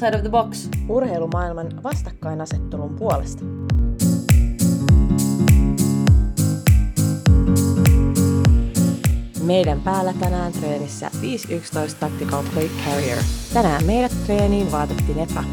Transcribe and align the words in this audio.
outside 0.00 0.16
of 0.16 0.22
the 0.22 0.30
box. 0.30 0.68
Urheilumaailman 0.88 1.82
vastakkainasettelun 1.82 2.96
puolesta. 2.96 3.44
Meidän 9.44 9.80
päällä 9.80 10.14
tänään 10.20 10.52
treenissä 10.52 11.10
5.11 11.22 11.94
Tactical 12.00 12.42
Plate 12.54 12.70
Carrier. 12.86 13.18
Tänään 13.54 13.84
meidät 13.84 14.12
treeniin 14.26 14.72
vaatetti 14.72 15.14
Netra. 15.14 15.44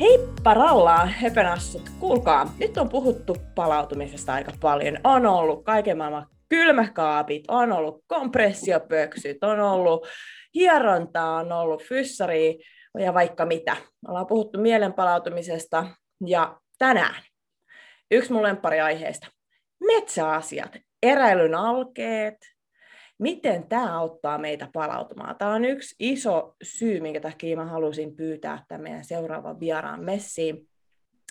Heippa 0.00 0.54
rallaa, 0.54 1.06
hepenassut. 1.06 1.90
Kuulkaa, 2.00 2.54
nyt 2.60 2.76
on 2.76 2.88
puhuttu 2.88 3.36
palautumisesta 3.54 4.32
aika 4.34 4.52
paljon. 4.60 4.98
On 5.04 5.26
ollut 5.26 5.64
kaiken 5.64 5.98
maailman 5.98 6.26
kylmäkaapit, 6.48 7.44
on 7.48 7.72
ollut 7.72 8.04
kompressiopöksyt, 8.06 9.44
on 9.44 9.60
ollut 9.60 10.06
hierontaa, 10.54 11.36
on 11.36 11.52
ollut 11.52 11.82
fyssari 11.82 12.58
ja 12.98 13.14
vaikka 13.14 13.46
mitä. 13.46 13.76
Ollaan 14.08 14.26
puhuttu 14.26 14.58
mielen 14.58 14.92
palautumisesta 14.92 15.86
ja 16.26 16.60
tänään 16.78 17.22
yksi 18.10 18.32
mun 18.32 18.44
aiheesta. 18.84 19.26
Metsäasiat, 19.86 20.76
eräilyn 21.02 21.54
alkeet, 21.54 22.36
miten 23.18 23.68
tämä 23.68 23.98
auttaa 23.98 24.38
meitä 24.38 24.68
palautumaan. 24.72 25.36
Tämä 25.36 25.54
on 25.54 25.64
yksi 25.64 25.94
iso 25.98 26.56
syy, 26.62 27.00
minkä 27.00 27.20
takia 27.20 27.56
mä 27.56 27.64
halusin 27.64 28.16
pyytää 28.16 28.64
tämän 28.68 28.82
meidän 28.82 29.04
seuraavan 29.04 29.60
vieraan 29.60 30.04
messiin. 30.04 30.68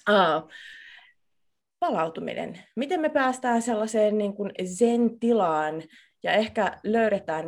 Uh, 0.10 0.50
palautuminen. 1.80 2.60
Miten 2.76 3.02
me 3.02 3.10
päästään 3.10 3.62
sellaiseen 3.62 4.18
niin 4.18 4.34
kuin 4.34 4.52
zen-tilaan 4.66 5.84
ja 6.24 6.32
ehkä 6.32 6.80
löydetään 6.84 7.46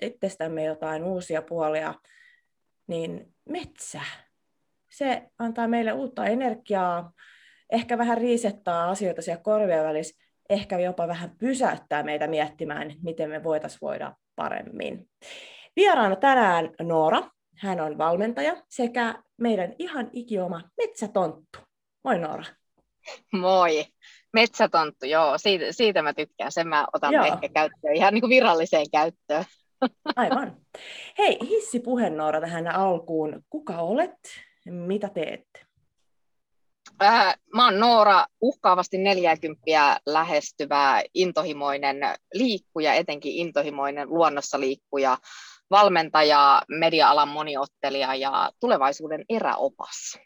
itsestämme 0.00 0.64
jotain 0.64 1.04
uusia 1.04 1.42
puolia, 1.42 1.94
niin 2.86 3.34
metsä. 3.48 4.00
Se 4.90 5.22
antaa 5.38 5.68
meille 5.68 5.92
uutta 5.92 6.26
energiaa, 6.26 7.12
ehkä 7.72 7.98
vähän 7.98 8.18
riisettaa 8.18 8.90
asioita 8.90 9.22
siellä 9.22 9.42
korvien 9.42 9.84
välissä, 9.84 10.22
ehkä 10.50 10.78
jopa 10.78 11.08
vähän 11.08 11.36
pysäyttää 11.38 12.02
meitä 12.02 12.26
miettimään, 12.26 12.94
miten 13.02 13.30
me 13.30 13.42
voitaisiin 13.42 13.80
voida 13.82 14.16
paremmin. 14.36 15.08
Vieraana 15.76 16.16
tänään 16.16 16.70
Noora, 16.82 17.30
hän 17.58 17.80
on 17.80 17.98
valmentaja 17.98 18.56
sekä 18.68 19.22
meidän 19.36 19.74
ihan 19.78 20.10
ikioma 20.12 20.60
metsätonttu. 20.76 21.58
Moi 22.04 22.18
Noora. 22.18 22.44
Moi. 23.32 23.84
Metsätonttu, 24.32 25.06
joo, 25.06 25.38
siitä, 25.38 25.64
siitä 25.70 26.02
mä 26.02 26.14
tykkään. 26.14 26.52
Sen 26.52 26.68
mä 26.68 26.86
otan 26.92 27.12
joo. 27.12 27.24
ehkä 27.24 27.48
käyttöön, 27.48 27.96
ihan 27.96 28.14
niin 28.14 28.22
kuin 28.22 28.30
viralliseen 28.30 28.90
käyttöön. 28.92 29.44
Aivan. 30.16 30.56
Hei, 31.18 31.38
hissi 31.48 31.80
puheennoora 31.80 32.40
tähän 32.40 32.74
alkuun. 32.74 33.42
Kuka 33.50 33.78
olet? 33.78 34.18
Mitä 34.66 35.08
teet? 35.08 35.46
Äh, 37.02 37.34
mä 37.54 37.64
oon 37.64 37.80
Noora, 37.80 38.26
uhkaavasti 38.40 38.98
40 38.98 40.00
lähestyvä, 40.06 41.02
intohimoinen 41.14 41.96
liikkuja, 42.34 42.94
etenkin 42.94 43.32
intohimoinen 43.32 44.08
luonnossa 44.08 44.60
liikkuja, 44.60 45.18
valmentaja, 45.70 46.62
media-alan 46.68 47.28
moniottelija 47.28 48.14
ja 48.14 48.50
tulevaisuuden 48.60 49.24
eräopas. 49.28 50.18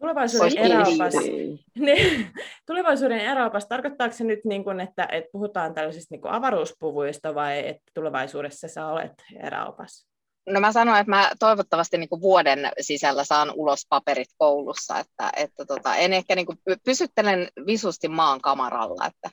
Tulevaisuuden 0.00 0.58
eräopas, 0.58 1.14
niin, 1.78 2.30
tulevaisuuden 2.66 3.20
eräopas, 3.20 3.66
tarkoittaako 3.66 4.14
se 4.14 4.24
nyt, 4.24 4.44
niin 4.44 4.64
kuin, 4.64 4.80
että, 4.80 5.08
että 5.12 5.30
puhutaan 5.32 5.74
tällaisista 5.74 6.14
niin 6.14 6.20
kuin 6.20 6.32
avaruuspuvuista 6.32 7.34
vai 7.34 7.68
että 7.68 7.90
tulevaisuudessa 7.94 8.68
sä 8.68 8.86
olet 8.86 9.12
eräopas? 9.42 10.06
No 10.46 10.60
mä 10.60 10.72
sanoin, 10.72 11.00
että 11.00 11.10
mä 11.10 11.30
toivottavasti 11.38 11.98
niin 11.98 12.08
kuin 12.08 12.20
vuoden 12.20 12.72
sisällä 12.80 13.24
saan 13.24 13.52
ulos 13.54 13.86
paperit 13.88 14.28
koulussa, 14.38 14.98
että, 14.98 15.30
että 15.36 15.64
tota, 15.64 15.96
en 15.96 16.12
ehkä 16.12 16.34
niin 16.34 16.46
kuin 16.46 16.58
pysyttelen 16.84 17.48
visusti 17.66 18.08
maan 18.08 18.40
kamaralla, 18.40 19.06
että, 19.06 19.30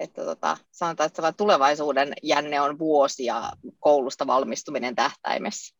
että 0.00 0.24
tota, 0.24 0.56
sanotaan, 0.70 1.06
että 1.06 1.32
tulevaisuuden 1.32 2.12
jänne 2.22 2.60
on 2.60 2.78
vuosia 2.78 3.42
koulusta 3.78 4.26
valmistuminen 4.26 4.94
tähtäimessä. 4.94 5.76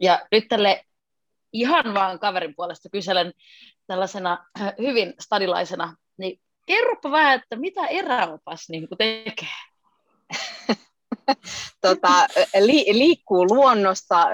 Ja 0.00 0.26
nyt 0.32 0.44
tälle 0.48 0.84
ihan 1.60 1.94
vaan 1.94 2.18
kaverin 2.18 2.54
puolesta 2.56 2.88
kyselen 2.88 3.32
tällaisena 3.86 4.46
äh, 4.60 4.74
hyvin 4.78 5.14
stadilaisena, 5.20 5.96
niin 6.18 6.40
kerropa 6.66 7.10
vähän, 7.10 7.40
että 7.40 7.56
mitä 7.56 7.86
eräopas 7.86 8.68
niin 8.68 8.88
tekee? 8.98 9.48
tota, 11.86 12.26
li, 12.60 12.84
liikkuu 12.92 13.46
luonnossa 13.46 14.24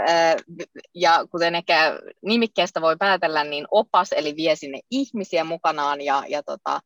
ja 0.95 1.27
kuten 1.31 1.55
ehkä 1.55 1.99
nimikkeestä 2.23 2.81
voi 2.81 2.97
päätellä, 2.99 3.45
niin 3.45 3.67
opas 3.71 4.13
eli 4.13 4.37
vie 4.37 4.57
sinne 4.57 4.81
ihmisiä 4.91 5.45
mukanaan 5.45 6.01
ja, 6.01 6.25
ja 6.29 6.43
tota, 6.43 6.81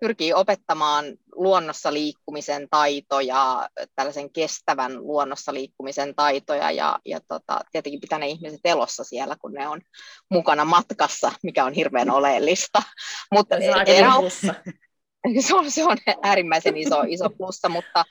pyrkii 0.00 0.34
opettamaan 0.34 1.04
luonnossa 1.34 1.92
liikkumisen 1.92 2.68
taitoja, 2.70 3.68
tällaisen 3.96 4.32
kestävän 4.32 4.96
luonnossa 5.06 5.54
liikkumisen 5.54 6.14
taitoja 6.14 6.70
ja, 6.70 6.98
ja 7.04 7.20
tota, 7.28 7.60
tietenkin 7.72 8.00
pitää 8.00 8.18
ne 8.18 8.28
ihmiset 8.28 8.60
elossa 8.64 9.04
siellä, 9.04 9.36
kun 9.40 9.52
ne 9.52 9.68
on 9.68 9.80
mukana 10.30 10.64
matkassa, 10.64 11.32
mikä 11.42 11.64
on 11.64 11.72
hirveän 11.72 12.10
oleellista. 12.10 12.82
Mutta 13.34 13.56
se 13.60 13.70
on 13.70 13.86
se 15.46 15.54
on, 15.54 15.70
se 15.70 15.84
on 15.84 15.96
äärimmäisen 16.22 16.76
iso, 16.76 17.02
iso 17.08 17.30
plussa, 17.30 17.68
mutta 17.68 18.04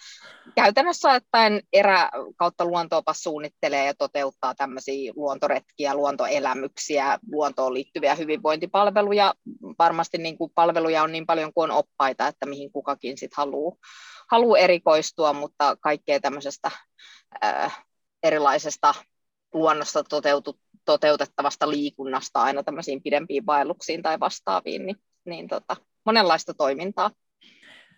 käytännössä 0.55 1.11
ottaen 1.11 1.61
erä 1.73 2.09
kautta 2.37 2.65
luontoopas 2.65 3.23
suunnittelee 3.23 3.85
ja 3.85 3.93
toteuttaa 3.93 4.55
tämmöisiä 4.55 5.13
luontoretkiä, 5.15 5.95
luontoelämyksiä, 5.95 7.19
luontoon 7.31 7.73
liittyviä 7.73 8.15
hyvinvointipalveluja. 8.15 9.33
Varmasti 9.79 10.17
niin 10.17 10.37
kuin 10.37 10.51
palveluja 10.55 11.03
on 11.03 11.11
niin 11.11 11.25
paljon 11.25 11.53
kuin 11.53 11.71
on 11.71 11.77
oppaita, 11.77 12.27
että 12.27 12.45
mihin 12.45 12.71
kukakin 12.71 13.17
sit 13.17 13.33
haluaa 13.33 13.75
haluu 14.31 14.55
erikoistua, 14.55 15.33
mutta 15.33 15.77
kaikkea 15.81 16.19
tämmöisestä 16.19 16.71
äh, 17.43 17.85
erilaisesta 18.23 18.93
luonnosta 19.53 20.03
toteutu, 20.03 20.59
toteutettavasta 20.85 21.69
liikunnasta 21.69 22.41
aina 22.41 22.63
tämmöisiin 22.63 23.03
pidempiin 23.03 23.45
vaelluksiin 23.45 24.01
tai 24.01 24.19
vastaaviin, 24.19 24.85
niin, 24.85 24.97
niin 25.25 25.47
tota, 25.47 25.75
monenlaista 26.09 26.53
toimintaa. 26.53 27.11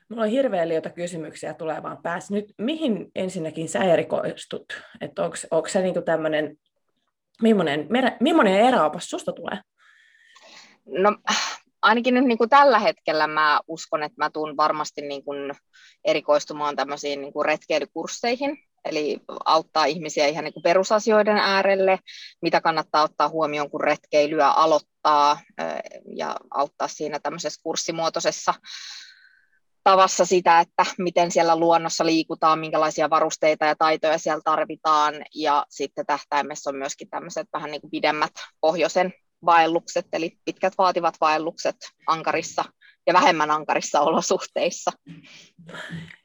Mulla 0.10 0.24
on 0.24 0.30
hirveän 0.30 0.70
liota 0.70 0.90
kysymyksiä 0.90 1.54
tulee 1.54 1.84
vaan 1.84 2.02
päässä. 2.02 2.34
Nyt 2.34 2.54
mihin 2.58 3.12
ensinnäkin 3.16 3.70
sä 3.70 3.84
erikoistut? 3.84 4.66
Että 5.02 5.22
onko 5.52 5.68
se 5.68 5.82
niinku 5.82 6.02
tämmöinen, 6.02 6.58
millainen, 7.42 7.88
millainen 8.20 8.62
eräopas 8.62 9.10
susta 9.10 9.32
tulee? 9.34 9.60
No 10.86 11.18
ainakin 11.82 12.14
nyt 12.14 12.26
niin 12.26 12.38
kuin 12.38 12.50
tällä 12.50 12.80
hetkellä 12.80 13.28
mä 13.28 13.60
uskon, 13.68 14.04
että 14.04 14.16
mä 14.18 14.30
tuun 14.30 14.58
varmasti 14.58 15.02
niin 15.02 15.24
kuin 15.24 15.52
erikoistumaan 16.06 16.76
tämmöisiin 16.76 17.22
niin 17.22 17.34
kuin 17.34 17.46
retkeilykursseihin, 17.46 18.58
eli 18.86 19.20
auttaa 19.46 19.86
ihmisiä 19.86 20.28
ihan 20.28 20.44
niin 20.44 20.54
kuin 20.54 20.64
perusasioiden 20.64 21.38
äärelle, 21.38 22.00
mitä 22.42 22.62
kannattaa 22.62 23.04
ottaa 23.04 23.30
huomioon, 23.30 23.70
kun 23.70 23.82
retkeilyä 23.82 24.48
aloittaa 24.48 25.40
ja 26.16 26.36
auttaa 26.52 26.88
siinä 26.88 27.20
tämmöisessä 27.20 27.62
kurssimuotoisessa 27.64 28.54
tavassa 29.84 30.26
sitä, 30.26 30.60
että 30.60 30.86
miten 30.98 31.32
siellä 31.32 31.56
luonnossa 31.56 32.06
liikutaan, 32.06 32.60
minkälaisia 32.60 33.10
varusteita 33.10 33.66
ja 33.66 33.76
taitoja 33.76 34.18
siellä 34.18 34.42
tarvitaan, 34.44 35.14
ja 35.36 35.66
sitten 35.70 36.06
tähtäimessä 36.06 36.70
on 36.70 36.76
myöskin 36.76 37.10
tämmöiset 37.10 37.48
vähän 37.54 37.72
niin 37.72 37.82
kuin 37.82 37.92
pidemmät 37.92 38.32
pohjoisen 38.62 39.14
vaellukset, 39.46 40.06
eli 40.14 40.38
pitkät 40.46 40.74
vaativat 40.78 41.16
vaellukset 41.22 41.76
ankarissa 42.08 42.64
ja 43.08 43.14
vähemmän 43.14 43.52
ankarissa 43.52 44.02
olosuhteissa. 44.02 44.92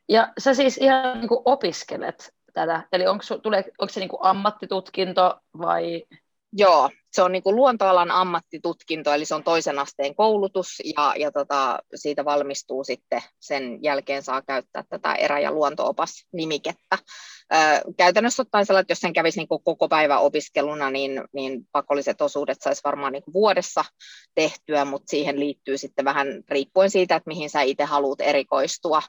Ja 0.09 0.32
sä 0.38 0.55
siis 0.55 0.79
ihan 0.79 1.20
niin 1.20 1.29
kuin 1.29 1.43
opiskelet 1.44 2.36
tätä, 2.56 2.82
eli 2.93 3.06
onko, 3.06 3.25
tulee, 3.43 3.64
onko 3.79 3.93
se 3.93 4.00
niin 4.00 4.08
kuin 4.08 4.23
ammattitutkinto 4.23 5.41
vai? 5.58 6.05
Joo, 6.53 6.91
se 7.16 7.22
on 7.22 7.32
niin 7.32 7.42
kuin 7.42 7.56
luontoalan 7.56 8.10
ammattitutkinto, 8.10 9.12
eli 9.12 9.24
se 9.24 9.34
on 9.34 9.44
toisen 9.44 9.78
asteen 9.78 10.14
koulutus, 10.14 10.82
ja, 10.96 11.14
ja 11.18 11.32
tota, 11.32 11.78
siitä 11.94 12.24
valmistuu 12.24 12.84
sitten, 12.84 13.22
sen 13.40 13.78
jälkeen 13.82 14.22
saa 14.22 14.42
käyttää 14.42 14.84
tätä 14.88 15.14
erä- 15.14 15.40
ja 15.40 15.52
luontoopas-nimikettä. 15.52 16.98
Ö, 17.54 17.56
käytännössä 17.96 18.42
ottaen 18.42 18.66
sellainen, 18.66 18.82
että 18.82 18.90
jos 18.90 19.00
sen 19.00 19.12
kävisi 19.12 19.38
niin 19.40 19.62
koko 19.64 19.88
päivä 19.88 20.18
opiskeluna, 20.18 20.90
niin, 20.90 21.22
niin 21.32 21.68
pakolliset 21.72 22.20
osuudet 22.20 22.58
saisi 22.60 22.80
varmaan 22.84 23.12
niin 23.12 23.22
vuodessa 23.32 23.84
tehtyä, 24.34 24.84
mutta 24.84 25.10
siihen 25.10 25.40
liittyy 25.40 25.78
sitten 25.78 26.04
vähän 26.04 26.26
riippuen 26.48 26.90
siitä, 26.90 27.16
että 27.16 27.28
mihin 27.28 27.50
sä 27.50 27.62
itse 27.62 27.84
haluat 27.84 28.20
erikoistua, 28.20 29.02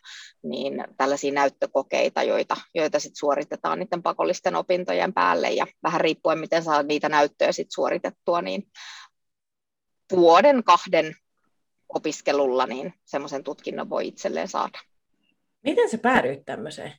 niin 0.44 0.84
tällaisia 0.98 1.34
näyttökokeita, 1.34 2.24
joita, 2.24 2.58
joita 2.76 3.00
sitten 3.00 3.20
suoritetaan 3.20 3.80
niiden 3.80 4.04
pakollisten 4.04 4.56
opintojen 4.56 5.14
päälle, 5.14 5.52
ja 5.52 5.68
vähän 5.84 6.02
riippuen, 6.02 6.40
miten 6.40 6.64
saa 6.64 6.84
niitä 6.84 7.10
näyttöjä 7.10 7.52
sitten 7.52 7.76
suoritettua 7.76 7.97
suoritettua, 7.98 8.42
niin 8.42 8.64
vuoden 10.12 10.64
kahden 10.64 11.16
opiskelulla 11.90 12.66
niin 12.66 12.94
semmoisen 13.06 13.44
tutkinnon 13.44 13.90
voi 13.90 14.08
itselleen 14.08 14.48
saada. 14.48 14.80
Miten 15.64 15.90
sä 15.90 15.98
päädyit 15.98 16.46
tämmöiseen? 16.46 16.94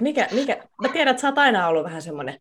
Mikä, 0.00 0.28
mikä, 0.32 0.68
mä 0.82 0.88
tiedän, 0.88 1.10
että 1.10 1.20
sä 1.20 1.28
oot 1.28 1.38
aina 1.38 1.68
ollut 1.68 1.84
vähän 1.84 2.02
semmoinen 2.02 2.40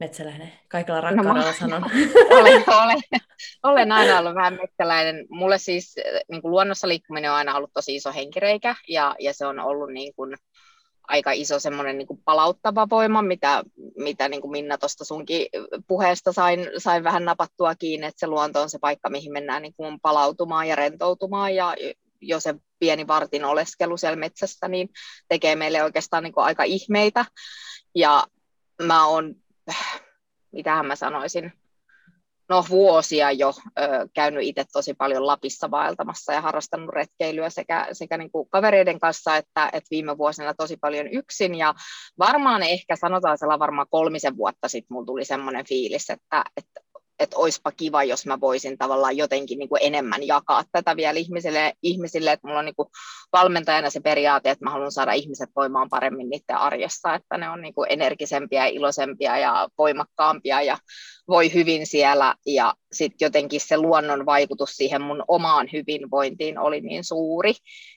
metsäläinen? 0.00 0.52
Kaikella 0.68 1.00
rakkaudella 1.00 1.46
no, 1.46 1.52
sanon. 1.52 1.84
olen, 2.40 2.64
olen, 2.66 3.02
olen 3.62 3.92
aina 3.92 4.18
ollut 4.18 4.34
vähän 4.34 4.54
metsäläinen. 4.54 5.26
Mulle 5.30 5.58
siis 5.58 5.94
niin 6.30 6.42
kuin 6.42 6.50
luonnossa 6.50 6.88
liikkuminen 6.88 7.30
on 7.30 7.36
aina 7.36 7.56
ollut 7.56 7.72
tosi 7.74 7.94
iso 7.94 8.12
henkireikä 8.12 8.74
ja, 8.88 9.16
ja 9.18 9.34
se 9.34 9.46
on 9.46 9.60
ollut 9.60 9.92
niin 9.92 10.14
kuin, 10.14 10.36
aika 11.08 11.32
iso 11.32 11.58
semmoinen 11.58 11.98
niin 11.98 12.22
palauttava 12.24 12.86
voima, 12.90 13.22
mitä, 13.22 13.62
mitä 13.96 14.28
niin 14.28 14.40
kuin 14.40 14.50
Minna 14.50 14.78
tuosta 14.78 15.04
sunkin 15.04 15.46
puheesta 15.86 16.32
sain, 16.32 16.68
sain 16.78 17.04
vähän 17.04 17.24
napattua 17.24 17.74
kiinni, 17.74 18.06
että 18.06 18.20
se 18.20 18.26
luonto 18.26 18.62
on 18.62 18.70
se 18.70 18.78
paikka, 18.78 19.10
mihin 19.10 19.32
mennään 19.32 19.62
niin 19.62 19.74
kuin 19.76 20.00
palautumaan 20.00 20.68
ja 20.68 20.76
rentoutumaan 20.76 21.54
ja 21.54 21.74
jo 22.20 22.40
se 22.40 22.54
pieni 22.78 23.06
vartin 23.06 23.44
oleskelu 23.44 23.96
siellä 23.96 24.16
metsästä, 24.16 24.68
niin 24.68 24.88
tekee 25.28 25.56
meille 25.56 25.82
oikeastaan 25.82 26.22
niin 26.22 26.32
kuin 26.32 26.44
aika 26.44 26.62
ihmeitä. 26.62 27.24
Ja 27.94 28.24
mä 28.82 29.06
oon, 29.06 29.34
mitähän 30.52 30.86
mä 30.86 30.96
sanoisin, 30.96 31.52
no 32.48 32.64
vuosia 32.70 33.32
jo 33.32 33.54
ö, 33.78 33.82
käynyt 34.14 34.42
itse 34.44 34.64
tosi 34.72 34.94
paljon 34.94 35.26
Lapissa 35.26 35.70
vaeltamassa 35.70 36.32
ja 36.32 36.40
harrastanut 36.40 36.88
retkeilyä 36.94 37.50
sekä, 37.50 37.88
sekä 37.92 38.18
niin 38.18 38.30
kuin 38.30 38.48
kavereiden 38.50 39.00
kanssa 39.00 39.36
että, 39.36 39.66
että 39.72 39.88
viime 39.90 40.18
vuosina 40.18 40.54
tosi 40.54 40.76
paljon 40.76 41.08
yksin. 41.12 41.54
Ja 41.54 41.74
varmaan 42.18 42.62
ehkä 42.62 42.96
sanotaan 42.96 43.38
sellainen 43.38 43.60
varmaan 43.60 43.86
kolmisen 43.90 44.36
vuotta 44.36 44.68
sitten 44.68 44.94
mulla 44.94 45.06
tuli 45.06 45.24
semmoinen 45.24 45.66
fiilis, 45.66 46.10
että, 46.10 46.44
että 46.56 46.80
että 47.18 47.36
olisipa 47.36 47.72
kiva, 47.72 48.04
jos 48.04 48.26
mä 48.26 48.40
voisin 48.40 48.78
tavallaan 48.78 49.16
jotenkin 49.16 49.58
niin 49.58 49.68
kuin 49.68 49.80
enemmän 49.82 50.26
jakaa 50.26 50.64
tätä 50.72 50.96
vielä 50.96 51.18
ihmisille, 51.18 51.72
ihmisille. 51.82 52.32
Että 52.32 52.46
mulla 52.46 52.58
on 52.58 52.64
niin 52.64 52.76
kuin 52.76 52.88
valmentajana 53.32 53.90
se 53.90 54.00
periaate, 54.00 54.50
että 54.50 54.64
mä 54.64 54.70
haluan 54.70 54.92
saada 54.92 55.12
ihmiset 55.12 55.50
voimaan 55.56 55.88
paremmin 55.88 56.28
niiden 56.30 56.56
arjessa, 56.56 57.14
että 57.14 57.38
ne 57.38 57.50
on 57.50 57.60
niin 57.60 57.74
kuin 57.74 57.86
energisempiä, 57.90 58.66
iloisempia 58.66 59.38
ja 59.38 59.68
voimakkaampia 59.78 60.62
ja 60.62 60.78
voi 61.28 61.54
hyvin 61.54 61.86
siellä 61.86 62.34
ja 62.46 62.74
sitten 62.92 63.26
jotenkin 63.26 63.60
se 63.60 63.76
luonnon 63.76 64.26
vaikutus 64.26 64.70
siihen 64.70 65.02
mun 65.02 65.24
omaan 65.28 65.68
hyvinvointiin 65.72 66.58
oli 66.58 66.80
niin 66.80 67.04
suuri, 67.04 67.54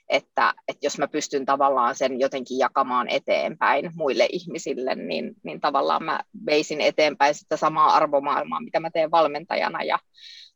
että, 0.09 0.53
että 0.67 0.85
jos 0.85 0.97
mä 0.97 1.07
pystyn 1.07 1.45
tavallaan 1.45 1.95
sen 1.95 2.19
jotenkin 2.19 2.57
jakamaan 2.57 3.09
eteenpäin 3.09 3.91
muille 3.95 4.27
ihmisille, 4.31 4.95
niin, 4.95 5.31
niin 5.43 5.61
tavallaan 5.61 6.03
mä 6.03 6.19
veisin 6.45 6.81
eteenpäin 6.81 7.35
sitä 7.35 7.57
samaa 7.57 7.93
arvomaailmaa, 7.93 8.61
mitä 8.61 8.79
mä 8.79 8.89
teen 8.91 9.11
valmentajana 9.11 9.83
ja 9.83 9.99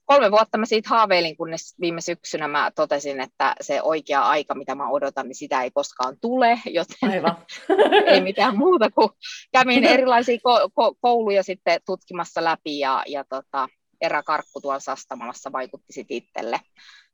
kolme 0.05 0.31
vuotta 0.31 0.57
mä 0.57 0.65
siitä 0.65 0.89
haaveilin, 0.89 1.37
kunnes 1.37 1.75
viime 1.81 2.01
syksynä 2.01 2.47
mä 2.47 2.71
totesin, 2.75 3.21
että 3.21 3.55
se 3.61 3.81
oikea 3.81 4.21
aika, 4.21 4.55
mitä 4.55 4.75
mä 4.75 4.89
odotan, 4.89 5.27
niin 5.27 5.35
sitä 5.35 5.61
ei 5.61 5.71
koskaan 5.71 6.17
tule, 6.21 6.59
joten 6.65 7.09
Aivan. 7.11 7.37
ei 8.13 8.21
mitään 8.21 8.57
muuta 8.57 8.91
kuin 8.91 9.09
kävin 9.51 9.83
erilaisia 9.83 10.35
ko- 10.37 10.69
ko- 10.69 10.97
kouluja 11.01 11.43
sitten 11.43 11.81
tutkimassa 11.85 12.43
läpi 12.43 12.79
ja, 12.79 13.03
ja 13.07 13.23
tota, 13.29 13.69
eräkarkku 14.01 14.61
tuolla 14.61 14.79
Sastamalassa 14.79 15.51
vaikutti 15.51 15.93
sitten 15.93 16.17
itselle 16.17 16.59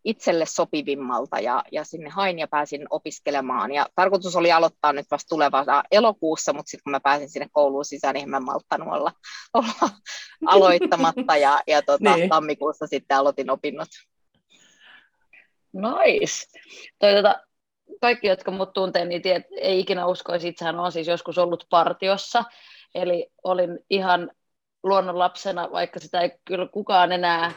itselle 0.03 0.45
sopivimmalta 0.45 1.39
ja, 1.39 1.63
ja 1.71 1.83
sinne 1.83 2.09
hain 2.09 2.39
ja 2.39 2.47
pääsin 2.47 2.87
opiskelemaan. 2.89 3.71
Ja 3.71 3.85
tarkoitus 3.95 4.35
oli 4.35 4.51
aloittaa 4.51 4.93
nyt 4.93 5.05
vasta 5.11 5.29
tulevana 5.29 5.83
elokuussa, 5.91 6.53
mutta 6.53 6.69
sitten 6.69 6.83
kun 6.83 6.91
mä 6.91 6.99
pääsin 6.99 7.29
sinne 7.29 7.47
kouluun 7.51 7.85
sisään, 7.85 8.13
niin 8.13 8.23
en 8.23 8.29
mä 8.29 8.39
malttanut 8.39 8.93
olla, 8.93 9.11
olla 9.53 9.71
aloittamatta 10.45 11.37
ja, 11.37 11.61
ja 11.67 11.81
tota, 11.81 12.15
niin. 12.15 12.29
tammikuussa 12.29 12.87
sitten 12.87 13.17
aloitin 13.17 13.49
opinnot. 13.49 13.89
Nice. 15.73 16.59
Toi, 16.99 17.13
tota, 17.13 17.41
kaikki, 18.01 18.27
jotka 18.27 18.51
mut 18.51 18.73
tuntee, 18.73 19.05
niin 19.05 19.21
tiedät, 19.21 19.45
ei 19.61 19.79
ikinä 19.79 20.05
uskoisi, 20.05 20.47
itsehän 20.47 20.79
on 20.79 20.91
siis 20.91 21.07
joskus 21.07 21.37
ollut 21.37 21.65
partiossa, 21.69 22.43
eli 22.95 23.31
olin 23.43 23.79
ihan 23.89 24.31
luonnonlapsena, 24.83 25.71
vaikka 25.71 25.99
sitä 25.99 26.21
ei 26.21 26.31
kyllä 26.45 26.67
kukaan 26.67 27.11
enää 27.11 27.51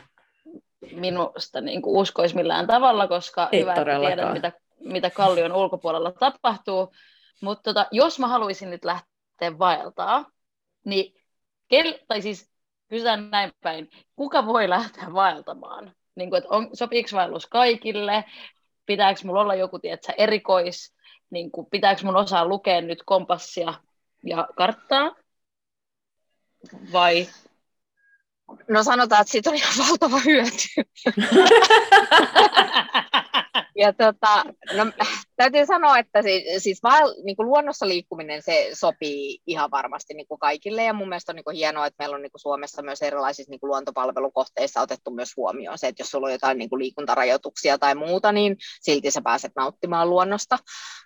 minusta 0.90 1.60
niin 1.60 1.82
kuin 1.82 1.96
uskoisi 1.96 2.36
millään 2.36 2.66
tavalla, 2.66 3.08
koska 3.08 3.48
Ei 3.52 3.60
hyvä, 3.60 3.74
että 3.74 3.98
tiedän, 4.00 4.32
mitä, 4.32 4.52
mitä 4.80 5.10
kallion 5.10 5.52
ulkopuolella 5.52 6.12
tapahtuu. 6.12 6.92
Mutta 7.40 7.62
tota, 7.62 7.86
jos 7.90 8.18
mä 8.18 8.28
haluaisin 8.28 8.70
nyt 8.70 8.84
lähteä 8.84 9.58
vaeltaa, 9.58 10.24
niin 10.84 11.14
kel, 11.68 11.94
tai 12.08 12.22
siis 12.22 12.50
kysytään 12.88 13.30
näin 13.30 13.52
päin, 13.60 13.90
kuka 14.16 14.46
voi 14.46 14.68
lähteä 14.68 15.12
vaeltamaan? 15.12 15.92
Niin 16.14 16.30
kuin, 16.30 16.38
että 16.38 16.54
on, 16.54 16.70
sopiiko 16.72 17.08
vaellus 17.12 17.46
kaikille? 17.46 18.24
Pitääkö 18.86 19.20
mulla 19.24 19.40
olla 19.40 19.54
joku 19.54 19.78
tiedätkö, 19.78 20.12
erikois? 20.18 20.94
Niin 21.30 21.50
kuin, 21.50 21.66
pitääkö 21.70 22.00
mun 22.04 22.16
osaa 22.16 22.46
lukea 22.46 22.80
nyt 22.80 23.02
kompassia 23.06 23.74
ja 24.24 24.48
karttaa? 24.56 25.14
Vai 26.92 27.28
No 28.68 28.82
sanotaan, 28.82 29.20
että 29.20 29.32
siitä 29.32 29.50
on 29.50 29.56
ihan 29.56 29.88
valtava 29.88 30.18
hyöty. 30.18 30.68
ja 33.82 33.92
tota, 33.92 34.44
no, 34.76 34.86
täytyy 35.36 35.66
sanoa, 35.66 35.98
että 35.98 36.22
siis, 36.22 36.62
siis 36.62 36.82
vaan, 36.82 37.02
niin 37.24 37.36
kuin 37.36 37.46
luonnossa 37.46 37.88
liikkuminen 37.88 38.42
se 38.42 38.70
sopii 38.72 39.38
ihan 39.46 39.70
varmasti 39.70 40.14
niin 40.14 40.26
kuin 40.26 40.38
kaikille 40.38 40.84
ja 40.84 40.92
mun 40.92 41.08
mielestä 41.08 41.32
on 41.32 41.36
niin 41.36 41.44
kuin 41.44 41.56
hienoa, 41.56 41.86
että 41.86 41.96
meillä 41.98 42.16
on 42.16 42.22
niin 42.22 42.32
kuin 42.32 42.40
Suomessa 42.40 42.82
myös 42.82 43.02
erilaisissa 43.02 43.50
niin 43.50 43.60
kuin 43.60 43.68
luontopalvelukohteissa 43.68 44.80
otettu 44.80 45.10
myös 45.10 45.36
huomioon 45.36 45.78
se, 45.78 45.86
että 45.86 46.00
jos 46.00 46.10
sulla 46.10 46.26
on 46.26 46.32
jotain 46.32 46.58
niin 46.58 46.70
kuin 46.70 46.78
liikuntarajoituksia 46.78 47.78
tai 47.78 47.94
muuta, 47.94 48.32
niin 48.32 48.56
silti 48.80 49.10
sä 49.10 49.20
pääset 49.24 49.52
nauttimaan 49.56 50.10
luonnosta, 50.10 50.58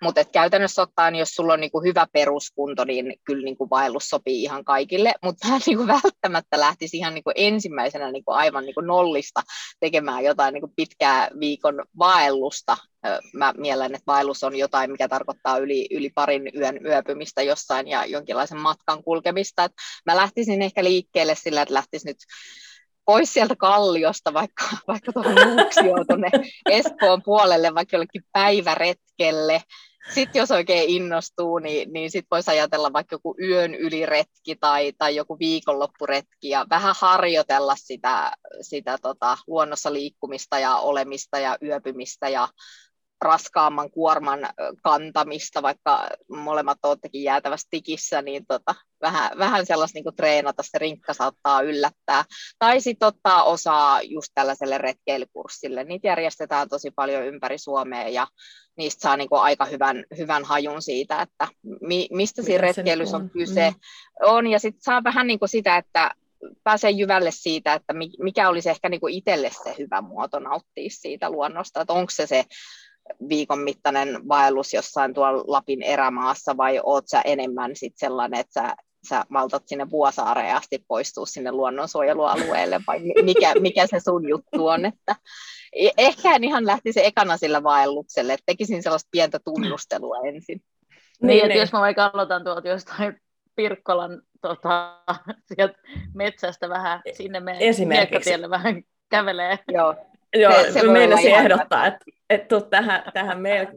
mutta 0.03 0.25
käytännössä 0.25 0.83
ottaen, 0.83 1.15
jos 1.15 1.29
sulla 1.29 1.53
on 1.53 1.61
niin 1.61 1.71
kuin 1.71 1.85
hyvä 1.85 2.07
peruskunto, 2.13 2.85
niin 2.85 3.15
kyllä 3.25 3.45
niin 3.45 3.57
kuin 3.57 3.71
vaellus 3.71 4.09
sopii 4.09 4.43
ihan 4.43 4.65
kaikille, 4.65 5.15
mutta 5.25 5.49
mä 5.49 5.59
niin 5.67 5.77
kuin 5.77 5.89
välttämättä 5.89 6.61
lähtisi 6.61 6.97
ihan 6.97 7.15
niin 7.15 7.25
kuin 7.25 7.35
ensimmäisenä 7.37 8.13
niin 8.13 8.25
kuin 8.25 8.37
aivan 8.37 8.65
niin 8.65 8.75
kuin 8.75 8.87
nollista 8.87 9.41
tekemään 9.81 10.25
jotain 10.25 10.55
niin 10.55 10.63
kuin 10.63 10.73
pitkää 10.77 11.29
viikon 11.41 11.85
vaellusta, 11.99 12.77
mä 13.35 13.55
mielen, 13.57 13.95
että 13.95 14.07
vaellus 14.07 14.45
on 14.45 14.57
jotain, 14.57 14.91
mikä 14.91 15.09
tarkoittaa 15.09 15.59
yli, 15.59 15.87
yli 15.91 16.11
parin 16.15 16.51
yön 16.57 16.87
yöpymistä 16.87 17.43
jossain 17.43 17.89
ja 17.89 18.05
jonkinlaisen 18.05 18.61
matkan 18.61 19.03
kulkemista. 19.03 19.65
Et 19.65 19.73
mä 20.07 20.17
lähtisin 20.17 20.63
ehkä 20.63 20.85
liikkeelle 20.85 21.35
sillä, 21.35 21.63
että 21.63 21.75
lähtisi 21.75 22.07
nyt 22.07 22.19
pois 23.07 23.33
sieltä 23.33 23.57
kalliosta, 23.57 24.35
vaikka, 24.35 24.65
vaikka 24.89 25.13
tuohon 25.13 25.35
Nuuksioon 25.35 26.07
tuonne 26.07 26.31
Espoon 26.71 27.23
puolelle, 27.23 27.75
vaikka 27.75 27.97
jollekin 27.97 28.23
päiväretkelle. 28.33 29.63
Sitten 30.15 30.41
jos 30.41 30.51
oikein 30.51 30.91
innostuu, 30.91 31.59
niin, 31.59 31.93
niin 31.93 32.11
sitten 32.11 32.29
voisi 32.31 32.51
ajatella 32.51 32.93
vaikka 32.93 33.15
joku 33.15 33.35
yön 33.43 33.75
yliretki 33.75 34.57
tai, 34.61 34.93
tai 34.99 35.17
joku 35.17 35.39
viikonloppuretki 35.39 36.49
ja 36.49 36.67
vähän 36.71 36.95
harjoitella 36.99 37.77
sitä, 37.77 38.33
sitä 38.61 38.99
tota, 39.03 39.39
luonnossa 39.47 39.93
liikkumista 39.93 40.59
ja 40.59 40.77
olemista 40.77 41.39
ja 41.39 41.59
yöpymistä 41.63 42.29
ja 42.29 42.49
raskaamman 43.21 43.91
kuorman 43.91 44.41
kantamista, 44.83 45.63
vaikka 45.63 46.09
molemmat 46.29 46.79
olettekin 46.83 47.23
jäätävästi 47.23 47.67
tikissä, 47.71 48.23
niin 48.23 48.47
tota, 48.47 48.75
vähän, 49.01 49.39
vähän 49.39 49.67
sellaista 49.67 49.99
niin 49.99 50.17
treenata, 50.17 50.63
se 50.63 50.79
rinkka 50.79 51.15
saattaa 51.15 51.63
yllättää. 51.63 52.25
Tai 52.59 52.81
sitten 52.81 53.09
ottaa 53.09 53.45
osaa 53.45 54.03
just 54.03 54.29
tällaiselle 54.35 54.79
retkeilykurssille. 54.79 55.85
Niitä 55.85 56.09
järjestetään 56.09 56.69
tosi 56.69 56.91
paljon 56.91 57.27
ympäri 57.27 57.59
Suomea 57.59 58.09
ja 58.09 58.27
niistä 58.77 59.01
saa 59.01 59.17
niin 59.17 59.29
aika 59.31 59.65
hyvän, 59.65 60.05
hyvän 60.19 60.45
hajun 60.45 60.83
siitä, 60.83 61.23
että 61.23 61.49
mi, 61.81 62.09
mistä 62.13 62.43
siinä 62.43 62.61
retkeilyssä 62.61 63.17
on 63.17 63.31
kyse. 63.31 63.71
Mm. 63.71 63.77
On, 64.23 64.47
ja 64.47 64.59
sitten 64.59 64.83
saa 64.83 65.05
vähän 65.05 65.27
niin 65.27 65.39
sitä, 65.47 65.77
että 65.77 66.11
pääsee 66.65 66.91
jyvälle 66.91 67.31
siitä, 67.31 67.75
että 67.75 67.95
mikä 68.19 68.49
olisi 68.49 68.71
ehkä 68.71 68.89
niin 68.89 69.01
itselle 69.09 69.51
se 69.65 69.75
hyvä 69.79 70.01
muoto 70.01 70.39
nauttia 70.39 70.91
siitä 70.91 71.31
luonnosta, 71.31 71.81
että 71.81 71.93
onko 71.93 72.11
se 72.11 72.27
se 72.27 72.45
viikon 73.29 73.59
mittainen 73.59 74.29
vaellus 74.29 74.75
jossain 74.75 75.15
tuolla 75.15 75.45
Lapin 75.47 75.83
erämaassa 75.83 76.57
vai 76.57 76.81
oot 76.83 77.09
sä 77.09 77.21
enemmän 77.21 77.71
sit 77.77 77.93
sellainen, 77.97 78.41
että 78.41 78.61
sä, 78.61 78.75
sä 79.09 79.25
maltat 79.29 79.63
sinne 79.67 79.91
Vuosaareen 79.91 80.57
asti 80.57 80.85
poistua 80.89 81.27
sinne 81.27 81.53
luonnonsuojelualueelle 81.53 82.81
vai 82.87 83.01
mikä, 83.23 83.53
mikä 83.61 83.87
se 83.87 84.01
sun 84.01 84.29
juttu 84.29 84.67
on, 84.67 84.87
että 84.87 85.17
e, 85.73 85.89
ehkä 85.99 86.35
en 86.35 86.45
ihan 86.45 86.67
lähtisi 86.67 87.07
ekana 87.07 87.37
sillä 87.37 87.63
vaellukselle, 87.63 88.33
että 88.33 88.45
tekisin 88.47 88.83
sellaista 88.83 89.09
pientä 89.11 89.39
tunnustelua 89.45 90.17
ensin. 90.25 90.61
Niin, 91.23 91.27
niin, 91.27 91.45
että 91.45 91.59
jos 91.59 91.73
mä 91.73 91.81
vaikka 91.81 92.11
aloitan 92.15 92.45
tuolta 92.45 92.69
jostain 92.69 93.21
Pirkkolan 93.57 94.23
tota, 94.41 95.03
sieltä 95.55 95.79
metsästä 96.15 96.69
vähän 96.69 97.03
sinne 97.13 97.41
meidän 97.41 98.51
vähän 98.51 98.83
kävelee. 99.11 99.59
Joo, 99.69 99.95
Joo, 100.35 100.53
se, 100.53 100.73
se 100.73 100.83
meinasin 100.83 101.35
ehdottaa, 101.35 101.87
että, 101.87 102.05
että 102.31 102.49
tuu 102.49 102.61
tähän, 102.61 103.03
tähän 103.15 103.41
meille 103.41 103.69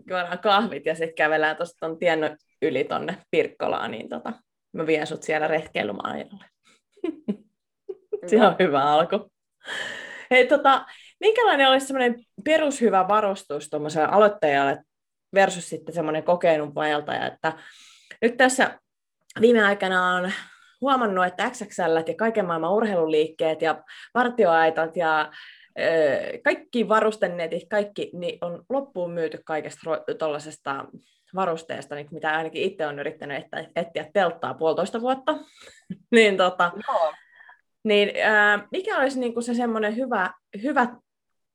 kahvit 0.42 0.86
ja 0.86 0.96
sitten 0.96 1.16
kävelään 1.16 1.56
tuosta 1.56 1.78
tuon 1.80 2.00
tien 2.00 2.38
yli 2.62 2.84
tuonne 2.84 3.18
Pirkkolaan, 3.32 3.92
niin 3.92 4.10
tota, 4.10 4.34
mä 4.74 4.88
vien 4.88 5.08
sut 5.08 5.24
siellä 5.24 5.48
retkeilymaailmalle. 5.48 6.46
se 8.28 8.42
on 8.42 8.56
hyvä 8.60 8.84
alku. 8.84 9.32
Hei, 10.32 10.48
tota, 10.48 10.86
minkälainen 11.20 11.70
olisi 11.70 11.88
semmoinen 11.88 12.16
perushyvä 12.44 13.08
varustus 13.08 13.70
tuommoiselle 13.70 14.08
aloittajalle 14.08 14.84
versus 15.36 15.70
sitten 15.70 15.96
semmoinen 15.96 16.24
kokenut 16.24 16.76
vaeltaja, 16.76 17.28
että 17.28 17.54
nyt 18.22 18.38
tässä 18.38 18.80
viime 19.42 19.64
aikana 19.64 20.16
on 20.16 20.32
huomannut, 20.82 21.26
että 21.26 21.50
XXL 21.50 21.98
ja 22.08 22.16
kaiken 22.18 22.46
maailman 22.46 22.74
urheiluliikkeet 22.74 23.62
ja 23.62 23.84
vartioaitat 24.14 24.98
ja 24.98 25.32
kaikki 26.44 26.90
varustenetit, 26.90 27.70
kaikki 27.70 28.12
niin 28.14 28.38
on 28.42 28.66
loppuun 28.70 29.12
myyty 29.12 29.40
kaikesta 29.46 29.90
tuollaisesta 30.20 30.86
varusteesta, 31.36 31.96
niin 31.96 32.08
mitä 32.12 32.38
ainakin 32.38 32.62
itse 32.62 32.86
olen 32.86 33.00
yrittänyt 33.00 33.46
etsiä 33.76 34.06
telttaa 34.14 34.54
puolitoista 34.54 35.02
vuotta. 35.02 35.38
niin, 36.16 36.38
tota, 36.38 36.72
Joo. 36.88 37.14
niin 37.84 38.12
ää, 38.24 38.68
mikä 38.72 38.98
olisi 38.98 39.20
niin 39.20 39.34
kuin 39.34 39.44
se 39.44 39.54
semmoinen 39.54 39.96
hyvä, 39.96 40.34
hyvä 40.64 40.88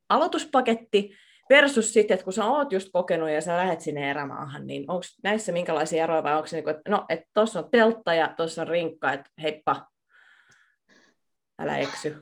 aloituspaketti 0.08 1.16
versus 1.50 1.92
sitten, 1.92 2.14
että 2.14 2.24
kun 2.24 2.32
sä 2.32 2.44
oot 2.44 2.72
just 2.72 2.88
kokenut 2.92 3.30
ja 3.30 3.40
sä 3.40 3.56
lähet 3.56 3.80
sinne 3.80 4.10
erämaahan, 4.10 4.66
niin 4.66 4.84
onko 4.88 5.02
näissä 5.22 5.52
minkälaisia 5.52 6.04
eroja 6.04 6.22
vai 6.22 6.34
onko 6.34 6.46
se 6.46 6.56
niin 6.56 6.64
kuin, 6.64 6.76
että 6.76 6.90
no, 6.90 7.04
että 7.08 7.26
tuossa 7.34 7.58
on 7.58 7.70
teltta 7.70 8.14
ja 8.14 8.34
tuossa 8.36 8.62
on 8.62 8.68
rinkka, 8.68 9.12
että 9.12 9.30
heippa, 9.42 9.86
älä 11.58 11.76
eksy. 11.76 12.16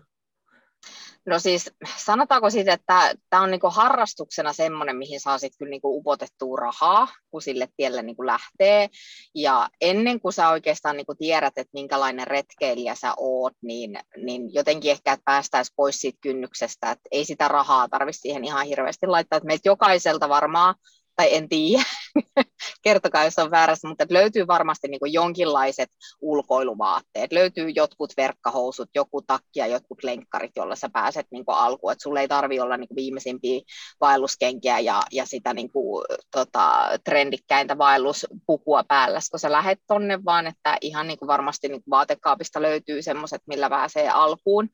No 1.27 1.39
siis 1.39 1.71
sanotaanko 1.97 2.51
sitten, 2.51 2.75
että 2.75 3.15
tämä 3.31 3.43
on 3.43 3.51
niinku 3.51 3.71
harrastuksena 3.71 4.53
semmoinen, 4.53 4.97
mihin 4.97 5.21
saa 5.21 5.39
sitten 5.39 5.59
kyllä 5.59 5.71
niinku 5.71 5.97
upotettua 5.99 6.57
rahaa, 6.57 7.09
kun 7.31 7.43
sille 7.43 7.69
tielle 7.77 8.03
niinku 8.03 8.27
lähtee. 8.27 8.89
Ja 9.35 9.69
ennen 9.81 10.21
kuin 10.21 10.33
sä 10.33 10.49
oikeastaan 10.49 10.97
niinku 10.97 11.15
tiedät, 11.15 11.53
että 11.57 11.71
minkälainen 11.73 12.27
retkeilijä 12.27 12.95
sä 12.95 13.15
oot, 13.17 13.53
niin, 13.63 13.99
niin 14.25 14.55
jotenkin 14.55 14.91
ehkä 14.91 15.13
että 15.13 15.25
päästäisiin 15.25 15.75
pois 15.77 15.97
siitä 15.97 16.19
kynnyksestä, 16.21 16.91
että 16.91 17.09
ei 17.11 17.25
sitä 17.25 17.49
rahaa 17.49 17.89
tarvitse 17.89 18.21
siihen 18.21 18.45
ihan 18.45 18.67
hirveästi 18.67 19.07
laittaa. 19.07 19.37
Että 19.37 19.47
meiltä 19.47 19.69
jokaiselta 19.69 20.29
varmaan 20.29 20.75
tai 21.23 21.35
en 21.35 21.49
tiedä, 21.49 21.83
kertokaa 22.85 23.25
jos 23.25 23.39
on 23.39 23.51
väärässä, 23.51 23.89
mutta 23.89 24.07
löytyy 24.11 24.47
varmasti 24.47 24.89
niin 24.89 24.99
kuin 24.99 25.13
jonkinlaiset 25.13 25.89
ulkoiluvaatteet, 26.21 27.33
löytyy 27.33 27.69
jotkut 27.69 28.13
verkkahousut, 28.17 28.89
joku 28.95 29.23
takki 29.23 29.61
ja 29.61 29.67
jotkut 29.67 30.05
lenkkarit, 30.05 30.51
joilla 30.57 30.77
sä 30.77 30.89
pääset 30.93 31.27
niin 31.31 31.45
kuin 31.45 31.57
alkuun, 31.57 31.93
että 31.93 32.03
sulla 32.03 32.21
ei 32.21 32.29
tarvi 32.29 32.61
olla 32.61 32.77
niin 32.77 32.89
kuin 32.89 32.97
viimeisimpiä 32.97 33.61
vaelluskenkiä 34.01 34.79
ja, 34.79 35.03
ja 35.13 35.27
sitä 35.27 35.55
niin 35.55 35.73
kuin, 35.73 36.05
tota, 36.31 36.89
trendikkäintä 37.05 37.79
vaelluspukua 37.79 38.85
päällä, 38.89 39.21
kun 39.31 39.41
sä 39.41 39.53
lähet 39.53 39.79
tonne, 39.87 40.25
vaan 40.25 40.47
että 40.47 40.77
ihan 40.81 41.09
niin 41.09 41.19
kuin 41.19 41.27
varmasti 41.27 41.69
niin 41.69 41.83
kuin 41.83 41.91
vaatekaapista 41.91 42.63
löytyy 42.63 43.03
semmoiset, 43.03 43.43
millä 43.47 43.71
pääsee 43.71 44.09
alkuun. 44.09 44.69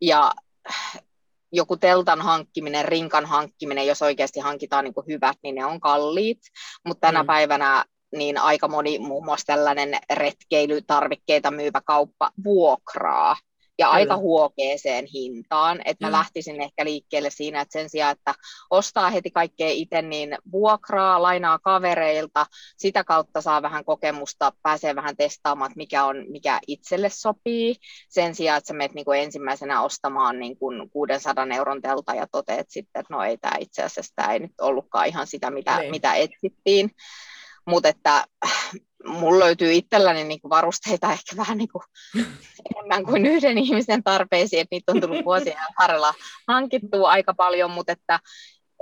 Ja 0.00 0.32
joku 1.52 1.76
teltan 1.76 2.20
hankkiminen, 2.20 2.84
rinkan 2.84 3.26
hankkiminen, 3.26 3.86
jos 3.86 4.02
oikeasti 4.02 4.40
hankitaan 4.40 4.84
niin 4.84 4.94
kuin 4.94 5.06
hyvät, 5.06 5.36
niin 5.42 5.54
ne 5.54 5.64
on 5.64 5.80
kalliit, 5.80 6.40
mutta 6.86 7.06
tänä 7.06 7.22
mm. 7.22 7.26
päivänä 7.26 7.84
niin 8.16 8.38
aika 8.38 8.68
moni 8.68 8.98
muun 8.98 9.24
muassa 9.24 9.46
tällainen 9.46 9.98
retkeilytarvikkeita 10.12 11.50
myyvä 11.50 11.80
kauppa 11.80 12.30
vuokraa 12.44 13.36
ja 13.78 13.86
Kyllä. 13.86 13.94
aika 13.94 14.16
huokeeseen 14.16 15.06
hintaan. 15.06 15.80
Että 15.84 16.06
mä 16.06 16.08
mm. 16.08 16.12
lähtisin 16.12 16.62
ehkä 16.62 16.84
liikkeelle 16.84 17.30
siinä, 17.30 17.60
että 17.60 17.72
sen 17.72 17.90
sijaan, 17.90 18.12
että 18.12 18.34
ostaa 18.70 19.10
heti 19.10 19.30
kaikkea 19.30 19.68
itse, 19.70 20.02
niin 20.02 20.38
vuokraa, 20.52 21.22
lainaa 21.22 21.58
kavereilta, 21.58 22.46
sitä 22.76 23.04
kautta 23.04 23.40
saa 23.40 23.62
vähän 23.62 23.84
kokemusta, 23.84 24.52
pääsee 24.62 24.94
vähän 24.94 25.16
testaamaan, 25.16 25.70
että 25.70 25.78
mikä, 25.78 26.04
on, 26.04 26.24
mikä 26.28 26.60
itselle 26.66 27.08
sopii, 27.08 27.76
sen 28.08 28.34
sijaan, 28.34 28.58
että 28.58 28.68
sä 28.68 28.74
menet 28.74 28.94
niin 28.94 29.04
kuin 29.04 29.20
ensimmäisenä 29.20 29.82
ostamaan 29.82 30.38
niin 30.38 30.58
kuin 30.58 30.90
600 30.90 31.46
euron 31.56 31.82
telta 31.82 32.14
ja 32.14 32.26
toteat 32.32 32.66
sitten, 32.70 33.00
että 33.00 33.14
no 33.14 33.22
ei 33.22 33.38
tämä 33.38 33.56
itse 33.60 33.82
asiassa 33.82 34.12
tämä 34.16 34.32
ei 34.32 34.38
nyt 34.38 34.60
ollutkaan 34.60 35.06
ihan 35.06 35.26
sitä, 35.26 35.50
mitä, 35.50 35.78
niin. 35.78 35.90
mitä 35.90 36.14
etsittiin. 36.14 36.90
Mutta 37.66 37.88
että 37.88 38.24
mulla 39.06 39.44
löytyy 39.44 39.72
itselläni 39.72 40.24
niin 40.24 40.40
kuin 40.40 40.50
varusteita 40.50 41.12
ehkä 41.12 41.36
vähän 41.36 41.58
niin 41.58 41.68
kuin 41.68 41.82
enemmän 42.74 43.04
kuin 43.04 43.26
yhden 43.26 43.58
ihmisen 43.58 44.02
tarpeisiin, 44.02 44.60
että 44.60 44.74
niitä 44.74 44.92
on 44.92 45.00
tullut 45.00 45.24
vuosien 45.24 45.56
varrella 45.78 46.14
hankittua 46.48 47.10
aika 47.10 47.34
paljon, 47.34 47.70
mutta 47.70 47.92
että, 47.92 48.20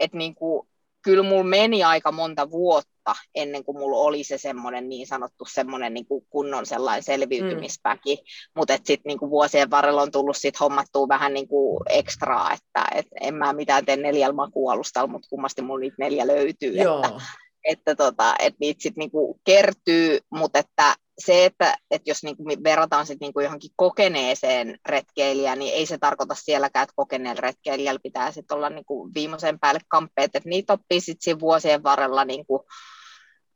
että 0.00 0.16
niin 0.16 0.34
kuin, 0.34 0.68
kyllä 1.02 1.22
mulla 1.22 1.44
meni 1.44 1.84
aika 1.84 2.12
monta 2.12 2.50
vuotta 2.50 3.14
ennen 3.34 3.64
kuin 3.64 3.78
mulla 3.78 3.96
oli 3.96 4.24
se 4.24 4.38
semmoinen 4.38 4.88
niin 4.88 5.06
sanottu 5.06 5.44
semmoinen 5.52 5.94
niin 5.94 6.06
kuin 6.06 6.26
kunnon 6.30 6.66
sellainen 6.66 7.02
selviytymispäki, 7.02 8.16
mm. 8.16 8.22
mutta 8.56 8.76
sitten 8.76 9.00
niin 9.04 9.30
vuosien 9.30 9.70
varrella 9.70 10.02
on 10.02 10.10
tullut 10.10 10.36
sit 10.36 10.60
hommattua 10.60 11.08
vähän 11.08 11.34
niin 11.34 11.48
kuin 11.48 11.80
ekstraa, 11.88 12.52
että 12.52 12.84
et 12.94 13.06
en 13.20 13.34
mä 13.34 13.52
mitään 13.52 13.86
tee 13.86 13.96
neljällä 13.96 14.34
makualustalla, 14.34 15.08
mutta 15.08 15.28
kummasti 15.30 15.62
mulla 15.62 15.80
niitä 15.80 15.96
neljä 15.98 16.26
löytyy, 16.26 16.72
Joo. 16.72 16.96
että 16.96 17.22
että, 17.64 17.94
tota, 17.94 18.34
että 18.38 18.56
niitä 18.60 18.82
sitten 18.82 19.00
niinku 19.00 19.40
kertyy, 19.44 20.18
mutta 20.30 20.58
että 20.58 20.94
se, 21.18 21.44
että, 21.44 21.76
että 21.90 22.10
jos 22.10 22.22
niinku 22.22 22.44
verrataan 22.64 23.06
sit 23.06 23.20
niinku 23.20 23.40
johonkin 23.40 23.70
kokeneeseen 23.76 24.78
retkeilijään, 24.88 25.58
niin 25.58 25.74
ei 25.74 25.86
se 25.86 25.98
tarkoita 25.98 26.34
sielläkään, 26.34 26.82
että 26.82 26.94
kokeneella 26.96 27.40
retkeilijällä 27.40 28.00
pitää 28.02 28.32
sit 28.32 28.52
olla 28.52 28.70
niinku 28.70 29.10
viimeisen 29.14 29.58
päälle 29.58 29.80
kamppeet, 29.88 30.36
että 30.36 30.48
niitä 30.48 30.72
oppii 30.72 31.00
sitten 31.00 31.40
vuosien 31.40 31.82
varrella 31.82 32.24
niinku, 32.24 32.66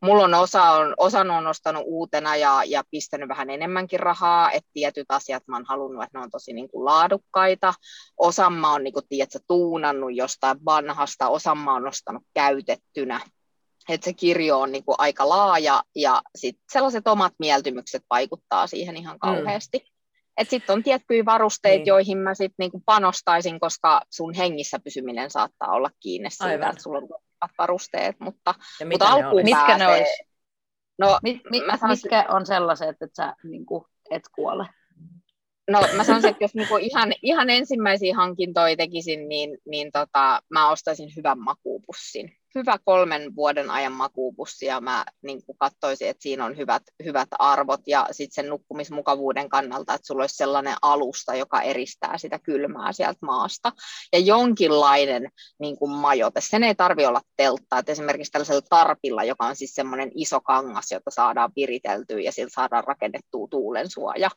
Mulla 0.04 0.24
on 0.24 0.34
osa 0.34 0.62
on, 0.62 0.94
osan 0.96 1.30
on 1.30 1.46
ostanut 1.46 1.82
uutena 1.86 2.36
ja, 2.36 2.62
ja 2.66 2.82
pistänyt 2.90 3.28
vähän 3.28 3.50
enemmänkin 3.50 4.00
rahaa, 4.00 4.52
että 4.52 4.70
tietyt 4.72 5.06
asiat 5.08 5.42
mä 5.48 5.56
oon 5.56 5.64
halunnut, 5.68 6.04
että 6.04 6.18
ne 6.18 6.24
on 6.24 6.30
tosi 6.30 6.52
niin 6.52 6.68
kuin 6.68 6.84
laadukkaita. 6.84 7.74
Osan 8.16 8.52
mä 8.52 8.72
oon 8.72 8.84
niin 8.84 8.94
kuin, 8.94 9.08
tiedätkö, 9.08 9.38
tuunannut 9.46 10.14
jostain 10.14 10.64
vanhasta, 10.64 11.28
osan 11.28 11.58
mä 11.58 11.72
oon 11.72 11.88
ostanut 11.88 12.22
käytettynä 12.34 13.20
että 13.88 14.04
se 14.04 14.12
kirjo 14.12 14.60
on 14.60 14.72
niin 14.72 14.84
kuin 14.84 14.94
aika 14.98 15.28
laaja 15.28 15.82
ja 15.96 16.22
sit 16.36 16.58
sellaiset 16.72 17.08
omat 17.08 17.32
mieltymykset 17.38 18.02
vaikuttaa 18.10 18.66
siihen 18.66 18.96
ihan 18.96 19.16
mm. 19.16 19.20
kauheasti. 19.20 19.78
Mm. 19.78 20.46
Sitten 20.48 20.74
on 20.74 20.82
tiettyjä 20.82 21.24
varusteita, 21.24 21.78
niin. 21.78 21.86
joihin 21.86 22.18
mä 22.18 22.34
sit 22.34 22.52
niinku 22.58 22.82
panostaisin, 22.86 23.60
koska 23.60 24.02
sun 24.10 24.34
hengissä 24.34 24.78
pysyminen 24.78 25.30
saattaa 25.30 25.72
olla 25.72 25.90
kiinni 26.00 26.30
siitä, 26.30 26.44
Aivan. 26.44 26.70
että 26.70 26.82
sulla 26.82 26.98
on 26.98 27.08
varusteet. 27.58 28.20
Mutta, 28.20 28.54
ja 28.80 28.86
mutta 28.86 29.08
alkuun 29.08 29.36
ne 29.36 29.42
Mitkä 29.42 29.78
ne 29.78 29.88
olisi? 29.88 30.22
No, 30.98 31.18
mit, 31.22 31.40
mit, 31.50 31.66
mä 31.66 31.76
sanoisin, 31.76 32.04
mitkä 32.04 32.24
on 32.28 32.46
sellaiset, 32.46 32.88
että 32.88 33.06
sä 33.16 33.34
niinku, 33.44 33.86
et 34.10 34.22
kuole? 34.34 34.66
No 35.70 35.80
mä 35.96 36.04
sanoisin, 36.04 36.30
että 36.30 36.44
jos 36.44 36.54
niinku 36.54 36.76
ihan, 36.76 37.12
ihan 37.22 37.50
ensimmäisiä 37.50 38.16
hankintoja 38.16 38.76
tekisin, 38.76 39.28
niin, 39.28 39.58
niin 39.66 39.92
tota, 39.92 40.42
mä 40.50 40.70
ostaisin 40.70 41.12
hyvän 41.16 41.38
makuupussin 41.38 42.36
hyvä 42.54 42.78
kolmen 42.84 43.36
vuoden 43.36 43.70
ajan 43.70 43.92
makuupussi 43.92 44.66
ja 44.66 44.80
mä 44.80 45.04
niin 45.22 45.40
katsoisin, 45.58 46.08
että 46.08 46.22
siinä 46.22 46.44
on 46.44 46.56
hyvät, 46.56 46.82
hyvät 47.04 47.28
arvot 47.38 47.80
ja 47.86 48.06
sitten 48.10 48.34
sen 48.34 48.50
nukkumismukavuuden 48.50 49.48
kannalta, 49.48 49.94
että 49.94 50.06
sulla 50.06 50.22
olisi 50.22 50.36
sellainen 50.36 50.74
alusta, 50.82 51.34
joka 51.34 51.62
eristää 51.62 52.18
sitä 52.18 52.38
kylmää 52.38 52.92
sieltä 52.92 53.18
maasta. 53.22 53.72
Ja 54.12 54.18
jonkinlainen 54.18 55.30
niin 55.58 55.76
kuin 55.76 55.90
majoite. 55.90 56.40
Sen 56.40 56.64
ei 56.64 56.74
tarvi 56.74 57.06
olla 57.06 57.20
teltta, 57.36 57.78
että 57.78 57.92
esimerkiksi 57.92 58.32
tällaisella 58.32 58.62
tarpilla, 58.70 59.24
joka 59.24 59.46
on 59.46 59.56
siis 59.56 59.74
semmoinen 59.74 60.10
iso 60.14 60.40
kangas, 60.40 60.92
jota 60.92 61.10
saadaan 61.10 61.52
viriteltyä 61.56 62.20
ja 62.20 62.32
sillä 62.32 62.50
saadaan 62.52 62.84
rakennettua 62.84 63.48
tuulensuoja, 63.50 64.30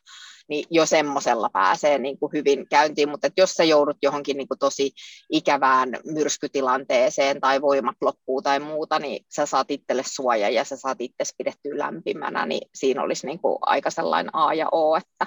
niin 0.48 0.64
jo 0.70 0.86
semmoisella 0.86 1.50
pääsee 1.52 1.98
niin 1.98 2.18
kuin 2.18 2.32
hyvin 2.32 2.68
käyntiin, 2.68 3.08
mutta 3.08 3.28
jos 3.36 3.50
sä 3.50 3.64
joudut 3.64 3.96
johonkin 4.02 4.36
niin 4.36 4.48
kuin 4.48 4.58
tosi 4.58 4.90
ikävään 5.30 5.90
myrskytilanteeseen 6.04 7.40
tai 7.40 7.60
voimat 7.60 7.96
loppuu 8.00 8.42
tai 8.42 8.60
muuta, 8.60 8.98
niin 8.98 9.24
sä 9.36 9.46
saat 9.46 9.70
itselle 9.70 10.02
suoja 10.06 10.50
ja 10.50 10.64
sä 10.64 10.76
saat 10.76 11.00
itse 11.00 11.24
pidettyä 11.38 11.78
lämpimänä, 11.78 12.46
niin 12.46 12.68
siinä 12.74 13.02
olisi 13.02 13.26
niin 13.26 13.38
kuin 13.38 13.58
aika 13.60 13.90
sellainen 13.90 14.30
A 14.32 14.54
ja 14.54 14.68
O. 14.72 14.96
Että, 14.96 15.26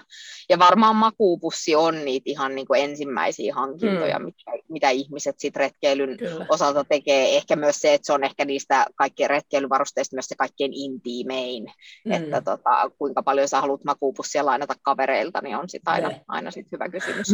ja 0.50 0.60
varmaan 0.60 0.96
makuupussi 0.96 1.76
on 1.76 2.06
niitä 2.06 2.24
ihan 2.26 2.56
niin 2.56 2.68
kuin 2.68 2.82
ensimmäisiä 2.82 3.56
hankintoja, 3.56 4.20
mm. 4.20 4.26
mitä, 4.26 4.52
mitä 4.70 4.90
ihmiset 4.90 5.36
sit 5.40 5.56
retkeilyn 5.56 6.18
Kyllä. 6.18 6.46
osalta 6.50 6.84
tekee. 6.84 7.38
Ehkä 7.38 7.56
myös 7.56 7.76
se, 7.76 7.94
että 7.94 8.06
se 8.06 8.14
on 8.14 8.24
ehkä 8.24 8.46
niistä 8.46 8.86
kaikkien 8.96 9.30
retkeilyvarusteista 9.30 10.16
myös 10.16 10.26
se 10.26 10.36
kaikkein 10.36 10.74
intiimein, 10.74 11.66
mm. 12.06 12.12
että 12.12 12.42
tota, 12.42 12.92
kuinka 12.98 13.24
paljon 13.24 13.48
sä 13.48 13.62
haluat 13.62 13.84
makuupussia 13.84 14.46
lainata 14.46 14.76
kavereilta, 15.12 15.42
niin 15.42 15.58
on 15.58 15.70
sit 15.70 15.82
aina, 15.86 16.12
aina 16.28 16.52
sit 16.52 16.72
hyvä 16.72 16.90
kysymys. 16.90 17.28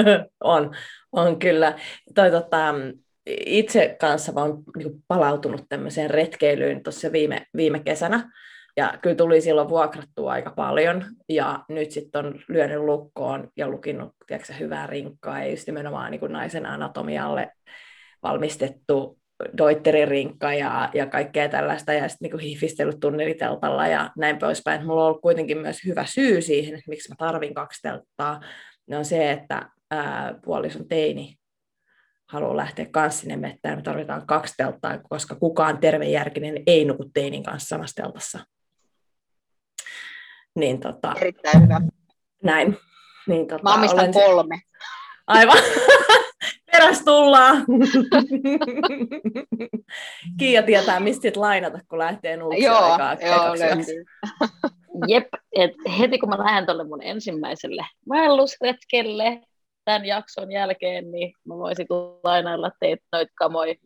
on, 0.40 0.74
on 1.12 1.38
kyllä. 1.38 1.78
Toi, 2.14 2.30
tota, 2.30 2.74
itse 3.26 3.96
kanssa 4.00 4.32
olen 4.36 4.52
niin 4.76 5.04
palautunut 5.08 5.64
tämmöiseen 5.68 6.10
retkeilyyn 6.10 6.82
tuossa 6.82 7.12
viime, 7.12 7.46
viime 7.56 7.80
kesänä, 7.80 8.32
ja 8.76 8.94
kyllä 9.02 9.16
tuli 9.16 9.40
silloin 9.40 9.68
vuokrattua 9.68 10.32
aika 10.32 10.50
paljon, 10.50 11.04
ja 11.28 11.64
nyt 11.68 11.90
sitten 11.90 12.26
on 12.26 12.40
lyönyt 12.48 12.80
lukkoon 12.80 13.48
ja 13.56 13.68
lukinut 13.68 14.12
tiedätkö, 14.26 14.52
hyvää 14.52 14.86
rinkkaa, 14.86 15.42
ja 15.42 15.50
just 15.50 15.66
nimenomaan 15.66 16.10
niin 16.10 16.32
naisen 16.32 16.66
anatomialle 16.66 17.50
valmistettu 18.22 19.18
doitterin 19.58 20.08
rinkka 20.08 20.54
ja, 20.54 20.90
ja 20.94 21.06
kaikkea 21.06 21.48
tällaista, 21.48 21.92
ja 21.92 22.08
sitten 22.08 22.30
niin 22.30 22.40
hiifistellyt 22.40 23.00
tunneliteltalla 23.00 23.86
ja 23.86 24.10
näin 24.18 24.38
poispäin. 24.38 24.86
Mulla 24.86 25.02
on 25.02 25.06
ollut 25.06 25.22
kuitenkin 25.22 25.58
myös 25.58 25.84
hyvä 25.86 26.04
syy 26.06 26.42
siihen, 26.42 26.74
että 26.74 26.88
miksi 26.90 27.08
mä 27.08 27.14
tarvin 27.18 27.54
kaksi 27.54 27.82
telttaa, 27.82 28.40
ne 28.86 28.98
on 28.98 29.04
se, 29.04 29.30
että 29.30 29.68
ää, 29.90 30.34
puolison 30.44 30.88
teini 30.88 31.36
haluaa 32.28 32.56
lähteä 32.56 32.86
kanssa 32.90 33.20
sinne 33.20 33.36
mettään, 33.36 33.78
me 33.78 33.82
tarvitaan 33.82 34.26
kaksi 34.26 34.54
telttaa, 34.56 34.98
koska 34.98 35.34
kukaan 35.34 35.78
tervejärkinen 35.78 36.62
ei 36.66 36.84
nuku 36.84 37.10
teinin 37.14 37.42
kanssa 37.42 37.68
samassa 37.68 38.02
teltassa. 38.02 38.38
Niin, 40.54 40.80
tota, 40.80 41.14
Erittäin 41.20 41.62
hyvä. 41.62 41.80
näin. 42.42 42.78
Niin, 43.26 43.46
tota, 43.46 43.62
Mä 43.62 43.74
omistan 43.74 44.00
olen... 44.00 44.12
kolme. 44.12 44.60
Aivan. 45.26 45.58
Peräs 46.78 47.02
tullaan. 47.04 47.56
Kiia 50.38 50.62
tietää, 50.62 51.00
mistä 51.00 51.22
sit 51.22 51.36
lainata, 51.36 51.78
kun 51.88 51.98
lähtee 51.98 52.36
nuuksi 52.36 52.64
Joo, 52.64 52.78
aikaa. 52.78 53.16
joo, 53.20 53.58
löytyy. 53.58 54.04
Jep, 55.08 55.28
et 55.52 55.70
heti 55.98 56.18
kun 56.18 56.28
mä 56.28 56.38
lähden 56.38 56.66
tuolle 56.66 56.84
mun 56.84 57.02
ensimmäiselle 57.02 57.86
vaellusretkelle 58.08 59.40
tämän 59.84 60.04
jakson 60.04 60.52
jälkeen, 60.52 61.10
niin 61.10 61.32
mä 61.44 61.54
voisin 61.54 61.86
lainailla 62.24 62.70
teitä 62.80 63.04
noit 63.12 63.28
kamoi. 63.34 63.76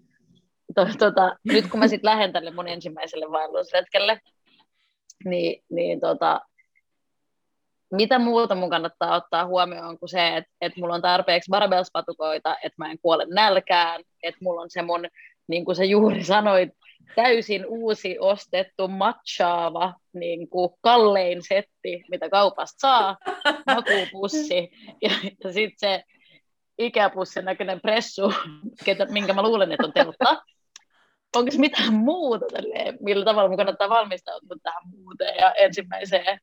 To, 0.74 0.86
tota, 0.98 1.36
nyt 1.44 1.66
kun 1.66 1.80
mä 1.80 1.88
sitten 1.88 2.10
lähden 2.10 2.32
tälle 2.32 2.50
mun 2.50 2.68
ensimmäiselle 2.68 3.30
vaellusretkelle, 3.30 4.20
niin, 5.24 5.64
niin 5.70 6.00
tota, 6.00 6.40
mitä 7.90 8.18
muuta 8.18 8.54
mun 8.54 8.70
kannattaa 8.70 9.16
ottaa 9.16 9.46
huomioon 9.46 9.98
kuin 9.98 10.08
se, 10.08 10.36
että, 10.36 10.50
että 10.60 10.80
mulla 10.80 10.94
on 10.94 11.02
tarpeeksi 11.02 11.50
barbelspatukoita, 11.50 12.56
että 12.64 12.74
mä 12.78 12.90
en 12.90 12.98
kuole 13.02 13.26
nälkään, 13.30 14.00
että 14.22 14.38
mulla 14.42 14.60
on 14.60 14.70
se 14.70 14.82
mun, 14.82 15.08
niin 15.48 15.64
kuin 15.64 15.76
sä 15.76 15.84
juuri 15.84 16.24
sanoit, 16.24 16.70
täysin 17.14 17.66
uusi 17.66 18.16
ostettu 18.20 18.88
matchaava 18.88 19.94
niin 20.12 20.48
kuin 20.48 20.70
kallein 20.80 21.42
setti, 21.48 22.04
mitä 22.10 22.30
kaupasta 22.30 22.80
saa, 22.80 23.16
makuupussi 23.66 24.70
ja, 25.02 25.10
ja 25.44 25.52
sitten 25.52 25.78
se 25.78 26.04
ikäpussin 26.78 27.44
näköinen 27.44 27.80
pressu, 27.80 28.32
ketä, 28.84 29.06
minkä 29.06 29.32
mä 29.32 29.42
luulen, 29.42 29.72
että 29.72 29.86
on 29.86 29.92
teltta. 29.92 30.42
Onko 31.36 31.50
mitään 31.58 31.94
muuta, 31.94 32.46
tälleen, 32.52 32.98
millä 33.00 33.24
tavalla 33.24 33.48
mun 33.48 33.56
kannattaa 33.56 33.88
valmistautua 33.88 34.56
tähän 34.62 34.82
muuteen 34.90 35.36
ja 35.36 35.52
ensimmäiseen 35.52 36.40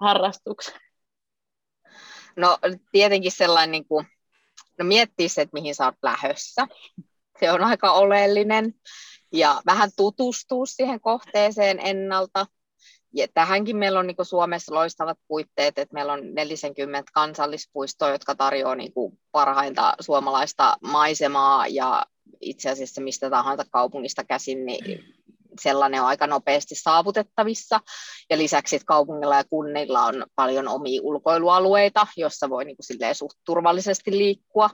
harrastukseen? 0.00 0.85
No 2.36 2.58
tietenkin 2.92 3.32
sellainen, 3.32 3.72
niin 3.72 3.88
kuin, 3.88 4.06
no 4.78 4.84
miettii 4.84 5.28
se, 5.28 5.42
että 5.42 5.54
mihin 5.54 5.74
sä 5.74 5.84
oot 5.84 5.94
lähössä. 6.02 6.66
Se 7.40 7.52
on 7.52 7.64
aika 7.64 7.92
oleellinen. 7.92 8.74
Ja 9.32 9.62
vähän 9.66 9.90
tutustua 9.96 10.66
siihen 10.66 11.00
kohteeseen 11.00 11.80
ennalta. 11.80 12.46
Ja 13.14 13.28
tähänkin 13.34 13.76
meillä 13.76 13.98
on 13.98 14.06
niin 14.06 14.16
kuin 14.16 14.26
Suomessa 14.26 14.74
loistavat 14.74 15.18
puitteet, 15.28 15.78
että 15.78 15.94
meillä 15.94 16.12
on 16.12 16.34
40 16.34 17.10
kansallispuistoa, 17.14 18.10
jotka 18.10 18.34
tarjoaa 18.34 18.74
niin 18.74 18.92
kuin 18.92 19.18
parhainta 19.32 19.94
suomalaista 20.00 20.76
maisemaa 20.80 21.66
ja 21.66 22.06
itse 22.40 22.70
asiassa 22.70 23.00
mistä 23.00 23.30
tahansa 23.30 23.64
kaupungista 23.70 24.24
käsin, 24.24 24.66
niin 24.66 25.04
sellainen 25.60 26.00
on 26.00 26.06
aika 26.06 26.26
nopeasti 26.26 26.74
saavutettavissa. 26.74 27.80
Ja 28.30 28.38
lisäksi 28.38 28.80
kaupungilla 28.86 29.36
ja 29.36 29.44
kunnilla 29.44 30.04
on 30.04 30.26
paljon 30.34 30.68
omia 30.68 31.00
ulkoilualueita, 31.02 32.06
jossa 32.16 32.50
voi 32.50 32.64
niin 32.64 32.76
kuin 32.76 33.14
suht 33.14 33.38
turvallisesti 33.44 34.10
liikkua. 34.10 34.70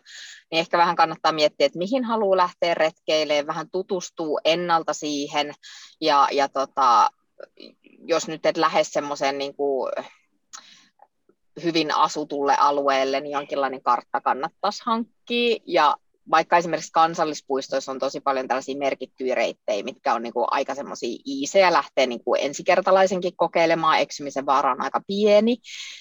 Niin 0.51 0.61
ehkä 0.61 0.79
vähän 0.79 0.97
kannattaa 0.97 1.33
miettiä, 1.33 1.67
että 1.67 1.79
mihin 1.79 2.05
haluaa 2.05 2.37
lähteä 2.37 2.75
retkeilemään, 2.75 3.47
vähän 3.47 3.71
tutustuu 3.71 4.41
ennalta 4.45 4.93
siihen. 4.93 5.53
Ja, 6.01 6.29
ja 6.33 6.49
tota, 6.49 7.11
jos 8.07 8.29
nyt 8.29 8.47
et 8.47 8.57
lähde 8.57 8.85
semmoiseen 8.85 9.39
niin 9.39 9.55
hyvin 11.63 11.95
asutulle 11.95 12.57
alueelle, 12.59 13.21
niin 13.21 13.33
jonkinlainen 13.33 13.83
kartta 13.83 14.21
kannattaisi 14.21 14.83
hankkia. 14.87 15.57
Ja 15.67 15.97
vaikka 16.31 16.57
esimerkiksi 16.57 16.93
kansallispuistoissa 16.93 17.93
on 17.93 17.99
tosi 17.99 18.21
paljon 18.21 18.49
tällaisia 18.49 18.79
merkittyjä 18.79 19.35
reittejä, 19.35 19.85
mitkä 19.85 20.15
on 20.15 20.23
niin 20.23 20.33
kuin 20.33 20.47
aika 20.51 20.75
semmoisia 20.75 21.19
iisejä 21.27 21.73
lähteä 21.73 22.07
niin 22.07 22.25
kuin 22.25 22.41
ensikertalaisenkin 22.43 23.37
kokeilemaan, 23.37 23.99
eksymisen 24.01 24.47
vaara 24.47 24.73
on 24.73 24.81
aika 24.81 25.01
pieni, 25.07 25.57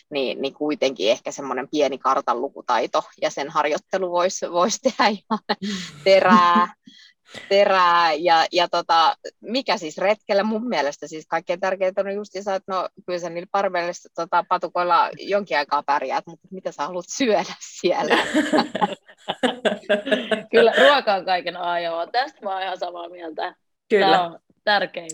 niin, 0.09 0.41
niin 0.41 0.53
kuitenkin 0.53 1.11
ehkä 1.11 1.31
semmoinen 1.31 1.67
pieni 1.71 1.97
kartan 1.97 2.41
lukutaito 2.41 3.03
ja 3.21 3.29
sen 3.29 3.49
harjoittelu 3.49 4.11
voisi 4.11 4.51
vois 4.51 4.79
tehdä 4.79 5.07
ihan 5.07 5.39
terää, 6.03 6.73
terää 7.49 8.13
ja, 8.13 8.45
ja 8.51 8.67
tota, 8.67 9.15
mikä 9.41 9.77
siis 9.77 9.97
retkellä 9.97 10.43
mun 10.43 10.67
mielestä 10.67 11.07
siis 11.07 11.25
kaikkein 11.27 11.59
tärkeintä 11.59 12.01
on 12.01 12.13
just 12.13 12.35
että 12.35 12.61
no 12.67 12.89
kyllä 13.05 13.19
sä 13.19 13.29
niillä 13.29 13.47
parveilla 13.51 13.91
tota, 14.15 14.45
patukoilla 14.49 15.09
jonkin 15.19 15.57
aikaa 15.57 15.83
pärjäät, 15.83 16.27
mutta 16.27 16.47
mitä 16.51 16.71
sä 16.71 16.83
haluat 16.83 17.05
syödä 17.07 17.53
siellä? 17.59 18.17
kyllä 20.51 20.73
ruoka 20.79 21.13
on 21.13 21.25
kaiken 21.25 21.57
A 21.57 21.79
ja 21.79 22.07
Tästä 22.11 22.39
mä 22.41 22.53
oon 22.53 22.61
ihan 22.61 22.77
samaa 22.77 23.09
mieltä. 23.09 23.55
Kyllä. 23.89 24.05
Tämä 24.05 24.23
on 24.23 24.39
tärkein. 24.63 25.11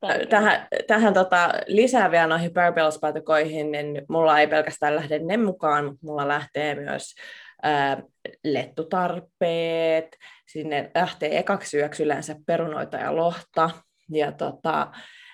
tärkein. 0.00 0.28
Tähän, 0.28 0.68
tähän 0.86 1.14
tota, 1.14 1.52
lisää 1.66 2.10
vielä 2.10 2.26
noihin 2.26 2.54
Purples-patukoihin, 2.54 3.72
niin 3.72 4.02
mulla 4.08 4.40
ei 4.40 4.46
pelkästään 4.46 4.96
lähde 4.96 5.18
ne 5.18 5.36
mukaan, 5.36 5.84
mutta 5.84 6.06
mulla 6.06 6.28
lähtee 6.28 6.74
myös 6.74 7.14
lettutarpeet, 8.44 10.16
sinne 10.46 10.90
lähtee 10.94 11.38
ekaksi 11.38 11.76
yöksi 11.76 12.02
yleensä 12.02 12.36
perunoita 12.46 12.96
ja 12.96 13.16
lohta, 13.16 13.70
ja 14.10 14.32
tota, 14.32 14.92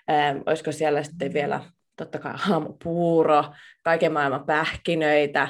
ää, 0.08 0.34
olisiko 0.46 0.72
siellä 0.72 1.02
sitten 1.02 1.32
vielä 1.32 1.64
totta 1.96 2.18
kai 2.18 2.32
haamupuuro, 2.36 3.44
kaiken 3.82 4.12
maailman 4.12 4.46
pähkinöitä, 4.46 5.48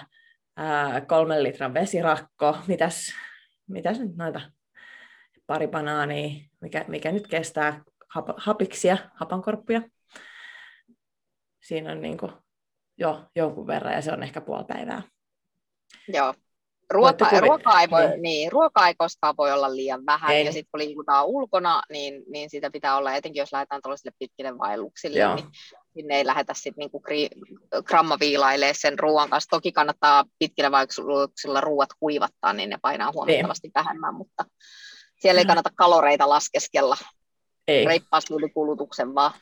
ää, 0.57 1.01
kolmen 1.01 1.43
litran 1.43 1.75
vesirakko, 1.75 2.59
mitäs, 2.67 3.15
mitäs 3.69 3.99
nyt 3.99 4.17
noita, 4.17 4.41
pari 5.47 5.69
banaania, 5.69 6.45
mikä, 6.61 6.85
mikä 6.89 7.13
nyt 7.13 7.27
kestää 7.27 7.83
hap, 8.09 8.29
hapiksia, 8.37 8.99
hapankorppia. 9.15 9.83
Siinä 11.61 11.93
on 11.93 12.01
niin 12.01 12.19
kuin 12.19 12.33
jo 12.99 13.25
jonkun 13.37 13.67
verran 13.67 13.95
ja 13.95 14.03
se 14.03 14.13
on 14.13 14.23
ehkä 14.23 14.41
puoli 14.41 14.65
päivää. 14.65 15.03
Joo, 16.09 16.35
Ruoka, 16.91 17.41
ruoka, 17.41 17.81
ei 17.81 17.91
voi, 17.91 18.09
niin. 18.09 18.23
Niin, 18.23 18.53
ruoka 18.53 18.87
ei 18.87 18.95
koskaan 18.99 19.35
voi 19.39 19.53
olla 19.53 19.77
liian 19.77 20.07
vähän, 20.07 20.31
ei. 20.31 20.47
ja 20.47 20.53
sitten 20.53 20.69
kun 20.71 20.81
liikutaan 20.81 21.27
ulkona, 21.27 21.83
niin, 21.93 22.23
niin 22.33 22.51
sitä 22.51 22.71
pitää 22.71 22.97
olla, 22.97 23.15
etenkin 23.15 23.41
jos 23.41 23.53
lähdetään 23.53 23.83
tuollaisille 23.83 24.13
pitkille 24.19 24.59
vaelluksille, 24.59 25.19
Joo. 25.19 25.35
niin 25.35 25.47
sinne 25.95 26.17
ei 26.17 26.27
lähdetä 26.27 26.55
sitten 26.55 26.75
niinku 26.77 27.03
grammaviilailemaan 27.85 28.75
sen 28.79 28.99
ruoan 28.99 29.31
kanssa. 29.31 29.51
Toki 29.51 29.73
kannattaa 29.73 30.25
pitkillä 30.39 30.71
vaelluksilla 30.71 31.61
ruoat 31.61 31.91
kuivattaa, 32.01 32.53
niin 32.53 32.71
ne 32.71 32.79
painaa 32.83 33.13
huomattavasti 33.13 33.69
niin. 33.69 33.85
vähemmän, 33.85 34.15
mutta 34.15 34.45
siellä 35.21 35.41
ei 35.41 35.47
kannata 35.47 35.71
kaloreita 35.75 36.29
laskeskella. 36.29 36.97
Ei. 37.69 37.85
Reippaasti 37.85 38.35
yli 38.35 38.49
kulutuksen 38.49 39.15
vaan. 39.15 39.33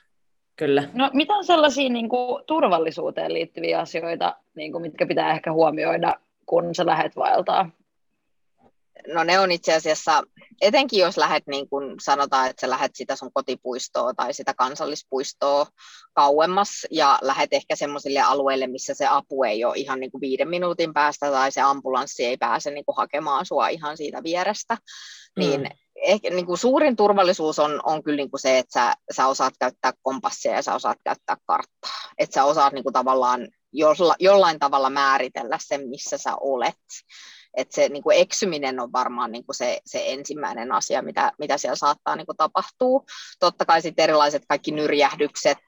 Kyllä. 0.56 0.88
No 0.92 1.10
mitä 1.12 1.34
on 1.34 1.44
sellaisia 1.44 1.88
niin 1.88 2.08
kuin, 2.08 2.44
turvallisuuteen 2.46 3.34
liittyviä 3.34 3.80
asioita, 3.80 4.36
niin 4.56 4.72
kuin, 4.72 4.82
mitkä 4.82 5.06
pitää 5.06 5.30
ehkä 5.30 5.52
huomioida 5.52 6.14
kun 6.48 6.74
sä 6.74 6.86
lähdet 6.86 7.16
vaeltaa? 7.16 7.70
No 9.06 9.24
ne 9.24 9.38
on 9.38 9.52
itse 9.52 9.74
asiassa, 9.74 10.22
etenkin 10.60 11.00
jos 11.00 11.16
lähdet 11.16 11.46
niin 11.46 11.68
kuin 11.68 11.94
sanotaan, 12.00 12.50
että 12.50 12.60
sä 12.60 12.70
lähdet 12.70 12.90
sitä 12.94 13.16
sun 13.16 13.32
kotipuistoa 13.34 14.14
tai 14.14 14.34
sitä 14.34 14.54
kansallispuistoa 14.54 15.66
kauemmas 16.14 16.86
ja 16.90 17.18
lähdet 17.22 17.52
ehkä 17.52 17.76
semmoisille 17.76 18.20
alueille, 18.20 18.66
missä 18.66 18.94
se 18.94 19.06
apu 19.06 19.44
ei 19.44 19.64
ole 19.64 19.76
ihan 19.76 20.00
niin 20.00 20.10
kuin 20.10 20.20
viiden 20.20 20.48
minuutin 20.48 20.94
päästä 20.94 21.30
tai 21.30 21.52
se 21.52 21.60
ambulanssi 21.60 22.24
ei 22.24 22.36
pääse 22.36 22.70
niin 22.70 22.84
kuin 22.84 22.96
hakemaan 22.96 23.46
sua 23.46 23.68
ihan 23.68 23.96
siitä 23.96 24.22
vierestä, 24.22 24.74
mm. 24.74 25.40
niin 25.40 25.68
ehkä 26.02 26.30
niin 26.30 26.46
kuin 26.46 26.58
suurin 26.58 26.96
turvallisuus 26.96 27.58
on, 27.58 27.80
on 27.84 28.02
kyllä 28.02 28.16
niin 28.16 28.30
kuin 28.30 28.40
se, 28.40 28.58
että 28.58 28.72
sä, 28.72 28.94
sä 29.16 29.26
osaat 29.26 29.54
käyttää 29.58 29.92
kompassia 30.02 30.52
ja 30.52 30.62
sä 30.62 30.74
osaat 30.74 30.98
käyttää 31.04 31.36
karttaa. 31.46 32.12
Että 32.18 32.34
sä 32.34 32.44
osaat 32.44 32.72
niin 32.72 32.84
kuin 32.84 32.92
tavallaan 32.92 33.48
jolla, 33.72 34.14
jollain 34.20 34.58
tavalla 34.58 34.90
määritellä 34.90 35.58
sen, 35.60 35.88
missä 35.88 36.18
sä 36.18 36.36
olet. 36.40 36.74
Että 37.56 37.74
se 37.74 37.88
niin 37.88 38.02
kuin 38.02 38.18
eksyminen 38.18 38.80
on 38.80 38.92
varmaan 38.92 39.32
niin 39.32 39.44
kuin 39.44 39.56
se, 39.56 39.80
se 39.86 40.02
ensimmäinen 40.06 40.72
asia, 40.72 41.02
mitä, 41.02 41.32
mitä 41.38 41.58
siellä 41.58 41.76
saattaa 41.76 42.16
niin 42.16 42.26
kuin 42.26 42.36
tapahtua. 42.36 43.04
Totta 43.40 43.64
kai 43.64 43.82
sitten 43.82 44.02
erilaiset 44.02 44.42
kaikki 44.48 44.70
nyrjähdykset, 44.70 45.58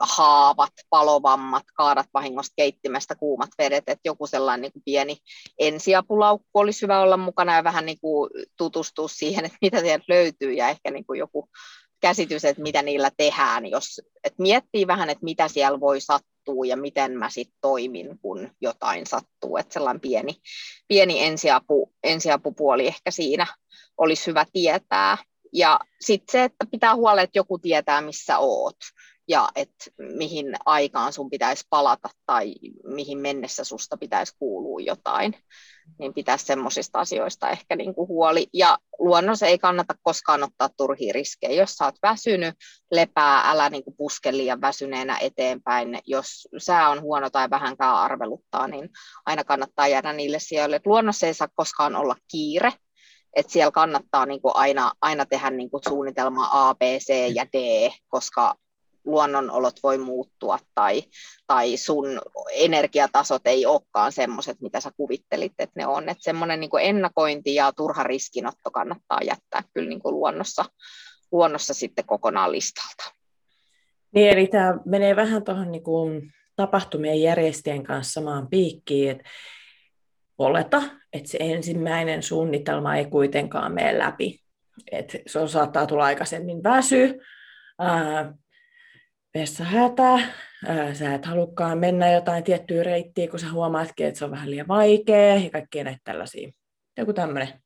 haavat, 0.00 0.72
palovammat, 0.90 1.62
kaadat 1.74 2.06
vahingosta 2.14 2.52
keittimestä, 2.56 3.14
kuumat 3.14 3.50
vedet, 3.58 3.84
että 3.86 4.08
joku 4.08 4.26
sellainen 4.26 4.62
niin 4.62 4.72
kuin 4.72 4.82
pieni 4.84 5.16
ensiapulaukku 5.58 6.48
olisi 6.54 6.82
hyvä 6.82 7.00
olla 7.00 7.16
mukana 7.16 7.56
ja 7.56 7.64
vähän 7.64 7.86
niin 7.86 8.00
kuin 8.00 8.30
tutustua 8.56 9.08
siihen, 9.08 9.44
että 9.44 9.58
mitä 9.60 9.80
sieltä 9.80 10.04
löytyy 10.08 10.52
ja 10.52 10.68
ehkä 10.68 10.90
niin 10.90 11.06
kuin 11.06 11.18
joku 11.18 11.48
käsitys, 12.04 12.44
että 12.44 12.62
mitä 12.62 12.82
niillä 12.82 13.10
tehdään, 13.16 13.66
jos 13.66 14.00
että 14.24 14.42
miettii 14.42 14.86
vähän, 14.86 15.10
että 15.10 15.24
mitä 15.24 15.48
siellä 15.48 15.80
voi 15.80 16.00
sattua 16.00 16.64
ja 16.66 16.76
miten 16.76 17.18
mä 17.18 17.30
sitten 17.30 17.58
toimin, 17.60 18.18
kun 18.18 18.50
jotain 18.60 19.06
sattuu. 19.06 19.56
Että 19.56 19.72
sellainen 19.72 20.00
pieni, 20.00 20.36
pieni 20.88 21.24
ensiapu, 21.24 21.92
ensiapupuoli 22.02 22.86
ehkä 22.86 23.10
siinä 23.10 23.46
olisi 23.98 24.26
hyvä 24.26 24.46
tietää. 24.52 25.18
Ja 25.54 25.80
sitten 26.00 26.32
se, 26.32 26.44
että 26.44 26.66
pitää 26.70 26.94
huolella, 26.94 27.22
että 27.22 27.38
joku 27.38 27.58
tietää, 27.58 28.00
missä 28.00 28.38
oot. 28.38 28.76
ja 29.28 29.48
että 29.54 29.84
mihin 29.98 30.54
aikaan 30.66 31.12
sun 31.12 31.30
pitäisi 31.30 31.66
palata 31.70 32.08
tai 32.26 32.54
mihin 32.84 33.18
mennessä 33.18 33.64
susta 33.64 33.96
pitäisi 33.96 34.36
kuulua 34.38 34.80
jotain, 34.80 35.34
niin 35.98 36.14
pitäisi 36.14 36.44
semmoisista 36.44 36.98
asioista 36.98 37.50
ehkä 37.50 37.76
niin 37.76 37.94
kuin 37.94 38.08
huoli. 38.08 38.46
Ja 38.52 38.78
luonnossa 38.98 39.46
ei 39.46 39.58
kannata 39.58 39.94
koskaan 40.02 40.42
ottaa 40.42 40.68
turhia 40.76 41.12
riskejä. 41.12 41.60
Jos 41.60 41.72
sä 41.72 41.84
oot 41.84 41.94
väsynyt, 42.02 42.54
lepää, 42.90 43.50
älä 43.50 43.70
niin 43.70 43.84
kuin 43.84 43.96
puske 43.96 44.32
liian 44.32 44.60
väsyneenä 44.60 45.18
eteenpäin. 45.18 45.98
Jos 46.06 46.48
sää 46.58 46.88
on 46.88 47.00
huono 47.00 47.30
tai 47.30 47.50
vähänkään 47.50 47.94
arveluttaa, 47.94 48.68
niin 48.68 48.88
aina 49.26 49.44
kannattaa 49.44 49.88
jäädä 49.88 50.12
niille 50.12 50.38
sijoille. 50.38 50.80
luonnossa 50.84 51.26
ei 51.26 51.34
saa 51.34 51.48
koskaan 51.54 51.96
olla 51.96 52.16
kiire, 52.30 52.72
että 53.36 53.52
siellä 53.52 53.70
kannattaa 53.70 54.26
niin 54.26 54.40
kuin 54.40 54.56
aina, 54.56 54.92
aina 55.00 55.26
tehdä 55.26 55.50
niin 55.50 55.70
kuin 55.70 55.82
suunnitelma 55.88 56.48
A, 56.52 56.74
B, 56.74 56.82
C 56.82 57.34
ja 57.34 57.46
D, 57.52 57.90
koska 58.08 58.54
luonnonolot 59.04 59.82
voi 59.82 59.98
muuttua 59.98 60.58
tai, 60.74 61.02
tai 61.46 61.76
sun 61.76 62.20
energiatasot 62.52 63.42
ei 63.44 63.66
olekaan 63.66 64.12
semmoiset, 64.12 64.60
mitä 64.60 64.80
sä 64.80 64.90
kuvittelit, 64.96 65.52
että 65.58 65.80
ne 65.80 65.86
on. 65.86 66.08
Että 66.08 66.24
semmoinen 66.24 66.60
niin 66.60 66.70
ennakointi 66.80 67.54
ja 67.54 67.72
turha 67.72 68.02
riskinotto 68.02 68.70
kannattaa 68.72 69.18
jättää 69.24 69.62
kyllä 69.74 69.88
niin 69.88 70.00
kuin 70.00 70.14
luonnossa, 70.14 70.64
luonnossa 71.32 71.74
sitten 71.74 72.06
kokonaan 72.06 72.52
listalta. 72.52 73.14
Niin, 74.14 74.28
eli 74.28 74.46
tämä 74.46 74.78
menee 74.84 75.16
vähän 75.16 75.44
tuohon 75.44 75.72
niin 75.72 76.32
tapahtumien 76.56 77.22
järjestäjien 77.22 77.84
kanssa 77.84 78.12
samaan 78.12 78.48
piikkiin, 78.48 79.10
että 79.10 79.24
oleta, 80.38 80.82
että 81.14 81.30
se 81.30 81.38
ensimmäinen 81.40 82.22
suunnitelma 82.22 82.96
ei 82.96 83.04
kuitenkaan 83.04 83.72
mene 83.72 83.98
läpi. 83.98 84.40
Et 84.92 85.16
se 85.26 85.38
on, 85.38 85.48
saattaa 85.48 85.86
tulla 85.86 86.04
aikaisemmin 86.04 86.62
väsy, 86.62 87.20
ää, 87.78 88.34
vessahätä, 89.34 90.12
ää, 90.66 90.94
sä 90.94 91.14
et 91.14 91.26
halukkaan 91.26 91.78
mennä 91.78 92.12
jotain 92.12 92.44
tiettyä 92.44 92.82
reittiä, 92.82 93.28
kun 93.28 93.38
sä 93.38 93.50
huomaatkin, 93.52 94.06
että 94.06 94.18
se 94.18 94.24
on 94.24 94.30
vähän 94.30 94.50
liian 94.50 94.68
vaikea 94.68 95.34
ja 95.34 95.50
kaikkia 95.50 95.84
näitä 95.84 96.00
tällaisia. 96.04 96.50
Joku 96.98 97.12
tämmöinen 97.12 97.63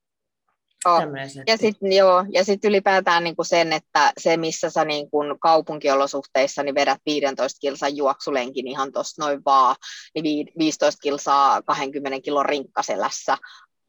Oh. 0.86 1.02
Ja 1.46 1.56
sitten 1.56 1.92
joo, 1.92 2.24
ja 2.32 2.44
sit 2.44 2.64
ylipäätään 2.64 3.24
niinku 3.24 3.44
sen, 3.44 3.72
että 3.72 4.12
se 4.18 4.36
missä 4.36 4.70
sä 4.70 4.84
niinku 4.84 5.18
kaupunkiolosuhteissa 5.40 6.62
niin 6.62 6.74
vedät 6.74 6.98
15 7.06 7.58
kilsan 7.60 7.96
juoksulenkin 7.96 8.68
ihan 8.68 8.92
tuossa 8.92 9.24
noin 9.24 9.44
vaan, 9.44 9.76
niin 10.22 10.48
15 10.58 10.98
kilsaa 11.02 11.62
20 11.62 12.20
kilon 12.20 12.46
rinkkaselässä 12.46 13.36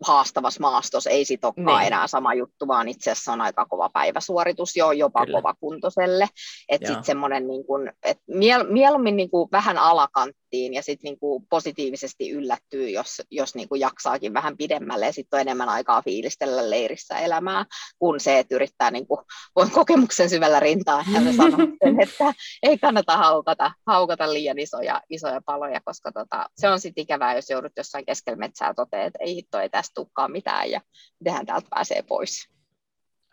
haastavassa 0.03 0.61
maastossa 0.61 1.09
ei 1.09 1.25
sit 1.25 1.45
olekaan 1.45 1.79
niin. 1.79 1.87
enää 1.87 2.07
sama 2.07 2.33
juttu, 2.33 2.67
vaan 2.67 2.87
itse 2.87 3.11
asiassa 3.11 3.33
on 3.33 3.41
aika 3.41 3.65
kova 3.65 3.89
päiväsuoritus 3.89 4.75
jo 4.75 4.91
jopa 4.91 5.25
Kyllä. 5.25 5.37
kova 5.37 5.53
kuntoiselle. 5.59 6.27
Että 6.69 6.87
sitten 6.87 7.03
semmoinen, 7.03 7.47
niin 7.47 7.65
kun, 7.65 7.91
et 8.03 8.17
miel, 8.27 8.63
mieluummin 8.69 9.15
niin 9.15 9.29
kuin 9.29 9.49
vähän 9.51 9.77
alakanttiin 9.77 10.39
ja 10.51 10.83
sitten 10.83 11.09
niin 11.09 11.19
kuin 11.19 11.45
positiivisesti 11.49 12.31
yllättyy, 12.31 12.89
jos, 12.89 13.21
jos 13.31 13.55
niin 13.55 13.69
kuin 13.69 13.81
jaksaakin 13.81 14.33
vähän 14.33 14.57
pidemmälle 14.57 15.05
ja 15.05 15.13
sitten 15.13 15.37
on 15.37 15.41
enemmän 15.41 15.69
aikaa 15.69 16.01
fiilistellä 16.01 16.69
leirissä 16.69 17.19
elämää, 17.19 17.65
kuin 17.99 18.19
se, 18.19 18.39
että 18.39 18.55
yrittää, 18.55 18.91
niin 18.91 19.07
kuin, 19.07 19.19
voin 19.55 19.71
kokemuksen 19.71 20.29
syvällä 20.29 20.59
rintaa, 20.59 21.03
että 21.17 21.33
sanon 21.37 21.73
sen, 21.83 22.01
että 22.01 22.33
ei 22.63 22.77
kannata 22.77 23.17
haukata, 23.17 23.71
haukata 23.87 24.33
liian 24.33 24.59
isoja, 24.59 25.01
isoja 25.09 25.41
paloja, 25.45 25.81
koska 25.85 26.11
tota, 26.11 26.49
se 26.57 26.69
on 26.69 26.79
sitten 26.79 27.01
ikävää, 27.01 27.35
jos 27.35 27.49
joudut 27.49 27.71
jossain 27.77 28.05
keskellä 28.05 28.37
metsää 28.37 28.73
toteamaan, 28.73 29.07
että 29.07 29.19
ei 29.21 29.35
hitto, 29.35 29.59
ei 29.59 29.69
tästä 29.69 29.93
tulekaan 29.95 30.31
mitään 30.31 30.71
ja 30.71 30.81
mitenhän 31.19 31.45
täältä 31.45 31.67
pääsee 31.69 32.01
pois. 32.01 32.49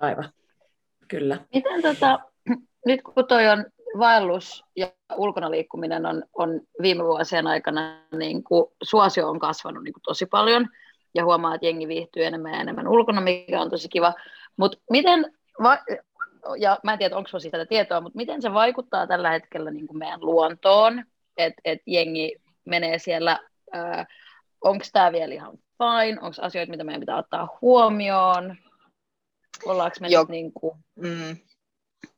Aivan, 0.00 0.32
kyllä. 1.08 1.46
Miten 1.54 1.82
tota, 1.82 2.18
nyt 2.86 3.02
kun 3.02 3.26
toi 3.28 3.48
on 3.48 3.64
vaellus 3.98 4.64
ja 4.76 4.88
ulkona 5.16 5.50
liikkuminen 5.50 6.06
on, 6.06 6.22
on 6.34 6.60
viime 6.82 7.04
vuosien 7.04 7.46
aikana, 7.46 8.02
niin 8.18 8.44
kuin 8.44 8.66
suosio 8.82 9.28
on 9.28 9.38
kasvanut 9.38 9.84
niin 9.84 9.92
kuin 9.92 10.02
tosi 10.02 10.26
paljon. 10.26 10.68
Ja 11.14 11.24
huomaa, 11.24 11.54
että 11.54 11.66
jengi 11.66 11.88
viihtyy 11.88 12.24
enemmän 12.24 12.52
ja 12.52 12.60
enemmän 12.60 12.88
ulkona, 12.88 13.20
mikä 13.20 13.60
on 13.60 13.70
tosi 13.70 13.88
kiva. 13.88 14.14
Mutta 14.56 14.78
miten, 14.90 15.32
va- 15.62 15.78
ja 16.58 16.78
mä 16.84 16.92
en 16.92 16.98
tiedä, 16.98 17.16
onko 17.16 17.28
sinulla 17.28 17.42
siitä 17.42 17.66
tietoa, 17.66 18.00
mutta 18.00 18.16
miten 18.16 18.42
se 18.42 18.52
vaikuttaa 18.54 19.06
tällä 19.06 19.30
hetkellä 19.30 19.70
niin 19.70 19.86
kuin 19.86 19.98
meidän 19.98 20.20
luontoon, 20.20 21.04
että 21.36 21.60
et 21.64 21.78
jengi 21.86 22.36
menee 22.64 22.98
siellä, 22.98 23.40
onko 24.60 24.84
tämä 24.92 25.12
vielä 25.12 25.34
ihan 25.34 25.58
fine, 25.78 26.20
onko 26.20 26.36
asioita, 26.40 26.70
mitä 26.70 26.84
meidän 26.84 27.00
pitää 27.00 27.18
ottaa 27.18 27.58
huomioon, 27.60 28.56
ollaanko 29.66 29.96
me 30.00 30.08
niin 30.28 30.52
kuin... 30.52 30.78
mm 30.94 31.36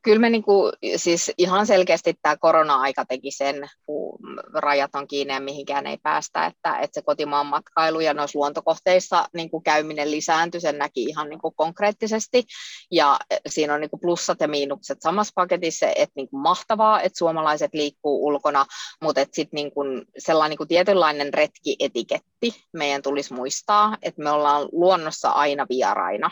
kyllä 0.09 0.21
me 0.21 0.31
niinku, 0.31 0.73
siis 0.97 1.33
ihan 1.39 1.67
selkeästi 1.67 2.15
tämä 2.23 2.37
korona-aika 2.37 3.05
teki 3.05 3.31
sen, 3.31 3.69
kun 3.87 4.19
rajat 4.55 4.95
on 4.95 5.09
kiinni 5.09 5.35
ja 5.35 5.41
mihinkään 5.41 5.87
ei 5.87 5.99
päästä, 6.03 6.47
että, 6.47 6.79
että 6.79 6.95
se 6.95 7.03
kotimaan 7.03 7.47
matkailu 7.47 8.01
ja 8.01 8.15
noissa 8.15 8.39
luontokohteissa 8.39 9.29
niinku 9.35 9.61
käyminen 9.61 10.11
lisääntyi, 10.11 10.61
sen 10.61 10.79
näki 10.79 11.03
ihan 11.05 11.29
niinku 11.29 11.51
konkreettisesti. 11.51 12.45
Ja 12.91 13.19
siinä 13.49 13.75
on 13.75 13.81
niinku 13.81 13.99
plussat 13.99 14.41
ja 14.41 14.49
miinukset 14.49 14.99
samassa 15.01 15.33
paketissa, 15.35 15.87
että 15.87 16.13
niinku 16.17 16.39
mahtavaa, 16.39 17.01
että 17.01 17.19
suomalaiset 17.19 17.75
liikkuu 17.75 18.27
ulkona, 18.27 18.67
mutta 19.03 19.21
sitten 19.21 19.57
niinku 19.57 19.81
sellainen 20.19 20.51
niinku 20.51 20.67
tietynlainen 20.67 21.35
retkietiketti 21.35 22.65
meidän 22.73 23.03
tulisi 23.03 23.35
muistaa, 23.35 23.97
että 24.03 24.23
me 24.23 24.31
ollaan 24.31 24.69
luonnossa 24.73 25.31
aina 25.31 25.67
vieraina 25.69 26.31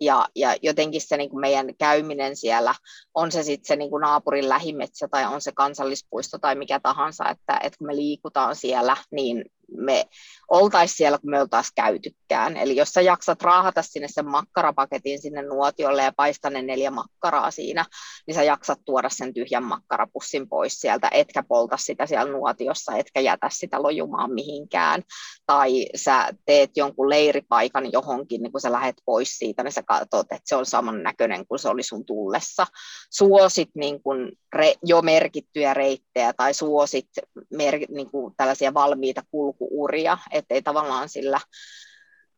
ja, 0.00 0.28
ja 0.34 0.56
jotenkin 0.62 1.00
se 1.00 1.16
niin 1.16 1.30
kuin 1.30 1.40
meidän 1.40 1.76
käyminen 1.76 2.36
siellä, 2.36 2.74
on 3.14 3.32
se 3.32 3.42
sitten 3.42 3.66
se 3.66 3.76
niin 3.76 3.90
kuin 3.90 4.00
naapurin 4.00 4.48
lähimetsä 4.48 5.08
tai 5.08 5.24
on 5.24 5.40
se 5.40 5.52
kansallispuisto 5.52 6.38
tai 6.38 6.54
mikä 6.54 6.80
tahansa, 6.80 7.28
että, 7.30 7.60
että 7.62 7.78
kun 7.78 7.86
me 7.86 7.96
liikutaan 7.96 8.56
siellä, 8.56 8.96
niin 9.10 9.44
me 9.76 10.04
oltaisiin 10.50 10.96
siellä, 10.96 11.18
kun 11.18 11.30
me 11.30 11.40
oltaisiin 11.40 11.72
käytykään. 11.74 12.56
Eli 12.56 12.76
jos 12.76 12.88
sä 12.88 13.00
jaksat 13.00 13.42
raahata 13.42 13.82
sinne 13.82 14.08
sen 14.10 14.28
makkarapaketin 14.28 15.22
sinne 15.22 15.42
nuotiolle 15.42 16.02
ja 16.02 16.12
paista 16.16 16.50
ne 16.50 16.62
neljä 16.62 16.90
makkaraa 16.90 17.50
siinä, 17.50 17.84
niin 18.26 18.34
sä 18.34 18.42
jaksat 18.42 18.78
tuoda 18.84 19.08
sen 19.08 19.34
tyhjän 19.34 19.64
makkarapussin 19.64 20.48
pois 20.48 20.80
sieltä, 20.80 21.08
etkä 21.12 21.42
polta 21.42 21.76
sitä 21.76 22.06
siellä 22.06 22.32
nuotiossa, 22.32 22.96
etkä 22.96 23.20
jätä 23.20 23.48
sitä 23.52 23.82
lojumaan 23.82 24.32
mihinkään. 24.32 25.02
Tai 25.46 25.86
sä 25.96 26.28
teet 26.46 26.70
jonkun 26.76 27.10
leiripaikan 27.10 27.92
johonkin, 27.92 28.42
niin 28.42 28.52
kun 28.52 28.60
sä 28.60 28.72
lähdet 28.72 28.96
pois 29.04 29.38
siitä, 29.38 29.62
niin 29.62 29.72
sä 29.72 29.82
katsot, 29.82 30.26
että 30.32 30.42
se 30.44 30.56
on 30.56 30.66
saman 30.66 31.02
näköinen 31.02 31.46
kuin 31.46 31.58
se 31.58 31.68
oli 31.68 31.82
sun 31.82 32.06
tullessa. 32.06 32.66
Suosit 33.10 33.70
niin 33.74 34.02
kun 34.02 34.32
re, 34.52 34.74
jo 34.84 35.02
merkittyjä 35.02 35.74
reittejä 35.74 36.32
tai 36.32 36.54
suosit 36.54 37.08
mer, 37.50 37.78
niin 37.88 38.10
kuin 38.10 38.34
tällaisia 38.36 38.74
valmiita 38.74 39.22
kulkuuria, 39.54 40.18
ettei 40.32 40.62
tavallaan 40.62 41.08
sillä, 41.08 41.40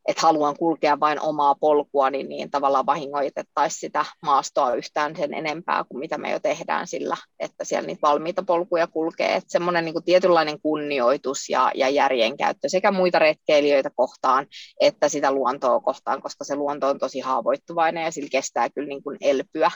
että 0.07 0.21
haluan 0.21 0.57
kulkea 0.57 0.99
vain 0.99 1.21
omaa 1.21 1.55
polkua, 1.55 2.09
niin, 2.09 2.29
niin 2.29 2.51
tavallaan 2.51 2.85
vahingoitettaisiin 2.85 3.79
sitä 3.79 4.05
maastoa 4.21 4.73
yhtään 4.73 5.15
sen 5.15 5.33
enempää 5.33 5.83
kuin 5.83 5.99
mitä 5.99 6.17
me 6.17 6.31
jo 6.31 6.39
tehdään 6.39 6.87
sillä, 6.87 7.17
että 7.39 7.63
siellä 7.63 7.87
niitä 7.87 8.01
valmiita 8.01 8.43
polkuja 8.43 8.87
kulkee. 8.87 9.35
Että 9.35 9.51
semmoinen 9.51 9.85
niin 9.85 9.93
kuin 9.93 10.05
tietynlainen 10.05 10.61
kunnioitus 10.61 11.49
ja, 11.49 11.71
ja 11.75 11.89
järjenkäyttö 11.89 12.69
sekä 12.69 12.91
muita 12.91 13.19
retkeilijöitä 13.19 13.89
kohtaan, 13.95 14.47
että 14.79 15.09
sitä 15.09 15.31
luontoa 15.31 15.79
kohtaan, 15.79 16.21
koska 16.21 16.43
se 16.43 16.55
luonto 16.55 16.87
on 16.87 16.99
tosi 16.99 17.19
haavoittuvainen 17.19 18.03
ja 18.03 18.11
sillä 18.11 18.29
kestää 18.31 18.69
kyllä 18.69 18.87
niin 18.87 19.03
kuin 19.03 19.17
elpyä 19.21 19.71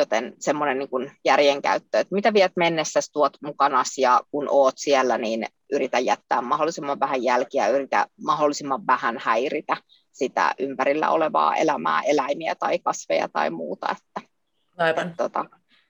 joten 0.00 0.34
semmoinen 0.38 0.78
niin 0.78 1.10
järjenkäyttö, 1.24 1.98
että 1.98 2.14
mitä 2.14 2.32
viet 2.32 2.52
mennessä 2.56 3.00
tuot 3.12 3.32
mukana 3.42 3.82
ja 3.98 4.20
kun 4.30 4.48
oot 4.50 4.74
siellä, 4.76 5.18
niin 5.18 5.46
yritä 5.72 5.98
jättää 5.98 6.42
mahdollisimman 6.42 7.00
vähän 7.00 7.22
jälkiä, 7.22 7.68
yritä 7.68 8.06
mahdollisimman 8.24 8.86
vähän 8.86 9.18
häiritä 9.22 9.76
sitä 10.12 10.54
ympärillä 10.58 11.10
olevaa 11.10 11.56
elämää, 11.56 12.02
eläimiä 12.02 12.54
tai 12.54 12.78
kasveja 12.78 13.28
tai 13.28 13.50
muuta. 13.50 13.86
Että, 13.90 14.30
Aivan. 14.78 15.06
Että, 15.06 15.16
tota, 15.16 15.44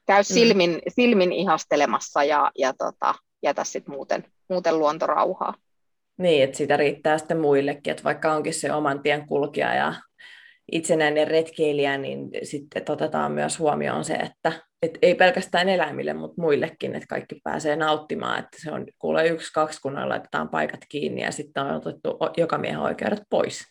käy 0.06 0.20
mm. 0.20 0.24
silmin, 0.24 0.70
mm. 0.70 0.80
silmin 0.88 1.32
ihastelemassa 1.32 2.24
ja, 2.24 2.50
ja 2.58 2.72
tota, 2.72 3.14
jätä 3.42 3.64
sitten 3.64 3.94
muuten, 3.94 4.24
muuten 4.48 4.78
luontorauhaa. 4.78 5.54
Niin, 6.18 6.44
että 6.44 6.56
sitä 6.56 6.76
riittää 6.76 7.18
sitten 7.18 7.40
muillekin, 7.40 7.90
että 7.90 8.04
vaikka 8.04 8.32
onkin 8.32 8.54
se 8.54 8.72
oman 8.72 9.02
tien 9.02 9.26
kulkija 9.26 9.74
ja 9.74 9.94
itsenäinen 10.72 11.28
retkeilijä, 11.28 11.98
niin 11.98 12.30
sitten 12.42 12.82
otetaan 12.88 13.32
myös 13.32 13.58
huomioon 13.58 14.04
se, 14.04 14.14
että 14.14 14.52
et 14.82 14.98
ei 15.02 15.14
pelkästään 15.14 15.68
eläimille, 15.68 16.12
mutta 16.12 16.42
muillekin, 16.42 16.94
että 16.94 17.06
kaikki 17.06 17.40
pääsee 17.44 17.76
nauttimaan, 17.76 18.38
että 18.38 18.56
se 18.62 18.72
on 18.72 18.86
kuule 18.98 19.26
yksi, 19.26 19.52
kaksi, 19.52 19.80
kun 19.80 20.08
laitetaan 20.08 20.48
paikat 20.48 20.80
kiinni 20.88 21.22
ja 21.22 21.32
sitten 21.32 21.62
on 21.62 21.74
otettu 21.74 22.18
joka 22.36 22.58
miehen 22.58 22.80
oikeudet 22.80 23.22
pois. 23.30 23.64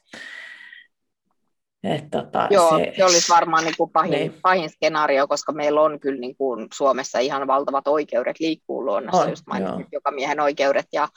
Et 1.84 2.10
tota, 2.12 2.48
Joo, 2.52 2.78
se, 2.78 2.94
se 2.98 3.04
olisi 3.06 3.30
varmaan 3.34 3.64
niin 3.64 3.74
kuin 3.78 3.90
pahin, 3.90 4.12
Niin. 4.12 4.34
pahin 4.42 4.70
skenaario, 4.70 5.28
koska 5.28 5.52
meillä 5.52 5.82
on 5.82 6.00
kyllä 6.00 6.20
niin 6.20 6.36
kuin 6.38 6.68
Suomessa 6.74 7.20
ihan 7.20 7.48
valtavat 7.48 7.88
oikeudet 7.88 8.40
liikkuu 8.40 8.86
luonnossa, 8.86 9.22
On, 9.22 9.30
just 9.30 9.48
mainitsit 9.48 9.80
joo. 9.80 9.88
joka 9.92 10.12
miehen 10.12 10.40
oikeudet. 10.40 10.86
Ja, 10.94 11.08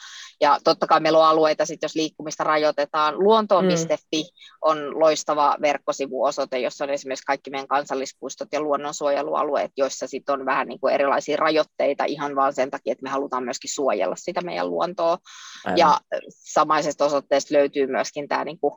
ja 0.40 0.58
totta 0.64 0.86
kai 0.86 1.00
meillä 1.00 1.18
on 1.18 1.24
alueita, 1.24 1.66
sit, 1.66 1.82
jos 1.82 1.94
liikkumista 1.94 2.44
rajoitetaan. 2.44 3.18
Luontoon.fi 3.18 4.24
on 4.62 5.00
loistava 5.00 5.56
verkkosivuosoite, 5.62 6.58
jossa 6.58 6.84
on 6.84 6.90
esimerkiksi 6.90 7.24
kaikki 7.26 7.50
meidän 7.50 7.68
kansallispuistot 7.68 8.48
ja 8.52 8.60
luonnonsuojelualueet, 8.60 9.70
joissa 9.76 10.06
sit 10.06 10.28
on 10.30 10.46
vähän 10.46 10.68
niin 10.68 10.80
kuin 10.80 10.94
erilaisia 10.94 11.36
rajoitteita 11.36 12.04
ihan 12.04 12.36
vaan 12.36 12.52
sen 12.54 12.70
takia, 12.70 12.92
että 12.92 13.02
me 13.02 13.10
halutaan 13.10 13.44
myöskin 13.44 13.74
suojella 13.74 14.16
sitä 14.16 14.40
meidän 14.40 14.70
luontoa. 14.70 15.18
aivan. 15.64 15.78
Ja 15.78 16.00
samaisesta 16.28 17.04
osoitteesta 17.04 17.54
löytyy 17.54 17.86
myöskin 17.86 18.28
tämä 18.28 18.44
niin 18.44 18.60
kuin 18.60 18.74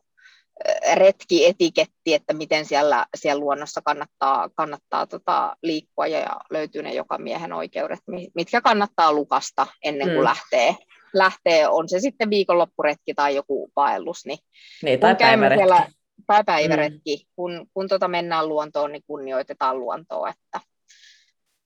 retkietiketti, 0.94 2.14
että 2.14 2.34
miten 2.34 2.66
siellä, 2.66 3.06
siellä 3.18 3.40
luonnossa 3.40 3.82
kannattaa, 3.82 4.50
kannattaa 4.56 5.08
tota, 5.08 5.56
liikkua 5.64 6.08
ja 6.08 6.38
löytyy 6.50 6.84
ne 6.84 6.94
joka 6.94 7.18
miehen 7.18 7.54
oikeudet, 7.54 8.00
mi- 8.08 8.32
mitkä 8.36 8.62
kannattaa 8.62 9.14
lukasta 9.14 9.68
ennen 9.84 10.08
kuin 10.08 10.18
Mm. 10.20 10.24
lähtee. 10.24 10.76
lähtee. 11.14 11.68
On 11.68 11.90
se 11.90 12.00
sitten 12.00 12.30
viikonloppuretki 12.30 13.14
tai 13.14 13.36
joku 13.36 13.72
vaellus, 13.76 14.26
niin 14.26 14.40
niin, 14.84 15.00
tai 15.00 15.16
päiväretki. 15.16 15.60
siellä 15.60 15.88
tai 16.28 16.44
päiväretki, 16.44 17.16
mm. 17.18 17.32
kun, 17.36 17.68
kun 17.74 17.88
tota 17.88 18.08
mennään 18.08 18.50
luontoon, 18.50 18.92
niin 18.92 19.04
kunnioitetaan 19.08 19.80
luontoa. 19.80 20.30
Että, 20.30 20.60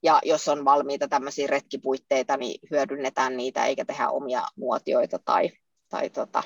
ja 0.04 0.20
jos 0.26 0.48
on 0.48 0.66
valmiita 0.66 1.08
tämmöisiä 1.08 1.48
retkipuitteita, 1.48 2.38
niin 2.38 2.60
hyödynnetään 2.72 3.38
niitä 3.38 3.66
eikä 3.66 3.86
tehdä 3.86 4.10
omia 4.10 4.42
muotioita 4.58 5.20
tai, 5.26 5.50
tai 5.90 6.10
tota, 6.10 6.44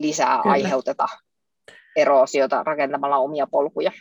lisää 0.00 0.38
Kyllä. 0.42 0.52
aiheuteta 0.52 1.08
eroosiota 1.96 2.62
rakentamalla 2.62 3.16
omia 3.16 3.46
polkuja. 3.46 3.92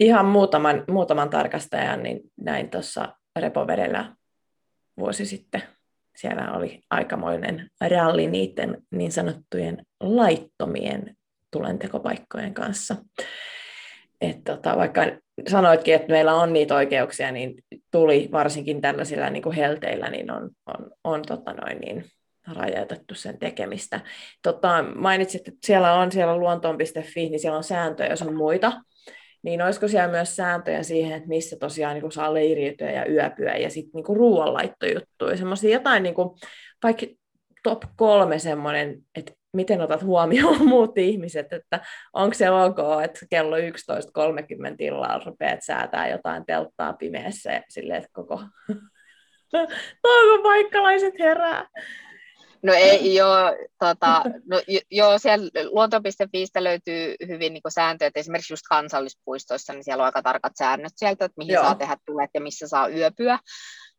Ihan 0.00 0.26
muutaman, 0.26 0.84
muutaman 0.90 1.30
tarkastajan 1.30 2.02
niin 2.02 2.20
näin 2.40 2.70
tuossa 2.70 3.08
repovedellä 3.38 4.14
vuosi 4.98 5.26
sitten. 5.26 5.62
Siellä 6.16 6.52
oli 6.52 6.80
aikamoinen 6.90 7.70
ralli 7.90 8.26
niiden 8.26 8.82
niin 8.90 9.12
sanottujen 9.12 9.82
laittomien 10.00 11.16
tulentekopaikkojen 11.50 12.54
kanssa. 12.54 12.96
Et 14.20 14.44
tota, 14.44 14.76
vaikka 14.76 15.02
sanoitkin, 15.48 15.94
että 15.94 16.12
meillä 16.12 16.34
on 16.34 16.52
niitä 16.52 16.74
oikeuksia, 16.74 17.32
niin 17.32 17.54
tuli 17.90 18.28
varsinkin 18.32 18.80
tällaisilla 18.80 19.30
niin 19.30 19.42
kuin 19.42 19.56
helteillä, 19.56 20.10
niin 20.10 20.30
on, 20.30 20.50
on, 20.66 20.90
on 21.04 21.22
tota 21.22 21.52
noin, 21.52 21.78
niin 21.78 22.04
rajoitettu 22.54 23.14
sen 23.14 23.38
tekemistä. 23.38 24.00
Tota, 24.42 24.84
mainitsit, 24.94 25.48
että 25.48 25.66
siellä 25.66 25.94
on 25.94 26.12
siellä 26.12 26.36
luontoon.fi, 26.36 27.28
niin 27.28 27.40
siellä 27.40 27.56
on 27.56 27.64
sääntöjä, 27.64 28.10
jos 28.10 28.22
on 28.22 28.34
muita. 28.34 28.72
Niin 29.42 29.62
olisiko 29.62 29.88
siellä 29.88 30.08
myös 30.08 30.36
sääntöjä 30.36 30.82
siihen, 30.82 31.12
että 31.12 31.28
missä 31.28 31.56
tosiaan 31.60 31.94
niin 31.94 32.12
saa 32.12 32.34
leiriytyä 32.34 32.90
ja 32.90 33.06
yöpyä 33.06 33.56
ja 33.56 33.70
sitten 33.70 33.90
niin 33.94 34.16
ruoanlaittojuttuja, 34.16 35.36
semmoisia 35.36 35.72
jotain 35.72 36.02
niin 36.02 36.14
kuin, 36.14 36.38
vaikka 36.82 37.06
top 37.62 37.82
kolme 37.96 38.38
semmoinen, 38.38 38.98
että 39.14 39.32
miten 39.52 39.80
otat 39.80 40.02
huomioon 40.02 40.68
muut 40.68 40.98
ihmiset, 40.98 41.52
että 41.52 41.80
onko 42.12 42.34
se 42.34 42.50
ok, 42.50 42.78
että 43.04 43.26
kello 43.30 43.56
11.30 43.56 43.62
illalla 44.78 45.22
rupeat 45.26 45.58
säätää 45.62 46.08
jotain 46.08 46.46
telttaa 46.46 46.92
pimeässä 46.92 47.62
silleen, 47.68 47.98
että 47.98 48.10
koko 48.12 48.40
toivopaikalaiset 50.02 51.14
herää. 51.18 51.68
No 52.62 52.72
ei, 52.72 53.14
joo, 53.14 53.56
tota, 53.78 54.22
no, 54.48 54.60
jo- 54.68 54.80
joo, 54.90 55.18
siellä 55.18 55.50
luonto.fiistä 55.70 56.64
löytyy 56.64 57.14
hyvin 57.28 57.52
niin 57.52 57.62
sääntöjä, 57.68 58.06
että 58.06 58.20
esimerkiksi 58.20 58.52
just 58.52 58.62
kansallispuistoissa, 58.68 59.72
niin 59.72 59.84
siellä 59.84 60.02
on 60.02 60.06
aika 60.06 60.22
tarkat 60.22 60.52
säännöt 60.58 60.92
sieltä, 60.96 61.24
että 61.24 61.38
mihin 61.38 61.52
Joo. 61.52 61.64
saa 61.64 61.74
tehdä 61.74 61.96
tulet 62.06 62.30
ja 62.34 62.40
missä 62.40 62.68
saa 62.68 62.88
yöpyä. 62.88 63.38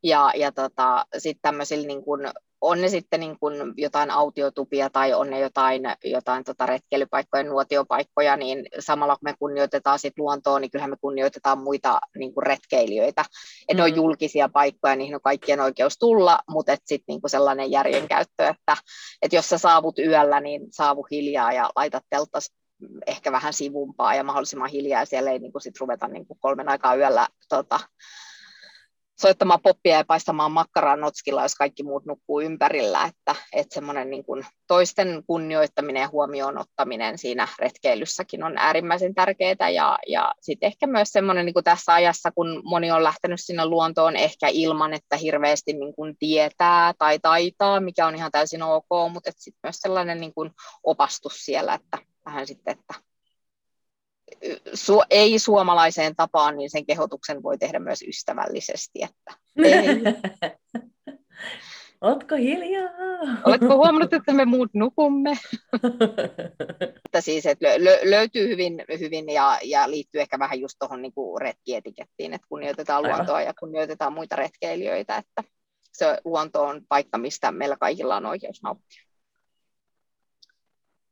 Ja, 0.04 0.32
ja 0.36 0.52
tota, 0.52 1.06
sitten 1.18 1.42
tämmöisillä, 1.42 1.88
niin 1.88 2.04
kun, 2.04 2.20
on 2.62 2.82
ne 2.82 2.90
sitten 2.90 3.20
niin 3.20 3.40
kun 3.40 3.54
jotain 3.78 4.12
autiotupia 4.12 4.90
tai 4.90 5.14
on 5.14 5.30
ne 5.30 5.40
jotain, 5.40 5.82
jotain 6.04 6.44
tota 6.44 6.66
retkeilypaikkoja, 6.66 7.44
nuotiopaikkoja, 7.44 8.38
niin 8.38 8.66
samalla 8.80 9.16
kun 9.16 9.24
me 9.24 9.34
kunnioitetaan 9.40 10.00
sit 10.00 10.14
luontoa, 10.18 10.60
niin 10.60 10.72
kyllähän 10.72 10.90
me 10.90 10.98
kunnioitetaan 11.02 11.58
muita 11.58 12.00
niin 12.18 12.34
kun 12.34 12.44
retkeilijöitä. 12.44 13.26
Et 13.68 13.78
ne 13.78 13.84
on 13.84 13.90
Mm. 13.90 13.96
julkisia 13.96 14.50
paikkoja, 14.50 14.96
niihin 14.96 15.16
on 15.16 15.22
kaikkien 15.22 15.60
oikeus 15.60 15.98
tulla, 15.98 16.40
mutta 16.50 16.76
sitten 16.86 17.04
niin 17.08 17.22
sellainen 17.28 17.72
järjenkäyttö, 17.72 18.48
että 18.48 18.78
et 19.22 19.34
jos 19.34 19.50
sä 19.50 19.58
saavut 19.58 20.00
yöllä, 20.00 20.40
niin 20.40 20.68
saavu 20.72 21.08
hiljaa 21.12 21.54
ja 21.54 21.70
laitat 21.76 22.04
telttas 22.10 22.52
ehkä 23.08 23.32
vähän 23.32 23.54
sivumpaa 23.54 24.16
ja 24.16 24.24
mahdollisimman 24.24 24.70
hiljaa. 24.70 25.06
Siellä 25.06 25.32
ei 25.32 25.40
niin 25.40 25.52
sit 25.60 25.80
ruveta 25.80 26.08
niin 26.08 26.26
kolmen 26.40 26.70
aikaa 26.70 26.96
yöllä 26.96 27.28
tota, 27.50 27.80
soittamaan 29.22 29.62
poppia 29.64 29.98
ja 29.98 30.04
paistamaan 30.08 30.52
makkaraa 30.52 30.96
notskilla, 30.96 31.44
jos 31.44 31.56
kaikki 31.56 31.84
muut 31.84 32.06
nukkuu 32.06 32.42
ympärillä, 32.42 33.04
että, 33.06 33.36
että 33.54 33.74
semmoinen 33.74 34.10
niin 34.10 34.24
kuin 34.24 34.46
toisten 34.68 35.24
kunnioittaminen 35.28 36.02
ja 36.02 36.10
huomioon 36.12 36.58
ottaminen 36.58 37.18
siinä 37.18 37.48
retkeilyssäkin 37.60 38.44
on 38.44 38.58
äärimmäisen 38.58 39.16
tärkeää 39.16 39.70
ja, 39.74 40.00
ja 40.08 40.34
sitten 40.42 40.68
ehkä 40.68 40.88
myös 40.88 41.10
semmoinen 41.10 41.46
niin 41.46 41.54
kuin 41.54 41.64
tässä 41.64 41.94
ajassa, 41.94 42.32
kun 42.32 42.62
moni 42.64 42.92
on 42.92 43.04
lähtenyt 43.04 43.40
sinne 43.42 43.66
luontoon 43.66 44.16
ehkä 44.16 44.48
ilman, 44.52 44.94
että 44.94 45.18
hirveästi 45.18 45.74
niin 45.74 45.96
kuin 45.96 46.16
tietää 46.20 46.94
tai 46.98 47.20
taitaa, 47.20 47.80
mikä 47.80 48.08
on 48.08 48.16
ihan 48.16 48.32
täysin 48.32 48.64
ok, 48.64 49.12
mutta 49.12 49.32
sitten 49.38 49.60
myös 49.64 49.78
sellainen 49.78 50.22
niin 50.22 50.34
kuin 50.34 50.52
opastus 50.84 51.46
siellä, 51.46 51.74
että 51.74 51.98
vähän 52.26 52.48
sitten, 52.48 52.72
että 52.80 53.11
su- 54.74 55.06
ei 55.10 55.40
suomalaiseen 55.40 56.16
tapaan, 56.16 56.58
niin 56.58 56.70
sen 56.70 56.86
kehotuksen 56.86 57.44
voi 57.44 57.58
tehdä 57.58 57.80
myös 57.80 58.02
ystävällisesti. 58.08 59.00
Että 59.04 59.34
ei. 59.58 60.02
Ootko 62.02 62.36
hiljaa? 62.36 62.90
Oletko 63.46 63.76
huomannut, 63.76 64.14
että 64.14 64.34
me 64.34 64.46
muut 64.46 64.70
nukumme? 64.74 65.32
Että 67.06 67.22
siis, 67.22 67.46
että 67.46 67.66
lö- 67.66 67.80
lö- 67.80 68.10
löytyy 68.10 68.48
hyvin, 68.48 68.86
hyvin 69.00 69.30
ja, 69.30 69.60
ja 69.64 69.92
liittyy 69.92 70.22
ehkä 70.22 70.40
vähän 70.40 70.60
just 70.60 70.76
tuohon 70.80 71.02
niin 71.02 71.14
retkietikettiin, 71.42 72.34
että 72.34 72.48
kunnioitetaan 72.50 73.06
Aivan. 73.06 73.18
luontoa 73.18 73.42
ja 73.42 73.54
kunnioitetaan 73.60 74.14
muita 74.14 74.36
retkeilijöitä, 74.36 75.18
että 75.18 75.44
se 75.92 76.18
luonto 76.26 76.64
on 76.64 76.82
paikka, 76.90 77.18
mistä 77.18 77.52
meillä 77.52 77.78
kaikilla 77.80 78.16
on 78.16 78.26
oikeus 78.26 78.64
nauttia. 78.64 79.04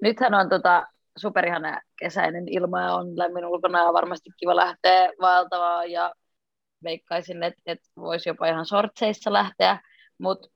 Nythän 0.02 0.34
on 0.34 0.50
tota 0.50 0.88
superihana 1.20 1.82
kesäinen 2.00 2.48
ilma 2.48 2.94
on 2.94 3.18
lämmin 3.18 3.46
ulkona 3.46 3.84
ja 3.84 3.94
varmasti 3.94 4.30
kiva 4.38 4.56
lähteä 4.56 5.12
vaeltamaan 5.22 5.92
ja 5.92 6.14
veikkaisin, 6.84 7.44
että, 7.44 7.62
että 7.66 7.90
voisi 7.96 8.30
jopa 8.30 8.48
ihan 8.48 8.66
sortseissa 8.66 9.34
lähteä, 9.34 9.80
mutta 10.18 10.48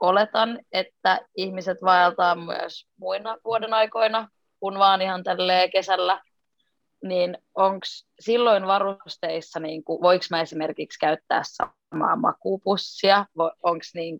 oletan, 0.00 0.58
että 0.72 1.20
ihmiset 1.36 1.78
vaeltaa 1.82 2.34
myös 2.34 2.86
muina 2.96 3.36
vuoden 3.44 3.74
aikoina, 3.74 4.28
kun 4.60 4.78
vaan 4.78 5.02
ihan 5.02 5.22
tälleen 5.22 5.70
kesällä, 5.70 6.22
niin 7.02 7.38
onko 7.54 7.86
silloin 8.20 8.66
varusteissa, 8.66 9.60
niin 9.60 9.82
voiko 9.86 10.24
mä 10.30 10.40
esimerkiksi 10.40 10.98
käyttää 10.98 11.42
samaa 11.44 12.16
makuupussia, 12.16 13.26
onko 13.62 13.84
niin 13.94 14.18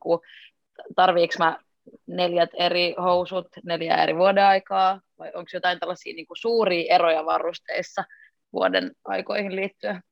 tarviiko 0.96 1.34
mä 1.38 1.58
neljät 2.06 2.50
eri 2.58 2.94
housut, 3.02 3.48
neljä 3.64 4.02
eri 4.02 4.16
vuoden 4.16 4.44
aikaa, 4.44 5.00
vai 5.18 5.28
onko 5.28 5.48
jotain 5.52 5.80
tällaisia 5.80 6.14
niin 6.14 6.26
kuin 6.26 6.38
suuria 6.40 6.94
eroja 6.94 7.24
varusteissa 7.24 8.04
vuoden 8.52 8.90
aikoihin 9.04 9.56
liittyen? 9.56 10.02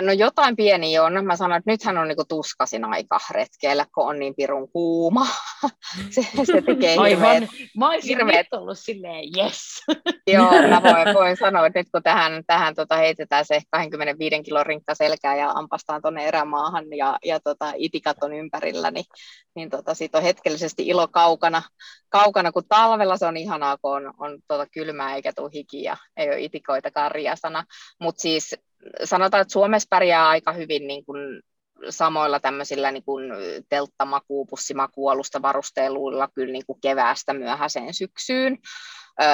No 0.00 0.12
jotain 0.12 0.56
pieniä 0.56 1.04
on. 1.04 1.24
Mä 1.26 1.36
sanoin, 1.36 1.58
että 1.58 1.70
nythän 1.70 1.98
on 1.98 2.08
niinku 2.08 2.24
tuskasin 2.28 2.84
aika 2.84 3.18
retkeillä, 3.30 3.86
kun 3.94 4.08
on 4.08 4.18
niin 4.18 4.34
pirun 4.34 4.68
kuuma. 4.72 5.26
se, 6.14 6.22
se 6.44 6.62
tekee 6.62 6.96
hirveät. 7.08 7.24
Aivan. 7.24 7.48
Mä 7.76 7.90
olisin 7.90 8.18
hirveet- 8.18 8.36
nyt 8.36 8.60
ollut 8.60 8.78
silleen, 8.78 9.24
yes. 9.36 9.82
Joo, 10.34 10.50
mä 10.50 10.82
voin, 10.82 11.14
voin 11.14 11.36
sanoa, 11.36 11.66
että 11.66 11.78
nyt 11.78 11.88
kun 11.92 12.02
tähän, 12.02 12.42
tähän 12.46 12.74
tota 12.74 12.96
heitetään 12.96 13.44
se 13.44 13.60
25 13.70 14.42
kilon 14.42 14.66
rinkka 14.66 14.94
selkää 14.94 15.36
ja 15.36 15.50
ampastaan 15.50 16.02
tuonne 16.02 16.24
erämaahan 16.24 16.84
ja, 16.96 17.18
ja 17.24 17.40
tota, 17.40 17.72
itikat 17.76 18.16
on 18.22 18.32
ympärillä, 18.32 18.90
niin, 18.90 19.04
niin 19.54 19.70
tota, 19.70 19.94
siitä 19.94 20.18
on 20.18 20.24
hetkellisesti 20.24 20.86
ilo 20.86 21.08
kaukana, 21.08 21.62
kaukana, 22.08 22.52
kun 22.52 22.68
talvella 22.68 23.16
se 23.16 23.26
on 23.26 23.36
ihanaa, 23.36 23.78
kun 23.78 23.96
on, 23.96 24.14
on 24.18 24.38
tota 24.48 24.66
kylmää 24.66 25.14
eikä 25.14 25.32
tule 25.36 25.50
hiki 25.54 25.82
ja 25.82 25.96
ei 26.16 26.28
ole 26.28 26.40
itikoitakaan 26.40 27.10
riasana. 27.10 27.64
Mutta 28.00 28.22
siis 28.22 28.54
sanotaan, 29.04 29.40
että 29.40 29.52
Suomessa 29.52 29.86
pärjää 29.90 30.28
aika 30.28 30.52
hyvin 30.52 30.86
niin 30.86 31.04
kuin 31.04 31.40
samoilla 31.90 32.40
tämmöisillä 32.40 32.90
niin 32.90 33.04
kuin 33.04 33.24
telttamaku, 33.68 34.46
pussimakualusta 34.46 35.42
varusteluilla 35.42 36.28
kyllä 36.34 36.52
niin 36.52 36.66
kuin 36.66 36.80
keväästä 36.80 37.34
myöhäiseen 37.34 37.94
syksyyn. 37.94 38.58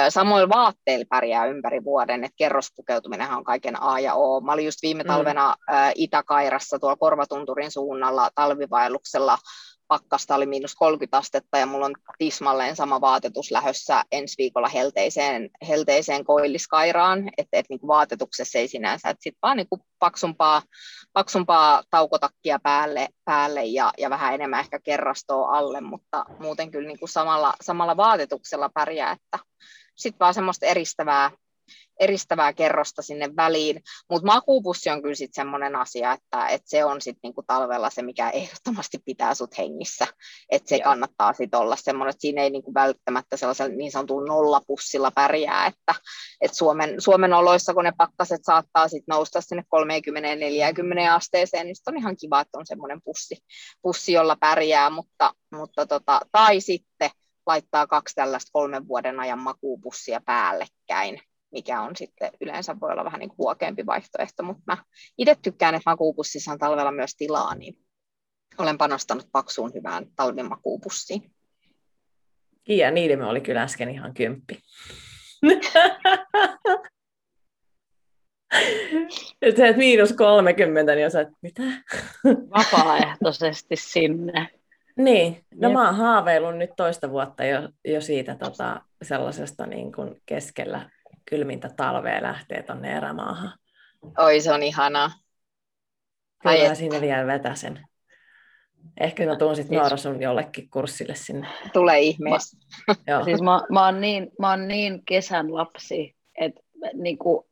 Samoin 0.09 0.49
vaatteilla 0.49 1.05
pärjää 1.09 1.45
ympäri 1.45 1.83
vuoden, 1.83 2.23
että 2.23 2.35
kerrospukeutuminen 2.37 3.31
on 3.31 3.43
kaiken 3.43 3.83
A 3.83 3.99
ja 3.99 4.13
O. 4.13 4.41
Mä 4.41 4.51
olin 4.51 4.65
just 4.65 4.81
viime 4.81 5.03
talvena 5.03 5.55
mm. 5.69 5.75
Itä-Kairassa 5.95 6.79
tuolla 6.79 6.95
Korvatunturin 6.95 7.71
suunnalla 7.71 8.29
talvivaelluksella 8.35 9.37
pakkasta 9.87 10.35
oli 10.35 10.45
miinus 10.45 10.75
30 10.75 11.17
astetta 11.17 11.57
ja 11.57 11.65
mulla 11.65 11.85
on 11.85 11.95
tismalleen 12.17 12.75
sama 12.75 13.01
vaatetus 13.01 13.51
lähössä 13.51 14.03
ensi 14.11 14.35
viikolla 14.37 14.67
helteiseen, 14.67 15.49
helteiseen 15.67 16.25
koilliskairaan, 16.25 17.29
että 17.37 17.57
et, 17.57 17.65
niin 17.69 17.79
vaatetuksessa 17.87 18.59
ei 18.59 18.67
sinänsä, 18.67 19.09
että 19.09 19.23
sitten 19.23 19.39
vaan 19.41 19.57
niin 19.57 19.69
kuin 19.69 19.81
paksumpaa, 19.99 20.61
paksumpaa 21.13 21.83
taukotakkia 21.89 22.59
päälle, 22.63 23.07
päälle 23.25 23.65
ja, 23.65 23.93
ja 23.97 24.09
vähän 24.09 24.33
enemmän 24.33 24.59
ehkä 24.59 24.79
kerrastoa 24.79 25.57
alle, 25.57 25.81
mutta 25.81 26.25
muuten 26.39 26.71
kyllä 26.71 26.87
niin 26.87 26.99
kuin 26.99 27.09
samalla, 27.09 27.53
samalla 27.61 27.97
vaatetuksella 27.97 28.69
pärjää, 28.73 29.11
että 29.11 29.39
sitten 29.95 30.19
vaan 30.19 30.33
semmoista 30.33 30.65
eristävää, 30.65 31.31
eristävää 31.99 32.53
kerrosta 32.53 33.01
sinne 33.01 33.29
väliin, 33.35 33.83
mutta 34.09 34.25
makuupussi 34.25 34.89
on 34.89 35.01
kyllä 35.01 35.15
sitten 35.15 35.43
semmoinen 35.43 35.75
asia, 35.75 36.13
että, 36.13 36.47
että 36.47 36.69
se 36.69 36.85
on 36.85 37.01
sitten 37.01 37.19
niinku 37.23 37.43
talvella 37.47 37.89
se, 37.89 38.01
mikä 38.01 38.29
ehdottomasti 38.29 38.97
pitää 39.05 39.33
sut 39.33 39.57
hengissä, 39.57 40.07
että 40.49 40.69
se 40.69 40.75
Joo. 40.75 40.83
kannattaa 40.83 41.33
sitten 41.33 41.59
olla 41.59 41.75
semmoinen, 41.75 42.09
että 42.09 42.21
siinä 42.21 42.43
ei 42.43 42.49
niinku 42.49 42.73
välttämättä 42.73 43.37
sellaisella 43.37 43.75
niin 43.75 43.91
sanotulla 43.91 44.27
nollapussilla 44.27 45.11
pärjää, 45.11 45.65
että, 45.65 45.95
että 46.41 46.57
Suomen, 46.57 47.01
Suomen 47.01 47.33
oloissa, 47.33 47.73
kun 47.73 47.83
ne 47.83 47.93
pakkaset 47.97 48.41
saattaa 48.43 48.87
sitten 48.87 49.13
nousta 49.13 49.41
sinne 49.41 49.63
30-40 51.07 51.11
asteeseen, 51.11 51.65
niin 51.65 51.75
on 51.87 51.97
ihan 51.97 52.17
kiva, 52.17 52.41
että 52.41 52.57
on 52.57 52.65
semmoinen 52.65 53.01
pussi, 53.01 53.37
pussi 53.81 54.13
jolla 54.13 54.37
pärjää, 54.39 54.89
mutta, 54.89 55.33
mutta 55.51 55.85
tota, 55.85 56.19
tai 56.31 56.61
sitten 56.61 57.09
laittaa 57.47 57.87
kaksi 57.87 58.15
tällaista 58.15 58.49
kolmen 58.53 58.87
vuoden 58.87 59.19
ajan 59.19 59.39
makuupussia 59.39 60.21
päällekkäin, 60.25 61.21
mikä 61.57 61.81
on 61.81 61.95
sitten 61.95 62.31
yleensä 62.41 62.79
voi 62.79 62.91
olla 62.91 63.03
vähän 63.03 63.19
niin 63.19 63.29
kuin 63.29 63.37
huokeampi 63.37 63.85
vaihtoehto, 63.85 64.43
mutta 64.43 64.63
mä 64.67 64.77
itse 65.17 65.35
tykkään, 65.41 65.75
että 65.75 65.89
makuupussissa 65.89 66.51
on 66.51 66.59
talvella 66.59 66.91
myös 66.91 67.15
tilaa, 67.15 67.55
niin 67.55 67.77
olen 68.57 68.77
panostanut 68.77 69.27
paksuun 69.31 69.73
hyvään 69.73 70.05
talvimakuupussiin. 70.15 71.31
Kiia 72.63 72.91
Niilimä 72.91 73.29
oli 73.29 73.41
kyllä 73.41 73.61
äsken 73.61 73.89
ihan 73.89 74.13
kymppi. 74.13 74.59
Nyt 79.41 79.59
että 79.59 79.77
miinus 79.77 80.13
30, 80.13 80.95
niin 80.95 81.07
osaat, 81.07 81.27
mitä? 81.41 81.61
Vapaaehtoisesti 82.25 83.75
sinne. 83.75 84.49
Niin, 84.97 85.45
no 85.55 85.67
Jep. 85.69 85.73
mä 85.73 85.85
oon 85.85 85.95
haaveillut 85.95 86.57
nyt 86.57 86.69
toista 86.77 87.11
vuotta 87.11 87.45
jo, 87.45 87.69
jo 87.85 88.01
siitä 88.01 88.35
tota, 88.35 88.81
sellaisesta 89.01 89.65
niin 89.65 89.91
kuin 89.91 90.21
keskellä 90.25 90.89
kylmintä 91.29 91.69
talvea 91.69 92.21
lähtee 92.21 92.63
tonne 92.63 92.97
erämaahan. 92.97 93.59
Oi, 94.17 94.41
se 94.41 94.53
on 94.53 94.63
ihanaa. 94.63 95.11
Kyllä 96.43 96.75
sinne 96.75 97.01
vielä 97.01 97.27
vetäsen. 97.27 97.87
Ehkä 98.99 99.25
mä 99.25 99.35
tuun 99.35 99.55
sitten 99.55 99.77
Noora 99.77 99.97
sun 99.97 100.21
jollekin 100.21 100.69
kurssille 100.69 101.15
sinne. 101.15 101.47
Tulee 101.73 101.99
ihmeessä. 101.99 102.57
Mä, 102.87 103.23
siis 103.23 103.41
mä, 103.41 103.61
mä, 103.71 103.85
oon 103.85 104.01
niin, 104.01 104.31
mä 104.39 104.49
oon 104.49 104.67
niin 104.67 105.05
kesän 105.05 105.53
lapsi, 105.53 106.15
että 106.41 106.61
niinku, 106.93 107.49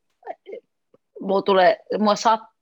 mulla, 1.20 1.42
tulee, 1.42 1.78
mulla 2.00 2.16
sattuu 2.16 2.55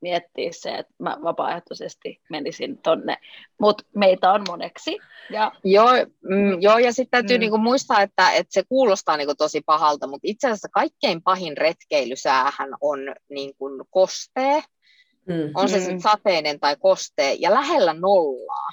miettiä 0.00 0.50
se, 0.52 0.70
että 0.70 0.94
mä 0.98 1.18
vapaaehtoisesti 1.22 2.20
menisin 2.30 2.78
tonne, 2.78 3.16
mutta 3.60 3.84
meitä 3.96 4.32
on 4.32 4.44
moneksi. 4.48 4.98
Ja... 5.30 5.52
Joo, 5.64 5.90
mm, 6.22 6.60
joo, 6.60 6.78
ja 6.78 6.92
sitten 6.92 7.10
täytyy 7.10 7.36
mm. 7.36 7.40
niinku 7.40 7.58
muistaa, 7.58 8.02
että, 8.02 8.32
että 8.32 8.52
se 8.52 8.62
kuulostaa 8.68 9.16
niinku 9.16 9.34
tosi 9.34 9.60
pahalta, 9.66 10.06
mutta 10.06 10.28
itse 10.28 10.46
asiassa 10.46 10.68
kaikkein 10.72 11.22
pahin 11.22 11.56
retkeilysäähän 11.56 12.70
on 12.80 12.98
niinku 13.28 13.86
kostee, 13.90 14.62
mm. 15.26 15.50
on 15.54 15.68
se 15.68 15.76
mm. 15.76 15.80
sitten 15.80 16.00
sateinen 16.00 16.60
tai 16.60 16.76
kostee, 16.76 17.34
ja 17.34 17.54
lähellä 17.54 17.94
nollaa. 17.94 18.68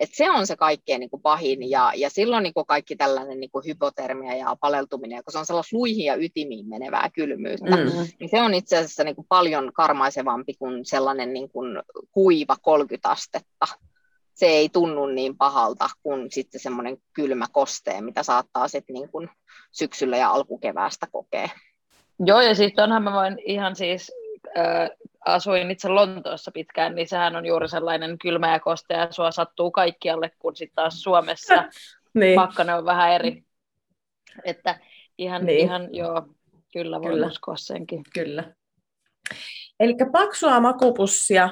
Et 0.00 0.10
se 0.12 0.30
on 0.30 0.46
se 0.46 0.56
kaikkein 0.56 1.00
niin 1.00 1.10
kuin 1.10 1.22
pahin 1.22 1.70
ja, 1.70 1.92
ja 1.96 2.10
silloin 2.10 2.42
niin 2.42 2.54
kuin 2.54 2.66
kaikki 2.66 2.96
tällainen 2.96 3.40
niin 3.40 3.50
kuin 3.50 3.64
hypotermia 3.66 4.34
ja 4.34 4.56
paleltuminen, 4.60 5.24
kun 5.24 5.32
se 5.32 5.38
on 5.38 5.46
sellaista 5.46 5.76
luihin 5.76 6.04
ja 6.04 6.16
ytimiin 6.16 6.68
menevää 6.68 7.10
kylmyyttä, 7.14 7.76
mm. 7.76 7.92
niin 8.20 8.30
se 8.30 8.42
on 8.42 8.54
itse 8.54 8.76
asiassa 8.76 9.04
niin 9.04 9.14
kuin 9.14 9.26
paljon 9.28 9.72
karmaisevampi 9.74 10.54
kuin 10.54 10.84
sellainen 10.84 11.32
niin 11.32 11.50
kuin 11.50 11.82
kuiva 12.12 12.56
30 12.62 13.08
astetta. 13.08 13.66
Se 14.34 14.46
ei 14.46 14.68
tunnu 14.68 15.06
niin 15.06 15.36
pahalta 15.36 15.88
kuin 16.02 16.30
sitten 16.30 16.60
semmoinen 16.60 16.96
kylmä 17.12 17.46
kostee, 17.52 18.00
mitä 18.00 18.22
saattaa 18.22 18.68
sitten 18.68 18.94
niin 18.94 19.10
kuin 19.10 19.28
syksyllä 19.72 20.16
ja 20.16 20.30
alkukeväästä 20.30 21.06
kokea. 21.12 21.48
Joo, 22.26 22.40
ja 22.40 22.54
sitten 22.54 22.84
onhan 22.84 23.02
mä 23.02 23.12
voin 23.12 23.38
ihan 23.46 23.76
siis 23.76 24.12
äh, 24.58 24.90
asuin 25.28 25.70
itse 25.70 25.88
Lontoossa 25.88 26.50
pitkään, 26.50 26.94
niin 26.94 27.08
sehän 27.08 27.36
on 27.36 27.46
juuri 27.46 27.68
sellainen 27.68 28.18
kylmä 28.18 28.52
ja 28.52 28.60
kostea, 28.60 29.00
ja 29.00 29.12
sua 29.12 29.30
sattuu 29.30 29.70
kaikkialle, 29.70 30.30
kun 30.38 30.56
sitten 30.56 30.74
taas 30.74 31.02
Suomessa 31.02 31.54
niin. 32.14 32.34
pakkane 32.34 32.74
on 32.74 32.84
vähän 32.84 33.12
eri. 33.12 33.44
Että 34.44 34.78
ihan, 35.18 35.46
niin. 35.46 35.58
ihan 35.58 35.94
joo, 35.94 36.26
kyllä 36.72 37.00
voi 37.00 37.10
kyllä. 37.10 37.26
uskoa 37.26 37.56
senkin. 37.56 38.02
Kyllä. 38.14 38.54
Eli 39.80 39.94
paksua 40.12 40.60
makupussia 40.60 41.50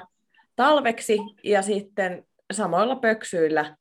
talveksi 0.56 1.18
ja 1.44 1.62
sitten 1.62 2.26
samoilla 2.52 2.96
pöksyillä 2.96 3.76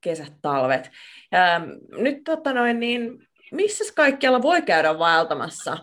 kesät, 0.00 0.32
talvet. 0.42 0.90
Ja, 1.32 1.60
nyt 2.02 2.24
tota 2.24 2.52
noin, 2.52 2.80
niin, 2.80 3.28
missä 3.52 3.94
kaikkialla 3.96 4.42
voi 4.42 4.62
käydä 4.62 4.98
vaeltamassa 4.98 5.78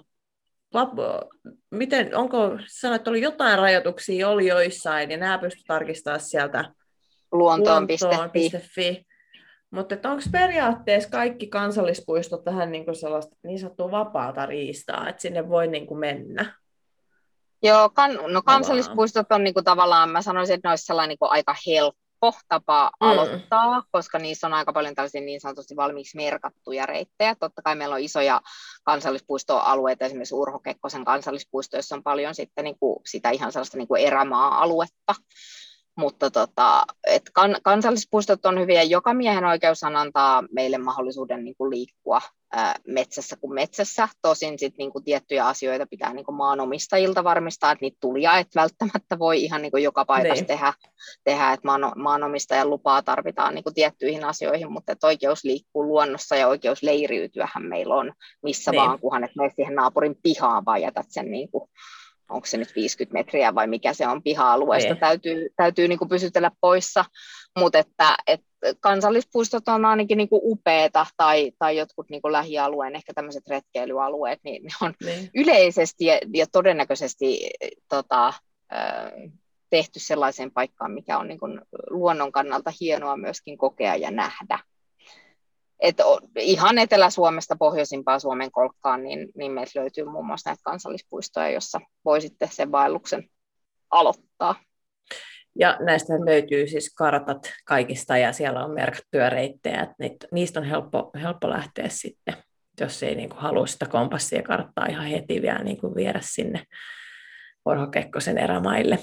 miten, 1.72 2.16
onko, 2.16 2.38
sanoit, 2.68 3.00
että 3.00 3.10
oli 3.10 3.22
jotain 3.22 3.60
rajoituksia, 3.60 4.30
oli 4.30 4.48
joissain, 4.48 5.12
ja 5.12 5.18
nämä 5.18 5.38
pystyy 5.38 5.64
tarkistamaan 5.68 6.20
sieltä 6.20 6.74
luontoon.fi. 7.32 7.98
luontoon.fi. 8.02 9.06
Mutta 9.72 10.10
onko 10.10 10.24
periaatteessa 10.32 11.10
kaikki 11.10 11.48
kansallispuistot 11.48 12.44
tähän 12.44 12.72
niin 12.72 12.96
sellaista 12.96 13.36
niin 13.44 13.60
sanottua 13.60 13.92
vapaata 13.92 14.46
riistaa, 14.46 15.10
että 15.10 15.22
sinne 15.22 15.50
voi 15.50 15.68
niin 15.68 15.88
kuin 15.88 16.00
mennä? 16.00 16.54
Joo, 17.64 17.90
kan, 17.90 18.20
no 18.28 18.42
kansallispuistot 18.42 19.32
on 19.32 19.44
niin 19.44 19.54
kuin 19.54 19.64
tavallaan, 19.64 20.10
mä 20.10 20.22
sanoisin, 20.22 20.56
että 20.56 20.68
ne 20.68 20.72
olisi 20.72 20.86
sellainen 20.86 21.10
niin 21.10 21.20
kuin 21.20 21.32
aika 21.32 21.56
helppo 21.68 22.01
helppo 22.22 22.40
tapa 22.48 22.92
mm. 23.02 23.08
aloittaa, 23.08 23.84
koska 23.92 24.20
niissä 24.20 24.48
on 24.48 24.54
aika 24.54 24.74
paljon 24.74 24.96
tällaisia 24.96 25.22
niin 25.22 25.42
sanotusti 25.42 25.76
valmiiksi 25.76 26.18
merkattuja 26.18 26.86
reittejä. 26.86 27.36
Totta 27.36 27.62
kai 27.62 27.76
meillä 27.76 27.96
on 27.96 28.02
isoja 28.02 28.42
kansallispuistoalueita, 28.84 30.06
esimerkiksi 30.06 30.36
Urho 30.36 30.60
Kekkosen 30.60 31.06
kansallispuisto, 31.06 31.78
jossa 31.78 31.96
on 31.96 32.04
paljon 32.04 32.36
sitten 32.36 32.64
niin 32.64 32.80
kuin 32.80 33.00
sitä 33.06 33.30
ihan 33.30 33.52
sellaista 33.52 33.78
niin 33.78 33.88
kuin 33.88 34.02
erämaa-aluetta. 34.02 35.16
Mutta 35.98 36.32
tota, 36.32 36.84
et 37.08 37.24
kan, 37.34 37.56
kansallispuistot 37.64 38.46
on 38.46 38.60
hyviä. 38.60 38.84
Joka 38.84 39.14
miehen 39.14 39.46
oikeus 39.46 39.84
antaa 39.84 40.44
meille 40.52 40.78
mahdollisuuden 40.78 41.44
niin 41.44 41.56
kuin 41.58 41.70
liikkua 41.70 42.22
ää, 42.52 42.76
metsässä 42.88 43.36
kuin 43.38 43.54
metsässä. 43.54 44.08
Tosin 44.22 44.60
sit, 44.60 44.78
niin 44.78 44.92
kuin 44.92 45.04
tiettyjä 45.04 45.48
asioita 45.48 45.86
pitää 45.86 46.14
niin 46.14 46.26
kuin 46.26 46.36
maanomistajilta 46.36 47.24
varmistaa, 47.24 47.72
että 47.72 47.82
niitä 47.82 47.98
tulia 48.02 48.38
et 48.38 48.48
välttämättä 48.56 49.20
voi 49.20 49.44
ihan 49.44 49.62
niin 49.62 49.72
kuin 49.72 49.84
joka 49.84 50.06
paikassa 50.06 50.34
niin. 50.34 50.46
tehdä, 50.46 50.74
tehdä, 51.24 51.54
että 51.54 51.68
maano, 51.68 51.92
maanomistajan 51.96 52.70
lupaa 52.70 53.02
tarvitaan 53.02 53.56
niin 53.56 53.64
kuin 53.64 53.74
tiettyihin 53.74 54.24
asioihin, 54.24 54.72
mutta 54.72 54.92
että 54.92 55.08
oikeus 55.08 55.44
liikkuu 55.44 55.88
luonnossa 55.88 56.36
ja 56.36 56.48
oikeus 56.48 56.84
leiriytyähän 56.84 57.64
meillä 57.64 57.96
on 57.96 58.14
missä 58.44 58.72
niin. 58.72 58.82
vaan, 58.82 59.00
kunhan 59.00 59.24
et 59.24 59.36
mene 59.36 59.52
siihen 59.56 59.76
naapurin 59.76 60.16
pihaan, 60.24 60.66
vaan 60.66 60.82
jätät 60.82 61.08
sen 61.10 61.32
niin 61.32 61.52
kuin 61.52 61.70
onko 62.32 62.46
se 62.46 62.58
nyt 62.58 62.76
50 62.76 63.14
metriä 63.14 63.56
vai 63.56 63.68
mikä 63.68 63.94
se 63.94 64.08
on 64.08 64.24
piha-alueesta, 64.24 64.94
niin. 64.94 65.00
täytyy, 65.00 65.50
täytyy 65.56 65.88
niin 65.88 66.00
kuin 66.00 66.10
pysytellä 66.10 66.52
poissa, 66.62 67.06
mutta 67.60 67.78
että, 67.78 68.18
että 68.28 68.48
kansallispuistot 68.80 69.68
on 69.68 69.86
ainakin 69.86 70.18
niin 70.18 70.30
kuin 70.30 70.42
upeita 70.44 71.06
tai, 71.18 71.52
tai 71.60 71.78
jotkut 71.78 72.10
niin 72.10 72.22
kuin 72.22 72.32
lähialueen, 72.32 72.96
ehkä 72.96 73.14
tämmöiset 73.14 73.48
retkeilyalueet, 73.48 74.40
niin 74.44 74.64
ne 74.64 74.70
on 74.82 74.94
niin. 75.06 75.30
yleisesti 75.36 76.06
ja, 76.06 76.20
ja 76.34 76.46
todennäköisesti 76.52 77.50
tota, 77.90 78.34
tehty 79.70 80.00
sellaiseen 80.00 80.52
paikkaan, 80.52 80.92
mikä 80.92 81.18
on 81.18 81.28
niin 81.28 81.40
kuin 81.40 81.62
luonnon 81.90 82.32
kannalta 82.32 82.74
hienoa 82.82 83.18
myöskin 83.18 83.58
kokea 83.58 83.96
ja 83.96 84.12
nähdä 84.12 84.60
et 85.82 85.96
ihan 86.40 86.78
Etelä-Suomesta 86.78 87.56
pohjoisimpaa 87.60 88.20
Suomen 88.20 88.52
kolkkaan, 88.52 89.04
niin, 89.04 89.28
niin 89.36 89.52
meiltä 89.52 89.80
löytyy 89.80 90.06
muun 90.06 90.26
muassa 90.26 90.50
näitä 90.50 90.62
kansallispuistoja, 90.64 91.50
jossa 91.50 91.82
voi 92.06 92.22
sitten 92.22 92.50
sen 92.52 92.72
vaelluksen 92.72 93.30
aloittaa. 93.90 94.56
Ja 95.60 95.78
näistä 95.80 96.14
löytyy 96.14 96.68
siis 96.68 96.94
kartat 96.98 97.54
kaikista 97.66 98.18
ja 98.18 98.34
siellä 98.34 98.66
on 98.66 98.72
merkattuja 98.72 99.30
reittejä, 99.30 99.88
että 100.00 100.28
niistä 100.32 100.60
on 100.60 100.66
helppo, 100.66 101.12
helppo 101.22 101.50
lähteä 101.50 101.90
sitten, 101.90 102.34
jos 102.82 103.04
ei 103.04 103.16
niin 103.16 103.30
kuin 103.30 103.40
halua 103.40 103.68
sitä 103.68 103.86
kompassia 103.86 104.40
ja 104.40 104.44
karttaa 104.44 104.86
ihan 104.90 105.06
heti 105.06 105.42
vielä 105.42 105.64
niin 105.64 105.78
kuin 105.78 105.96
viedä 105.96 106.20
sinne 106.24 106.64
Orho 107.66 107.88
Kekkosen 107.88 108.38
erämaille. 108.38 109.00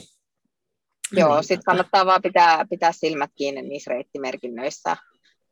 Joo, 1.12 1.35
niin, 1.35 1.45
sitten 1.45 1.57
tota... 1.57 1.64
kannattaa 1.64 2.07
vaan 2.07 2.23
pitää, 2.23 2.64
pitää 2.71 2.93
silmät 2.93 3.31
kiinni 3.35 3.62
niissä 3.62 3.91
reittimerkinnöissä, 3.91 4.97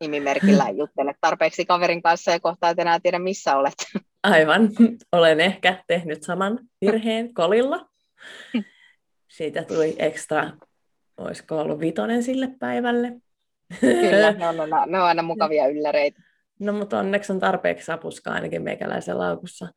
nimimerkillä 0.01 0.69
juttele 0.79 1.15
tarpeeksi 1.21 1.65
kaverin 1.65 2.03
kanssa 2.03 2.31
ja 2.31 2.41
kohta 2.41 2.69
et 2.71 2.79
enää 2.79 3.01
tiedä, 3.01 3.19
missä 3.19 3.57
olet. 3.57 3.75
Aivan. 4.23 4.69
Olen 5.13 5.41
ehkä 5.41 5.85
tehnyt 5.87 6.23
saman 6.23 6.59
virheen 6.81 7.35
kolilla. 7.35 7.89
Siitä 9.29 9.63
tuli 9.63 9.97
ekstra, 9.99 10.51
olisiko 11.17 11.59
ollut 11.59 11.81
vitonen 11.81 12.23
sille 12.23 12.49
päivälle. 12.59 13.13
Kyllä, 13.81 14.33
ne 14.33 14.49
on, 14.49 14.57
ne 14.87 14.99
on 14.99 15.07
aina 15.07 15.23
mukavia 15.23 15.67
ylläreitä. 15.67 16.23
No, 16.61 16.73
mutta 16.73 16.99
onneksi 16.99 17.33
on 17.33 17.41
tarpeeksi 17.41 17.85
sapuskaa 17.85 18.35
ainakin 18.35 18.63
meikäläisen 18.63 19.19
laukussa. 19.19 19.69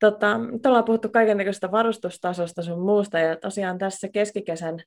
Tota, 0.00 0.40
ollaan 0.66 0.84
puhuttu 0.84 1.08
kaikenlaisesta 1.08 1.70
varustustasosta 1.70 2.62
sun 2.62 2.80
muusta, 2.80 3.18
ja 3.18 3.36
tosiaan 3.36 3.78
tässä 3.78 4.08
keskikesän 4.08 4.80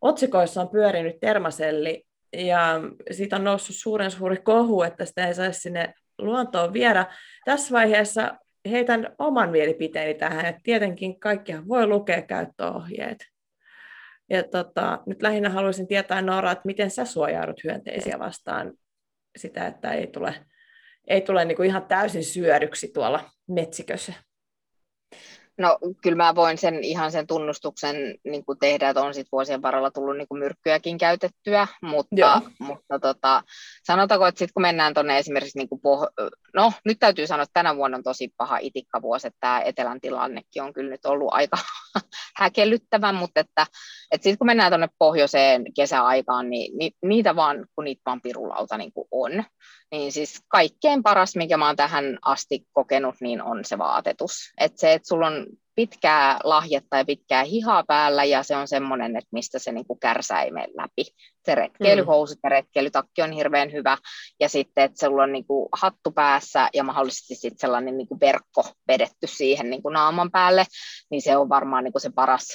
otsikoissa 0.00 0.60
on 0.60 0.68
pyörinyt 0.68 1.20
termaselli, 1.20 2.04
ja 2.32 2.80
siitä 3.10 3.36
on 3.36 3.44
noussut 3.44 3.76
suuren 3.76 4.10
suuri 4.10 4.36
kohu, 4.36 4.82
että 4.82 5.04
sitä 5.04 5.26
ei 5.26 5.34
saisi 5.34 5.60
sinne 5.60 5.94
luontoon 6.18 6.72
viedä. 6.72 7.06
Tässä 7.44 7.72
vaiheessa 7.72 8.38
heitän 8.70 9.14
oman 9.18 9.50
mielipiteeni 9.50 10.14
tähän, 10.14 10.46
että 10.46 10.60
tietenkin 10.64 11.20
kaikkihan 11.20 11.68
voi 11.68 11.86
lukea 11.86 12.22
käyttöohjeet. 12.22 13.18
Ja 14.30 14.42
tota, 14.42 15.02
nyt 15.06 15.22
lähinnä 15.22 15.50
haluaisin 15.50 15.86
tietää, 15.86 16.22
Noora, 16.22 16.52
että 16.52 16.62
miten 16.66 16.90
sä 16.90 17.04
suojaudut 17.04 17.64
hyönteisiä 17.64 18.18
vastaan 18.18 18.72
sitä, 19.36 19.66
että 19.66 19.92
ei 19.92 20.06
tule, 20.06 20.34
ei 21.08 21.20
tule 21.20 21.44
niin 21.44 21.56
kuin 21.56 21.68
ihan 21.68 21.86
täysin 21.86 22.24
syödyksi 22.24 22.90
tuolla 22.94 23.30
metsikössä. 23.48 24.12
No 25.58 25.78
kyllä 26.02 26.16
mä 26.16 26.34
voin 26.34 26.58
sen 26.58 26.84
ihan 26.84 27.12
sen 27.12 27.26
tunnustuksen 27.26 27.96
niin 28.24 28.44
kuin 28.44 28.58
tehdä, 28.58 28.88
että 28.88 29.02
on 29.02 29.14
sit 29.14 29.26
vuosien 29.32 29.62
varrella 29.62 29.90
tullut 29.90 30.16
niin 30.16 30.28
kuin 30.28 30.38
myrkkyäkin 30.38 30.98
käytettyä, 30.98 31.66
mutta, 31.82 32.42
mutta 32.58 32.98
tota, 32.98 33.42
sanotaanko, 33.86 34.26
että 34.26 34.38
sitten 34.38 34.54
kun 34.54 34.62
mennään 34.62 34.94
tuonne 34.94 35.18
esimerkiksi, 35.18 35.58
niin 35.58 35.68
kuin 35.68 35.80
poh- 35.80 36.30
no 36.54 36.72
nyt 36.84 36.98
täytyy 37.00 37.26
sanoa, 37.26 37.42
että 37.42 37.52
tänä 37.54 37.76
vuonna 37.76 37.96
on 37.96 38.02
tosi 38.02 38.32
paha 38.36 38.58
itikkavuosi, 38.60 39.26
että 39.26 39.38
tämä 39.40 39.60
etelän 39.60 40.00
tilannekin 40.00 40.62
on 40.62 40.72
kyllä 40.72 40.90
nyt 40.90 41.06
ollut 41.06 41.28
aika 41.32 41.58
häkellyttävä, 42.40 43.12
mutta 43.12 43.40
että, 43.40 43.66
että 44.10 44.22
sitten 44.22 44.38
kun 44.38 44.46
mennään 44.46 44.70
tuonne 44.70 44.88
pohjoiseen 44.98 45.64
kesäaikaan, 45.76 46.50
niin, 46.50 46.78
niin 46.78 46.92
niitä 47.02 47.36
vaan, 47.36 47.66
kun 47.74 47.84
niitä 47.84 48.02
vaan 48.06 48.20
pirulauta 48.20 48.78
niin 48.78 48.92
kuin 48.92 49.08
on, 49.10 49.44
niin 49.90 50.12
siis 50.12 50.40
kaikkein 50.48 51.02
paras, 51.02 51.36
mikä 51.36 51.56
mä 51.56 51.66
oon 51.66 51.76
tähän 51.76 52.18
asti 52.24 52.66
kokenut, 52.72 53.14
niin 53.20 53.42
on 53.42 53.64
se 53.64 53.78
vaatetus. 53.78 54.52
Että 54.60 54.80
se, 54.80 54.92
että 54.92 55.08
sulla 55.08 55.26
on 55.26 55.46
pitkää 55.74 56.38
lahjetta 56.44 56.96
ja 56.96 57.04
pitkää 57.04 57.44
hihaa 57.44 57.84
päällä 57.86 58.24
ja 58.24 58.42
se 58.42 58.56
on 58.56 58.68
semmoinen, 58.68 59.16
että 59.16 59.28
mistä 59.32 59.58
se 59.58 59.72
niinku 59.72 59.96
kärsää 59.96 60.50
mene 60.50 60.68
läpi. 60.76 61.04
Se 61.44 61.54
retkeilyhousut 61.54 62.38
ja 62.42 62.50
retkeilytakki 62.50 63.22
on 63.22 63.32
hirveän 63.32 63.72
hyvä 63.72 63.98
ja 64.40 64.48
sitten, 64.48 64.84
että 64.84 65.06
sulla 65.06 65.22
on 65.22 65.32
niinku 65.32 65.68
hattu 65.72 66.10
päässä 66.10 66.68
ja 66.74 66.84
mahdollisesti 66.84 67.34
sitten 67.34 67.58
sellainen 67.58 67.96
niinku 67.96 68.20
verkko 68.20 68.64
vedetty 68.88 69.26
siihen 69.26 69.70
niinku 69.70 69.88
naaman 69.88 70.30
päälle, 70.30 70.64
niin 71.10 71.22
se 71.22 71.36
on 71.36 71.48
varmaan 71.48 71.84
niinku 71.84 71.98
se 71.98 72.10
paras, 72.14 72.46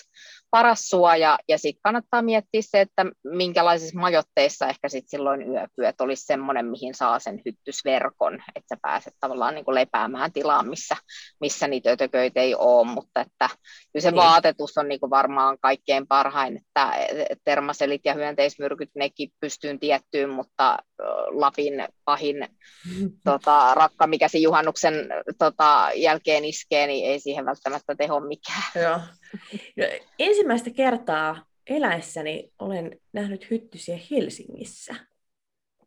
paras 0.53 0.89
suoja. 0.89 1.37
Ja 1.49 1.57
sitten 1.57 1.81
kannattaa 1.81 2.21
miettiä 2.21 2.61
se, 2.61 2.81
että 2.81 3.05
minkälaisissa 3.23 3.99
majoitteissa 3.99 4.67
ehkä 4.67 4.89
sitten 4.89 5.09
silloin 5.09 5.41
yöpyöt 5.41 6.01
olisi 6.01 6.25
semmoinen, 6.25 6.65
mihin 6.65 6.95
saa 6.95 7.19
sen 7.19 7.41
hyttysverkon, 7.45 8.33
että 8.33 8.75
sä 8.75 8.79
pääset 8.81 9.13
tavallaan 9.19 9.55
niin 9.55 9.65
kuin 9.65 9.75
lepäämään 9.75 10.31
tilaan, 10.31 10.69
missä, 10.69 10.95
missä 11.41 11.67
niitä 11.67 11.89
ötököitä 11.89 12.41
ei 12.41 12.55
ole, 12.55 12.87
mutta 12.87 13.21
että 13.21 13.49
kyllä 13.93 14.03
se 14.03 14.11
niin. 14.11 14.15
vaatetus 14.15 14.77
on 14.77 14.87
niin 14.87 14.99
kuin 14.99 15.09
varmaan 15.09 15.57
kaikkein 15.61 16.07
parhain, 16.07 16.57
että 16.57 16.93
termaselit 17.43 18.01
ja 18.05 18.13
hyönteismyrkyt, 18.13 18.89
nekin 18.95 19.29
pystyyn 19.39 19.79
tiettyyn, 19.79 20.29
mutta 20.29 20.77
Lapin 21.29 21.87
pahin 22.05 22.47
tota, 23.25 23.73
rakka, 23.73 24.07
mikä 24.07 24.27
se 24.27 24.37
juhannuksen 24.37 24.93
tota, 25.37 25.89
jälkeen 25.95 26.45
iskee, 26.45 26.87
niin 26.87 27.11
ei 27.11 27.19
siihen 27.19 27.45
välttämättä 27.45 27.95
teho 27.95 28.19
mikään. 28.19 28.63
Joo. 28.75 28.99
Ensimmäistä 30.19 30.69
kertaa 30.69 31.45
eläessäni 31.69 32.51
olen 32.59 32.99
nähnyt 33.13 33.51
hyttysiä 33.51 33.99
Helsingissä. 34.11 34.95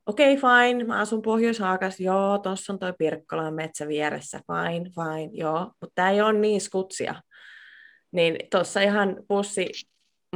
Okei, 0.07 0.36
okay, 0.36 0.51
fine, 0.51 0.84
mä 0.84 1.01
asun 1.01 1.22
pohjois 1.22 1.61
joo, 1.99 2.38
tuossa 2.38 2.72
on 2.72 2.78
toi 2.78 2.92
Pirkkolan 2.99 3.55
metsä 3.55 3.88
vieressä, 3.88 4.40
fine, 4.47 4.90
fine, 4.90 5.30
joo, 5.32 5.59
mutta 5.80 5.92
tämä 5.94 6.11
ei 6.11 6.20
ole 6.20 6.32
niin 6.32 6.61
skutsia. 6.61 7.14
Niin 8.12 8.36
tuossa 8.51 8.80
ihan 8.80 9.16
bussi 9.28 9.70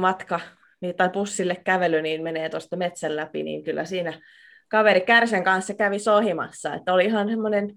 matka, 0.01 0.39
niin, 0.81 0.95
tai 0.95 1.09
bussille 1.09 1.55
kävely, 1.55 2.01
niin 2.01 2.23
menee 2.23 2.49
tuosta 2.49 2.77
metsän 2.77 3.15
läpi, 3.15 3.43
niin 3.43 3.63
kyllä 3.63 3.85
siinä 3.85 4.21
kaveri 4.67 5.01
Kärsen 5.01 5.43
kanssa 5.43 5.73
kävi 5.73 5.99
sohimassa, 5.99 6.73
että 6.73 6.93
oli 6.93 7.05
ihan 7.05 7.29
semmoinen 7.29 7.75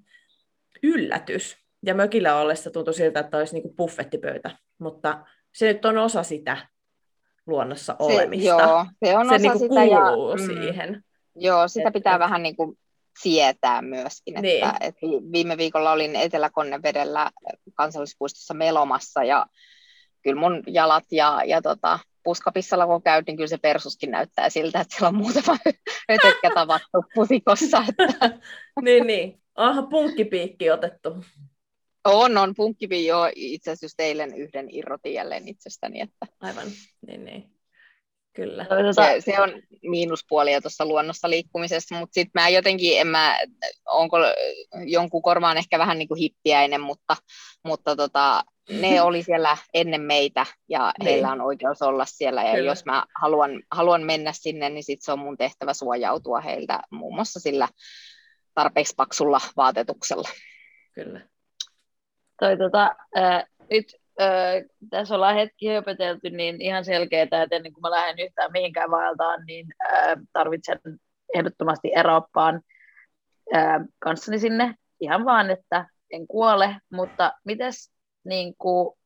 yllätys. 0.83 1.57
Ja 1.87 1.95
mökillä 1.95 2.37
ollessa 2.37 2.71
tuntui 2.71 2.95
siltä, 2.95 3.21
että 3.21 3.37
olisi 3.37 3.55
niin 3.55 3.77
buffettipöytä, 3.77 4.51
mutta 4.79 5.25
se 5.53 5.73
nyt 5.73 5.85
on 5.85 5.99
osa 5.99 6.23
sitä 6.23 6.57
luonnossa 7.47 7.97
olemista. 7.99 8.57
Se, 8.57 8.63
joo, 8.63 8.87
se 9.05 9.17
on 9.17 9.27
se 9.27 9.35
osa 9.35 9.39
niin 9.39 9.59
sitä 9.59 9.75
kuuluu 9.75 10.31
ja, 10.31 10.37
mm, 10.37 10.47
siihen. 10.47 11.05
Joo, 11.37 11.69
sitä 11.69 11.89
että, 11.89 11.99
pitää 11.99 12.19
vähän 12.19 12.43
niin 12.43 12.57
kuin 12.57 12.79
sietää 13.23 13.83
myöskin. 13.83 14.35
Niin. 14.35 14.65
Että, 14.65 14.77
että 14.81 15.01
viime 15.33 15.57
viikolla 15.57 15.93
olin 15.93 16.17
Etelä-Konnevedellä 16.17 17.31
kansallispuistossa 17.75 18.55
melomassa 18.55 19.25
ja 19.25 19.47
kyllä 20.23 20.41
mun 20.41 20.63
jalat 20.67 21.05
ja, 21.11 21.41
ja 21.47 21.63
tota, 21.63 21.99
puskapissalla 22.25 22.87
kun 22.87 23.03
käyt, 23.03 23.27
niin 23.27 23.37
kyllä 23.37 23.49
se 23.49 23.59
persuskin 23.59 24.11
näyttää 24.11 24.51
siltä, 24.51 24.81
että 24.81 24.97
siellä 24.97 25.09
on 25.09 25.17
muutama 25.17 25.59
hötökkä 26.09 26.51
tavattu 26.55 27.05
pusikossa. 27.15 27.85
Että. 27.89 28.31
niin, 28.85 29.07
niin. 29.07 29.41
Onhan 29.57 29.89
punkkipiikki 29.89 30.71
otettu. 30.71 31.25
On, 32.05 32.39
on. 32.39 32.55
Punkkipi 32.55 33.07
jo 33.07 33.31
itse 33.37 33.71
asiassa 33.71 33.85
just 33.85 34.01
eilen 34.01 34.35
yhden 34.35 34.69
irrotin 34.71 35.15
jälleen 35.15 35.49
itsestäni. 35.49 36.01
Että... 36.01 36.27
Aivan, 36.41 36.67
niin, 37.07 37.25
niin. 37.25 37.55
Kyllä. 38.33 38.67
Se, 38.93 39.21
se 39.21 39.41
on 39.41 39.63
miinuspuolia 39.83 40.61
tuossa 40.61 40.87
luonnossa 40.87 41.31
liikkumisessa, 41.31 41.95
mutta 41.95 42.15
sitten 42.15 42.43
mä 42.43 42.49
jotenkin, 42.49 43.01
en 43.01 43.07
mä, 43.07 43.39
onko 43.87 44.17
jonkun 44.87 45.23
korvaan 45.23 45.57
ehkä 45.57 45.79
vähän 45.79 45.99
niin 45.99 46.09
kuin 46.09 46.19
hippiäinen, 46.19 46.81
mutta, 46.81 47.17
mutta 47.65 47.97
tota, 47.97 48.45
ne 48.71 49.03
oli 49.03 49.23
siellä 49.23 49.57
ennen 49.75 50.01
meitä 50.01 50.47
ja 50.69 50.93
niin. 50.99 51.09
heillä 51.09 51.33
on 51.33 51.41
oikeus 51.41 51.83
olla 51.83 52.05
siellä 52.05 52.43
ja 52.43 52.55
Kyllä. 52.55 52.71
jos 52.71 52.85
mä 52.85 53.05
haluan, 53.21 53.63
haluan 53.71 54.03
mennä 54.03 54.33
sinne, 54.33 54.69
niin 54.69 54.85
sitten 54.85 55.05
se 55.05 55.13
on 55.13 55.19
mun 55.19 55.37
tehtävä 55.37 55.75
suojautua 55.75 56.41
heiltä 56.41 56.81
muun 56.91 57.15
muassa 57.15 57.41
sillä 57.41 57.69
tarpeeksi 58.55 58.95
paksulla 58.97 59.41
vaatetuksella. 59.57 60.29
Kyllä. 60.95 61.34
Toi, 62.41 62.57
tota, 62.57 62.95
äh, 63.17 63.45
nyt 63.71 63.87
äh, 64.21 64.63
tässä 64.91 65.15
ollaan 65.15 65.35
hetki 65.35 65.69
höpötelty, 65.69 66.31
niin 66.31 66.61
ihan 66.61 66.85
selkeää, 66.85 67.23
että 67.23 67.57
ennen 67.57 67.73
kuin 67.73 67.83
mä 67.83 67.91
lähden 67.91 68.27
yhtään 68.27 68.53
mihinkään 68.53 68.91
vaeltaan, 68.91 69.45
niin 69.47 69.67
äh, 69.93 70.17
tarvitsen 70.33 70.81
ehdottomasti 71.35 71.93
eroppaan 71.95 72.61
äh, 73.57 73.81
kanssani 73.99 74.39
sinne. 74.39 74.75
Ihan 75.01 75.25
vaan, 75.25 75.51
että 75.51 75.87
en 76.11 76.27
kuole, 76.27 76.77
mutta 76.93 77.33
mites 77.45 77.93
niin 78.25 78.55
kuin, 78.59 78.99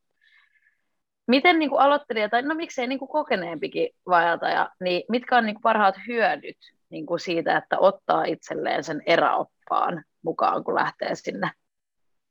miten 1.26 1.58
niin 1.58 1.70
kuin 1.70 1.80
aloittelija, 1.80 2.28
tai 2.28 2.42
no 2.42 2.54
miksei 2.54 2.86
niin 2.86 2.98
kuin 2.98 3.08
kokeneempikin 3.08 3.90
vaeltaja, 4.06 4.70
niin 4.80 5.02
mitkä 5.08 5.36
on 5.36 5.46
niin 5.46 5.54
kuin 5.54 5.62
parhaat 5.62 5.94
hyödyt 6.06 6.56
niin 6.90 7.06
kuin 7.06 7.20
siitä, 7.20 7.56
että 7.56 7.78
ottaa 7.78 8.24
itselleen 8.24 8.84
sen 8.84 9.02
eräoppaan 9.06 10.04
mukaan, 10.22 10.64
kun 10.64 10.74
lähtee 10.74 11.14
sinne 11.14 11.50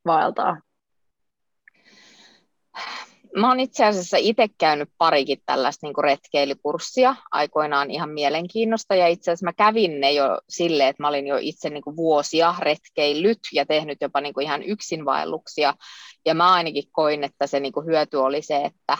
vaeltaa? 0.06 0.56
Mä 3.36 3.48
oon 3.48 3.60
itse 3.60 3.84
asiassa 3.84 4.16
itse 4.20 4.48
käynyt 4.58 4.88
parikin 4.98 5.38
tällaista 5.46 5.86
niin 5.86 6.04
retkeilykurssia 6.04 7.16
aikoinaan 7.30 7.90
ihan 7.90 8.10
mielenkiinnosta 8.10 8.94
ja 8.94 9.08
itse 9.08 9.30
asiassa 9.30 9.46
mä 9.46 9.52
kävin 9.52 10.00
ne 10.00 10.12
jo 10.12 10.40
silleen, 10.48 10.88
että 10.88 11.02
mä 11.02 11.08
olin 11.08 11.26
jo 11.26 11.36
itse 11.40 11.70
niin 11.70 11.96
vuosia 11.96 12.54
retkeillyt 12.58 13.38
ja 13.52 13.66
tehnyt 13.66 13.98
jopa 14.00 14.20
niin 14.20 14.42
ihan 14.42 14.62
yksinvaelluksia 14.62 15.74
ja 16.26 16.34
mä 16.34 16.52
ainakin 16.52 16.84
koin, 16.92 17.24
että 17.24 17.46
se 17.46 17.60
niin 17.60 17.72
hyöty 17.86 18.16
oli 18.16 18.42
se, 18.42 18.56
että 18.56 18.98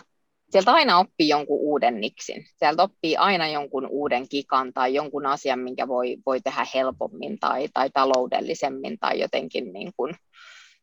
sieltä 0.50 0.72
aina 0.72 0.98
oppii 0.98 1.28
jonkun 1.28 1.58
uuden 1.60 2.00
niksin. 2.00 2.46
Sieltä 2.56 2.82
oppii 2.82 3.16
aina 3.16 3.48
jonkun 3.48 3.86
uuden 3.90 4.28
kikan 4.28 4.72
tai 4.72 4.94
jonkun 4.94 5.26
asian, 5.26 5.58
minkä 5.58 5.88
voi, 5.88 6.16
voi 6.26 6.40
tehdä 6.40 6.66
helpommin 6.74 7.38
tai, 7.38 7.68
tai 7.74 7.90
taloudellisemmin 7.90 8.98
tai 8.98 9.20
jotenkin 9.20 9.72
niin 9.72 9.92
kuin 9.96 10.14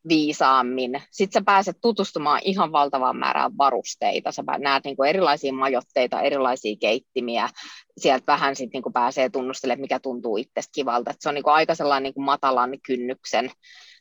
viisaammin. 0.07 1.01
Sitten 1.11 1.41
sä 1.41 1.45
pääset 1.45 1.77
tutustumaan 1.81 2.41
ihan 2.43 2.71
valtavaan 2.71 3.17
määrään 3.17 3.57
varusteita. 3.57 4.31
Sä 4.31 4.43
näet 4.57 4.83
niin 4.83 4.95
kuin 4.95 5.09
erilaisia 5.09 5.53
majoitteita, 5.53 6.21
erilaisia 6.21 6.75
keittimiä. 6.79 7.49
Sieltä 7.97 8.23
vähän 8.27 8.55
sit 8.55 8.69
niin 8.73 8.93
pääsee 8.93 9.29
tunnustelemaan, 9.29 9.81
mikä 9.81 9.99
tuntuu 9.99 10.37
itsestä 10.37 10.71
kivalta. 10.75 11.11
Et 11.11 11.17
se 11.19 11.29
on 11.29 11.35
niin 11.35 11.43
kuin 11.43 11.53
aika 11.53 11.75
sellainen 11.75 12.03
niin 12.03 12.13
kuin 12.13 12.25
matalan 12.25 12.71
kynnyksen 12.87 13.51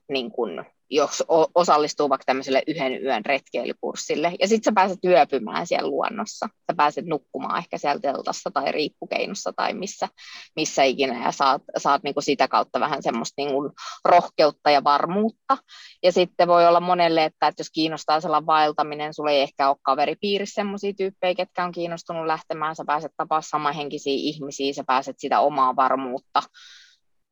niin 0.09 0.31
kuin 0.31 0.65
jos 0.91 1.25
osallistuu 1.55 2.09
vaikka 2.09 2.25
tämmöiselle 2.25 2.63
yhden 2.67 3.05
yön 3.05 3.25
retkeilykurssille. 3.25 4.33
Ja 4.41 4.49
sitten 4.49 4.71
sä 4.71 4.75
pääset 4.75 5.05
yöpymään 5.05 5.67
siellä 5.67 5.89
luonnossa. 5.89 6.49
Sä 6.51 6.77
pääset 6.77 7.07
nukkumaan 7.07 7.59
ehkä 7.59 7.79
siellä 7.79 8.01
teltassa 8.01 8.51
tai 8.51 8.73
riippukeinussa 8.73 9.53
tai 9.57 9.75
missä, 9.75 10.09
missä 10.57 10.83
ikinä. 10.83 11.25
Ja 11.25 11.33
saat, 11.33 11.63
saat 11.77 12.03
niinku 12.03 12.21
sitä 12.21 12.49
kautta 12.49 12.81
vähän 12.81 13.03
semmoista 13.03 13.35
niinku 13.37 13.73
rohkeutta 14.05 14.71
ja 14.71 14.85
varmuutta. 14.85 15.59
Ja 16.03 16.13
sitten 16.13 16.49
voi 16.49 16.67
olla 16.67 16.81
monelle, 16.81 17.25
että, 17.25 17.47
että 17.47 17.61
jos 17.61 17.71
kiinnostaa 17.71 18.21
sellainen 18.21 18.47
vaeltaminen, 18.47 19.15
sulla 19.15 19.31
ei 19.31 19.41
ehkä 19.41 19.69
ole 19.69 19.77
kaveripiirissä 19.83 20.55
semmoisia 20.55 20.93
tyyppejä, 20.95 21.35
ketkä 21.35 21.65
on 21.65 21.73
kiinnostunut 21.73 22.27
lähtemään. 22.27 22.77
Sä 22.77 22.85
pääset 22.87 23.13
tapaamaan 23.17 23.43
samanhenkisiä 23.43 24.15
ihmisiä, 24.17 24.73
sä 24.73 24.85
pääset 24.87 25.17
sitä 25.19 25.41
omaa 25.41 25.77
varmuutta 25.77 26.43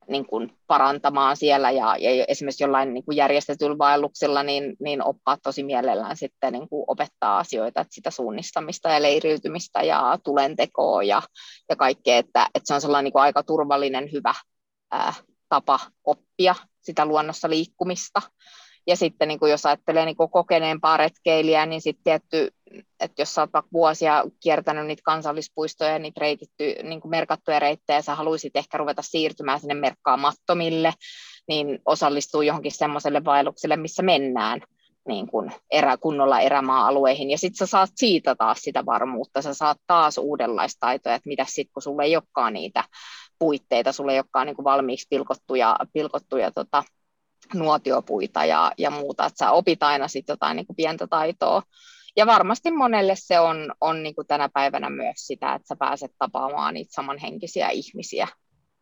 niin 0.09 0.27
kuin 0.27 0.59
parantamaan 0.67 1.37
siellä 1.37 1.71
ja, 1.71 1.97
ja 1.97 2.25
esimerkiksi 2.29 2.65
jollain 2.65 2.95
niin 2.95 3.05
kuin 3.05 3.17
järjestetyllä 3.17 3.79
vaelluksella 3.79 4.43
niin, 4.43 4.77
niin 4.81 5.05
oppaat 5.05 5.41
tosi 5.43 5.63
mielellään 5.63 6.17
sitten 6.17 6.53
niin 6.53 6.69
kuin 6.69 6.85
opettaa 6.87 7.39
asioita, 7.39 7.81
että 7.81 7.95
sitä 7.95 8.11
suunnistamista 8.11 8.89
ja 8.89 9.03
leiriytymistä 9.03 9.83
ja 9.83 10.19
tulentekoa 10.25 11.03
ja, 11.03 11.23
ja 11.69 11.77
kaikkea, 11.77 12.19
että, 12.19 12.47
että 12.55 12.67
se 12.67 12.75
on 12.75 12.81
sellainen 12.81 13.05
niin 13.05 13.13
kuin 13.13 13.23
aika 13.23 13.43
turvallinen, 13.43 14.13
hyvä 14.13 14.35
ää, 14.91 15.15
tapa 15.49 15.81
oppia 16.05 16.55
sitä 16.81 17.07
luonnossa 17.07 17.51
liikkumista. 17.51 18.23
Ja 18.87 18.97
sitten 18.97 19.29
niin 19.29 19.39
kuin 19.39 19.51
jos 19.51 19.67
ajattelee 19.67 20.05
niin 20.05 20.17
kuin 20.17 20.31
kokeneempaa 20.31 20.97
retkeilijää, 20.97 21.67
niin 21.67 21.81
sitten 21.81 22.05
tietty, 22.05 22.55
että 23.01 23.23
jos 23.23 23.39
olet 23.39 23.53
vaikka 23.53 23.69
vuosia 23.73 24.25
kiertänyt 24.41 24.87
niitä 24.87 25.03
kansallispuistoja 25.05 25.91
ja 25.91 25.99
niitä 25.99 26.21
reititty, 26.21 26.75
niin 26.83 27.01
kuin 27.01 27.11
merkattuja 27.11 27.59
reittejä, 27.59 28.03
sä 28.03 28.15
haluaisit 28.15 28.57
ehkä 28.57 28.79
ruveta 28.79 29.03
siirtymään 29.03 29.61
sinne 29.61 29.75
merkkaamattomille, 29.75 30.93
niin 31.49 31.79
osallistuu 31.87 32.43
johonkin 32.43 32.73
semmoiselle 32.73 33.25
vaellukselle, 33.25 33.77
missä 33.77 34.03
mennään 34.03 34.61
niin 35.09 35.27
kuin 35.27 35.53
erä, 35.71 35.97
kunnolla 35.97 36.41
erämaa-alueihin. 36.41 37.31
Ja 37.31 37.39
sitten 37.39 37.67
sä 37.67 37.71
saat 37.71 37.91
siitä 37.95 38.35
taas 38.35 38.59
sitä 38.59 38.87
varmuutta, 38.87 39.43
sä 39.43 39.55
saat 39.55 39.79
taas 39.87 40.19
uudenlaista 40.19 40.81
taitoja, 40.81 41.15
että 41.15 41.29
mitä 41.29 41.45
sitten, 41.49 41.73
kun 41.73 41.83
sulle 41.83 42.05
ei 42.05 42.17
olekaan 42.17 42.53
niitä 42.53 42.85
puitteita, 43.39 43.93
sulle 43.93 44.13
ei 44.13 44.19
olekaan 44.19 44.47
niin 44.47 44.57
kuin 44.57 44.65
valmiiksi 44.65 45.07
pilkottuja, 45.11 45.77
pilkottuja 45.93 46.51
tota, 46.51 46.85
nuotiopuita 47.55 48.45
ja, 48.45 48.73
ja 48.79 48.91
muuta, 48.91 49.27
että 49.27 49.39
sä 49.39 49.51
opit 49.51 49.83
aina 49.83 50.09
sitten 50.09 50.33
jotain 50.33 50.57
niin 50.57 50.67
kuin 50.67 50.77
pientä 50.77 51.07
taitoa. 51.07 51.63
Ja 52.17 52.27
varmasti 52.27 52.71
monelle 52.71 53.15
se 53.17 53.41
on, 53.41 53.73
on 53.81 54.03
niin 54.03 54.15
kuin 54.15 54.27
tänä 54.27 54.49
päivänä 54.49 54.91
myös 54.91 55.17
sitä, 55.17 55.55
että 55.55 55.69
sä 55.69 55.77
pääset 55.79 56.11
tapaamaan 56.19 56.75
niitä 56.75 56.95
samanhenkisiä 56.95 57.69
ihmisiä 57.69 58.29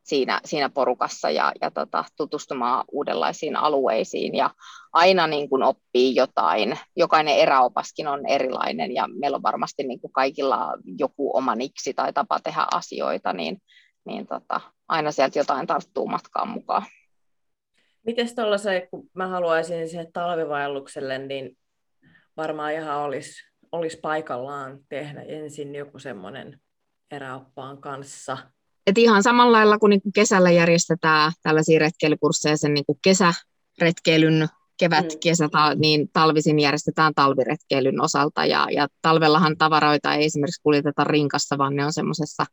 siinä, 0.02 0.40
siinä 0.44 0.68
porukassa 0.68 1.30
ja, 1.30 1.52
ja 1.60 1.70
tota, 1.70 2.04
tutustumaan 2.16 2.84
uudenlaisiin 2.92 3.56
alueisiin 3.56 4.34
ja 4.34 4.50
aina 4.92 5.26
niin 5.26 5.48
kuin 5.48 5.62
oppii 5.62 6.14
jotain. 6.14 6.78
Jokainen 6.96 7.36
eräopaskin 7.36 8.08
on 8.08 8.26
erilainen 8.26 8.94
ja 8.94 9.08
meillä 9.20 9.36
on 9.36 9.42
varmasti 9.42 9.82
niin 9.82 10.00
kuin 10.00 10.12
kaikilla 10.12 10.72
joku 10.98 11.36
oma 11.36 11.54
niksi 11.54 11.94
tai 11.94 12.12
tapa 12.12 12.40
tehdä 12.40 12.66
asioita, 12.72 13.32
niin, 13.32 13.58
niin 14.04 14.26
tota, 14.26 14.60
aina 14.88 15.12
sieltä 15.12 15.38
jotain 15.38 15.66
tarttuu 15.66 16.06
matkaan 16.06 16.48
mukaan. 16.48 16.82
Miten 18.06 18.34
tuollaisen, 18.36 18.88
kun 18.90 19.10
mä 19.14 19.28
haluaisin 19.28 19.88
siihen 19.88 20.12
talvivaellukselle, 20.12 21.18
niin 21.18 21.58
varmaan 22.36 22.72
ihan 22.72 22.98
olisi, 22.98 23.42
olisi 23.72 23.96
paikallaan 23.96 24.78
tehdä 24.88 25.22
ensin 25.22 25.74
joku 25.74 25.98
semmoinen 25.98 26.60
eräoppaan 27.10 27.80
kanssa. 27.80 28.38
Et 28.86 28.98
ihan 28.98 29.22
samalla 29.22 29.52
lailla 29.52 29.78
kuin 29.78 29.90
niinku 29.90 30.10
kesällä 30.14 30.50
järjestetään 30.50 31.32
tällaisia 31.42 31.78
retkeilykursseja 31.78 32.56
sen 32.56 32.74
niinku 32.74 32.98
kesäretkeilyn 33.02 34.48
kevät, 34.80 35.12
mm. 35.12 35.18
kesä, 35.22 35.48
niin 35.76 36.08
talvisin 36.12 36.58
järjestetään 36.58 37.14
talviretkeilyn 37.14 38.00
osalta 38.00 38.46
ja, 38.46 38.66
ja 38.70 38.88
talvellahan 39.02 39.56
tavaroita 39.58 40.14
ei 40.14 40.24
esimerkiksi 40.24 40.62
kuljeteta 40.62 41.04
rinkassa, 41.04 41.58
vaan 41.58 41.76
ne 41.76 41.84
on 41.84 41.92
semmoisessa 41.92 42.46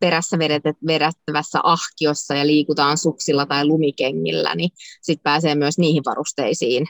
perässä 0.00 0.38
vedet, 0.38 0.62
vedettävässä 0.86 1.60
ahkiossa 1.62 2.34
ja 2.34 2.46
liikutaan 2.46 2.98
suksilla 2.98 3.46
tai 3.46 3.66
lumikengillä, 3.66 4.54
niin 4.54 4.70
sitten 5.02 5.22
pääsee 5.22 5.54
myös 5.54 5.78
niihin 5.78 6.02
varusteisiin 6.06 6.86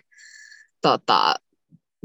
tota, 0.83 1.35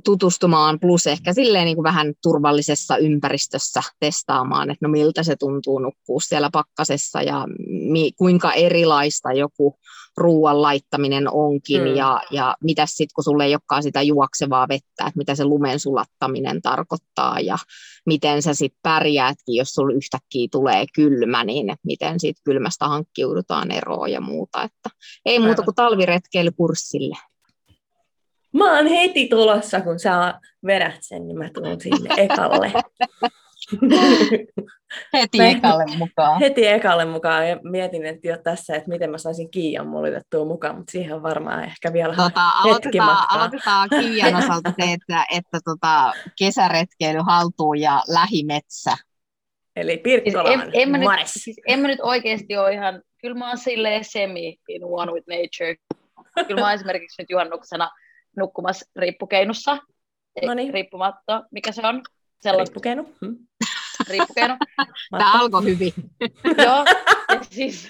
tutustumaan, 0.05 0.79
plus 0.79 1.07
ehkä 1.07 1.33
silleen 1.33 1.65
niin 1.65 1.75
kuin 1.75 1.83
vähän 1.83 2.13
turvallisessa 2.23 2.97
ympäristössä 2.97 3.81
testaamaan, 3.99 4.71
että 4.71 4.85
no 4.87 4.91
miltä 4.91 5.23
se 5.23 5.35
tuntuu 5.35 5.79
nukkua 5.79 6.19
siellä 6.19 6.49
pakkasessa 6.53 7.21
ja 7.21 7.47
mi, 7.67 8.11
kuinka 8.11 8.53
erilaista 8.53 9.31
joku 9.31 9.75
ruoan 10.17 10.61
laittaminen 10.61 11.31
onkin 11.31 11.81
mm. 11.81 11.95
ja, 11.95 12.21
ja 12.31 12.55
mitä 12.63 12.85
sitten, 12.85 13.13
kun 13.15 13.23
sulle 13.23 13.45
ei 13.45 13.53
olekaan 13.53 13.83
sitä 13.83 14.01
juoksevaa 14.01 14.67
vettä, 14.67 15.05
että 15.07 15.17
mitä 15.17 15.35
se 15.35 15.45
lumen 15.45 15.79
sulattaminen 15.79 16.61
tarkoittaa 16.61 17.39
ja 17.39 17.57
miten 18.05 18.41
sä 18.41 18.53
sitten 18.53 18.79
pärjäätkin, 18.83 19.55
jos 19.55 19.69
sulla 19.69 19.93
yhtäkkiä 19.93 20.47
tulee 20.51 20.85
kylmä, 20.95 21.43
niin 21.43 21.75
miten 21.85 22.19
siitä 22.19 22.41
kylmästä 22.43 22.87
hankkiudutaan 22.87 23.71
eroon 23.71 24.11
ja 24.11 24.21
muuta, 24.21 24.63
että 24.63 24.89
ei 25.25 25.39
muuta 25.39 25.63
kuin 25.63 25.75
talviretkeilykurssille. 25.75 27.17
Mä 28.53 28.77
oon 28.77 28.87
heti 28.87 29.27
tulossa, 29.27 29.81
kun 29.81 29.99
sä 29.99 30.33
vedät 30.65 30.97
sen, 31.01 31.27
niin 31.27 31.37
mä 31.37 31.49
tulen 31.53 31.81
sinne 31.81 32.09
ekalle. 32.17 32.71
heti 35.13 35.37
mä, 35.37 35.47
ekalle 35.47 35.85
mukaan. 35.97 36.39
Heti 36.39 36.67
ekalle 36.67 37.05
mukaan 37.05 37.49
ja 37.49 37.59
mietin, 37.63 38.05
että 38.05 38.27
jo 38.27 38.37
tässä, 38.37 38.75
että 38.75 38.89
miten 38.89 39.11
mä 39.11 39.17
saisin 39.17 39.51
Kiian 39.51 39.87
mulitettua 39.87 40.45
mukaan, 40.45 40.75
mutta 40.75 40.91
siihen 40.91 41.15
on 41.15 41.23
varmaan 41.23 41.63
ehkä 41.63 41.93
vielä 41.93 42.15
tota, 42.15 42.51
hetki 42.65 42.99
aloitetaan, 42.99 43.25
aloitetaan 43.29 43.89
Kiian 43.89 44.35
osalta 44.35 44.73
se, 44.79 44.93
että, 44.93 45.25
että 45.35 45.59
tota, 45.65 46.11
kesäretkeily 46.39 47.19
haltuun 47.27 47.79
ja 47.79 48.01
lähimetsä. 48.07 48.97
Eli 49.75 49.97
Pirkkolaan, 49.97 50.61
siis 50.61 50.71
en, 50.73 50.95
en, 50.95 51.01
nyt, 51.01 51.09
siis 51.25 51.61
en 51.67 51.79
mä 51.79 51.87
nyt 51.87 51.99
oikeasti 52.01 52.57
ole 52.57 52.73
ihan, 52.73 53.01
kyllä 53.21 53.35
mä 53.35 53.47
oon 53.47 53.57
silleen 53.57 54.05
semi 54.05 54.57
in 54.67 54.81
one 54.83 55.11
with 55.11 55.27
nature. 55.27 55.75
Kyllä 56.47 56.61
mä 56.61 56.67
oon 56.67 56.75
esimerkiksi 56.75 57.21
nyt 57.21 57.29
juhannuksena 57.29 57.89
nukkumassa 58.37 58.85
riippukeinussa. 58.95 59.77
No 60.45 60.53
niin. 60.53 60.73
Riippumatta, 60.73 61.43
mikä 61.51 61.71
se 61.71 61.87
on. 61.87 62.01
Sellaista. 62.41 62.73
Riippukeinu. 62.73 63.15
Hmm. 63.25 63.37
Riippukeinu. 64.09 64.53
Tämä 65.11 65.41
alkoi 65.41 65.63
hyvin. 65.63 65.93
joo, 66.65 66.85
siis, 67.51 67.89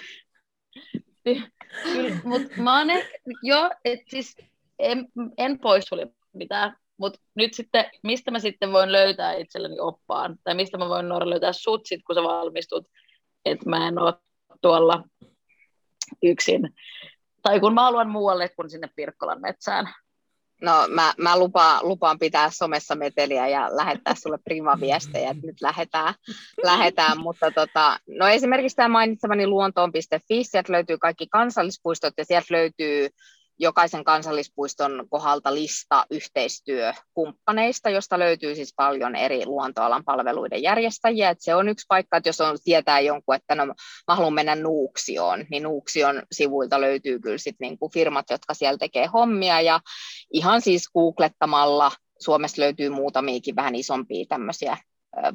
kyllä, 1.83 2.19
mutta 2.23 2.61
mä 2.61 2.77
oon 2.77 2.89
ehkä, 2.89 3.11
joo, 3.43 3.69
et 3.85 3.99
siis 4.07 4.35
en, 4.79 5.07
en 5.37 5.59
poissulje 5.59 6.07
mitään, 6.33 6.77
mutta 6.97 7.19
nyt 7.35 7.53
sitten, 7.53 7.85
mistä 8.03 8.31
mä 8.31 8.39
sitten 8.39 8.71
voin 8.71 8.91
löytää 8.91 9.33
itselleni 9.33 9.79
oppaan, 9.79 10.37
tai 10.43 10.55
mistä 10.55 10.77
mä 10.77 10.89
voin 10.89 11.09
Noora 11.09 11.29
löytää 11.29 11.53
sut 11.53 11.85
sit, 11.85 12.01
kun 12.07 12.15
sä 12.15 12.23
valmistut, 12.23 12.87
että 13.45 13.69
mä 13.69 13.87
en 13.87 13.99
ole 13.99 14.13
tuolla 14.61 15.03
yksin, 16.23 16.69
tai 17.41 17.59
kun 17.59 17.73
mä 17.73 17.81
haluan 17.81 18.09
muualle 18.09 18.49
kuin 18.49 18.69
sinne 18.69 18.89
Pirkkolan 18.95 19.41
metsään, 19.41 19.93
No 20.61 20.87
mä, 20.89 21.13
mä 21.17 21.39
lupaan, 21.39 21.79
lupaan 21.87 22.19
pitää 22.19 22.49
somessa 22.49 22.95
meteliä 22.95 23.47
ja 23.47 23.69
lähettää 23.71 24.15
sulle 24.15 24.37
primaviestejä, 24.43 25.31
että 25.31 25.47
nyt 25.47 25.61
lähetään, 25.61 26.13
lähetään. 26.63 27.19
mutta 27.19 27.51
tota, 27.51 27.99
no 28.07 28.27
esimerkiksi 28.27 28.75
tämä 28.75 28.89
mainitsemani 28.89 29.47
luontoon.fi, 29.47 30.43
sieltä 30.43 30.73
löytyy 30.73 30.97
kaikki 30.97 31.27
kansallispuistot 31.27 32.13
ja 32.17 32.25
sieltä 32.25 32.47
löytyy 32.53 33.09
jokaisen 33.59 34.03
kansallispuiston 34.03 35.07
kohdalta 35.09 35.55
lista 35.55 36.05
yhteistyökumppaneista, 36.09 37.89
josta 37.89 38.19
löytyy 38.19 38.55
siis 38.55 38.73
paljon 38.75 39.15
eri 39.15 39.45
luontoalan 39.45 40.03
palveluiden 40.03 40.63
järjestäjiä. 40.63 41.29
Et 41.29 41.41
se 41.41 41.55
on 41.55 41.69
yksi 41.69 41.85
paikka, 41.87 42.17
että 42.17 42.29
jos 42.29 42.41
on 42.41 42.57
tietää 42.63 42.99
jonkun, 42.99 43.35
että 43.35 43.55
no, 43.55 43.65
mä 44.07 44.15
haluan 44.15 44.33
mennä 44.33 44.55
Nuuksioon, 44.55 45.45
niin 45.51 45.63
Nuuksion 45.63 46.23
sivuilta 46.31 46.81
löytyy 46.81 47.19
kyllä 47.19 47.37
sit 47.37 47.55
niinku 47.59 47.89
firmat, 47.93 48.25
jotka 48.29 48.53
siellä 48.53 48.77
tekee 48.77 49.05
hommia 49.05 49.61
ja 49.61 49.79
ihan 50.33 50.61
siis 50.61 50.89
googlettamalla 50.93 51.91
Suomessa 52.19 52.61
löytyy 52.61 52.89
muutamiakin 52.89 53.55
vähän 53.55 53.75
isompia 53.75 54.25
tämmöisiä 54.29 54.77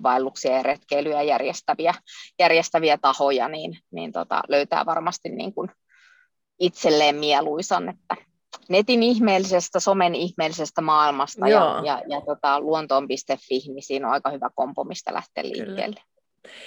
vaelluksia 0.02 0.56
ja 0.56 0.62
retkeilyjä 0.62 1.22
järjestäviä, 1.22 1.94
järjestäviä 2.38 2.98
tahoja, 2.98 3.48
niin, 3.48 3.78
niin 3.92 4.12
tota, 4.12 4.42
löytää 4.48 4.86
varmasti 4.86 5.28
niin 5.28 5.54
kuin 5.54 5.70
itselleen 6.60 7.16
mieluisan, 7.16 7.88
että 7.88 8.16
netin 8.68 9.02
ihmeellisestä, 9.02 9.80
somen 9.80 10.14
ihmeellisestä 10.14 10.80
maailmasta 10.80 11.48
Joo. 11.48 11.76
ja, 11.76 11.82
ja, 11.84 12.02
ja 12.08 12.20
tota, 12.20 12.60
luontoon.fi, 12.60 13.58
niin 13.74 13.82
siinä 13.82 14.06
on 14.06 14.12
aika 14.12 14.30
hyvä 14.30 14.50
kompo, 14.54 14.84
mistä 14.84 15.14
lähteä 15.14 15.44
liikkeelle. 15.44 16.00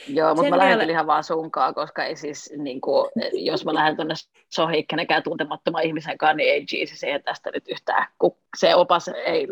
Joo, 0.08 0.36
mutta 0.36 0.50
mä 0.50 0.58
lähden 0.58 0.80
vielä... 0.80 0.92
ihan 0.92 1.08
vaan 1.08 1.24
sunkaan, 1.24 1.74
koska 1.74 2.06
ei 2.06 2.16
siis, 2.16 2.54
niin 2.58 2.82
kuin, 2.82 3.12
jos 3.34 3.66
mä 3.66 3.74
lähden 3.74 3.96
tuonne 3.96 4.14
sohi 4.50 4.84
kenenkään 4.84 5.24
tuntemattoman 5.24 5.84
ihmisen 5.84 6.18
kanssa, 6.18 6.34
niin 6.34 6.54
ei 6.54 6.66
Jesus 6.74 7.04
ei 7.04 7.20
tästä 7.20 7.52
nyt 7.54 7.64
yhtään, 7.68 8.08
kun 8.20 8.38
se 8.58 8.76
opas 8.76 9.08
ei, 9.08 9.48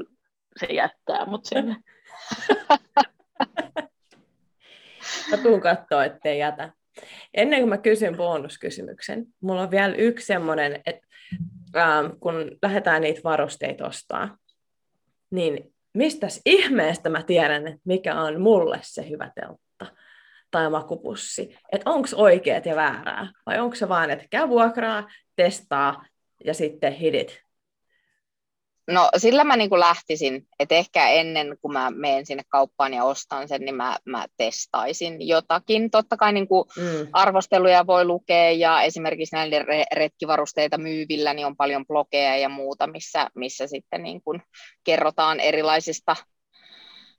se 0.59 0.65
jättää 0.65 1.25
mut 1.25 1.45
sinne. 1.45 1.75
mä 5.31 5.37
tuun 5.43 5.61
katsoa, 5.61 6.05
ettei 6.05 6.39
jätä. 6.39 6.71
Ennen 7.33 7.59
kuin 7.59 7.69
mä 7.69 7.77
kysyn 7.77 8.17
bonuskysymyksen, 8.17 9.25
mulla 9.41 9.61
on 9.61 9.71
vielä 9.71 9.95
yksi 9.95 10.25
semmoinen, 10.25 10.81
että 10.85 11.07
ähm, 11.75 12.05
kun 12.19 12.57
lähdetään 12.61 13.01
niitä 13.01 13.21
varusteita 13.23 13.87
ostaa, 13.87 14.37
niin 15.31 15.73
mistäs 15.93 16.41
ihmeestä 16.45 17.09
mä 17.09 17.23
tiedän, 17.23 17.67
että 17.67 17.81
mikä 17.85 18.21
on 18.21 18.41
mulle 18.41 18.79
se 18.81 19.09
hyvä 19.09 19.31
teltta 19.35 19.95
tai 20.51 20.69
makupussi. 20.69 21.57
Että 21.71 21.89
onko 21.89 22.07
oikeat 22.15 22.65
ja 22.65 22.75
väärää, 22.75 23.31
vai 23.45 23.59
onko 23.59 23.75
se 23.75 23.89
vaan, 23.89 24.11
että 24.11 24.25
käy 24.29 24.47
vuokraa, 24.49 25.07
testaa 25.35 26.05
ja 26.45 26.53
sitten 26.53 26.93
hidit. 26.93 27.44
No 28.87 29.09
sillä 29.17 29.43
mä 29.43 29.57
niin 29.57 29.69
kuin 29.69 29.79
lähtisin, 29.79 30.47
että 30.59 30.75
ehkä 30.75 31.09
ennen 31.09 31.57
kuin 31.61 31.73
mä 31.73 31.91
menen 31.91 32.25
sinne 32.25 32.43
kauppaan 32.49 32.93
ja 32.93 33.03
ostan 33.03 33.47
sen, 33.47 33.61
niin 33.61 33.75
mä, 33.75 33.97
mä 34.05 34.25
testaisin 34.37 35.27
jotakin. 35.27 35.91
Totta 35.91 36.17
kai 36.17 36.33
niin 36.33 36.47
kuin 36.47 36.65
mm. 36.77 37.07
arvosteluja 37.13 37.87
voi 37.87 38.05
lukea 38.05 38.51
ja 38.51 38.81
esimerkiksi 38.81 39.35
näille 39.35 39.65
retkivarusteita 39.93 40.77
myyvillä 40.77 41.33
niin 41.33 41.47
on 41.47 41.55
paljon 41.55 41.85
blogeja 41.85 42.37
ja 42.37 42.49
muuta, 42.49 42.87
missä, 42.87 43.29
missä 43.35 43.67
sitten 43.67 44.03
niin 44.03 44.21
kuin 44.21 44.41
kerrotaan 44.83 45.39
erilaisista 45.39 46.15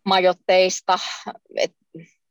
majoitteista. 0.05 0.99
Et 1.57 1.73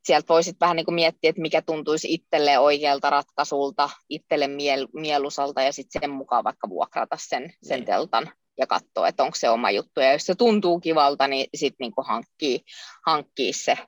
sieltä 0.04 0.28
voisit 0.28 0.56
vähän 0.60 0.76
niin 0.76 0.84
kuin 0.84 0.94
miettiä, 0.94 1.30
että 1.30 1.42
mikä 1.42 1.62
tuntuisi 1.62 2.14
itselle 2.14 2.58
oikealta 2.58 3.10
ratkaisulta, 3.10 3.90
itselle 4.08 4.46
miel, 4.46 4.88
mieluisalta 4.92 5.62
ja 5.62 5.72
sitten 5.72 6.00
sen 6.00 6.10
mukaan 6.10 6.44
vaikka 6.44 6.68
vuokrata 6.68 7.16
sen, 7.20 7.52
sen 7.62 7.78
niin. 7.78 7.86
teltan 7.86 8.30
ja 8.58 8.66
katsoa, 8.66 9.08
että 9.08 9.22
onko 9.22 9.36
se 9.36 9.50
oma 9.50 9.70
juttu. 9.70 10.00
Ja 10.00 10.12
jos 10.12 10.26
se 10.26 10.34
tuntuu 10.34 10.80
kivalta, 10.80 11.28
niin 11.28 11.46
sitten 11.54 11.76
niinku 11.84 12.02
hankkii, 12.02 12.60
hankkii 13.06 13.52
se, 13.52 13.78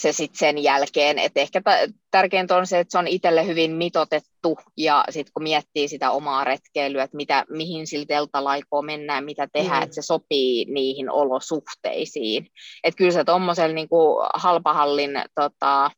se 0.00 0.12
sit 0.12 0.34
sen 0.34 0.62
jälkeen. 0.62 1.18
Et 1.18 1.32
ehkä 1.36 1.60
t- 1.60 1.94
tärkeintä 2.10 2.56
on 2.56 2.66
se, 2.66 2.78
että 2.78 2.92
se 2.92 2.98
on 2.98 3.08
itselle 3.08 3.46
hyvin 3.46 3.72
mitotettu 3.72 4.58
ja 4.76 5.04
sitten 5.10 5.32
kun 5.32 5.42
miettii 5.42 5.88
sitä 5.88 6.10
omaa 6.10 6.44
retkeilyä, 6.44 7.04
että 7.04 7.16
mitä, 7.16 7.44
mihin 7.48 7.86
sillä 7.86 8.06
teltalla 8.06 8.50
aikoo 8.50 8.82
mennä 8.82 9.14
ja 9.14 9.22
mitä 9.22 9.48
tehdään, 9.52 9.78
mm. 9.78 9.82
että 9.82 9.94
se 9.94 10.02
sopii 10.02 10.64
niihin 10.64 11.10
olosuhteisiin. 11.10 12.46
Että 12.84 12.98
kyllä 12.98 13.12
se 13.12 13.24
tuommoisella 13.24 13.74
niinku 13.74 14.24
halpahallin 14.34 15.10
tota, 15.34 15.90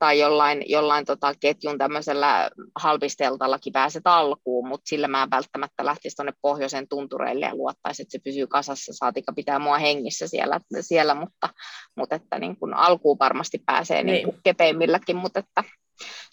tai 0.00 0.18
jollain, 0.18 0.62
jollain 0.66 1.04
tota 1.04 1.34
ketjun 1.40 1.78
tämmöisellä 1.78 2.50
halpisteltallakin 2.76 3.72
pääset 3.72 4.02
alkuun, 4.04 4.68
mutta 4.68 4.88
sillä 4.88 5.08
mä 5.08 5.22
en 5.22 5.30
välttämättä 5.30 5.84
lähtisi 5.84 6.16
tuonne 6.16 6.32
pohjoisen 6.42 6.88
tuntureille 6.88 7.46
ja 7.46 7.54
luottaisi, 7.54 8.02
että 8.02 8.12
se 8.12 8.18
pysyy 8.24 8.46
kasassa, 8.46 8.92
saatika 8.92 9.32
pitää 9.32 9.58
mua 9.58 9.78
hengissä 9.78 10.28
siellä, 10.28 10.60
siellä 10.80 11.14
mutta, 11.14 11.48
mutta 11.96 12.16
että 12.16 12.38
niin 12.38 12.56
kun 12.56 12.74
alkuun 12.74 13.18
varmasti 13.18 13.62
pääsee 13.66 14.02
niin. 14.02 14.28
Niin 14.28 14.40
kepeimmilläkin, 14.44 15.16
mutta 15.16 15.40
että 15.40 15.64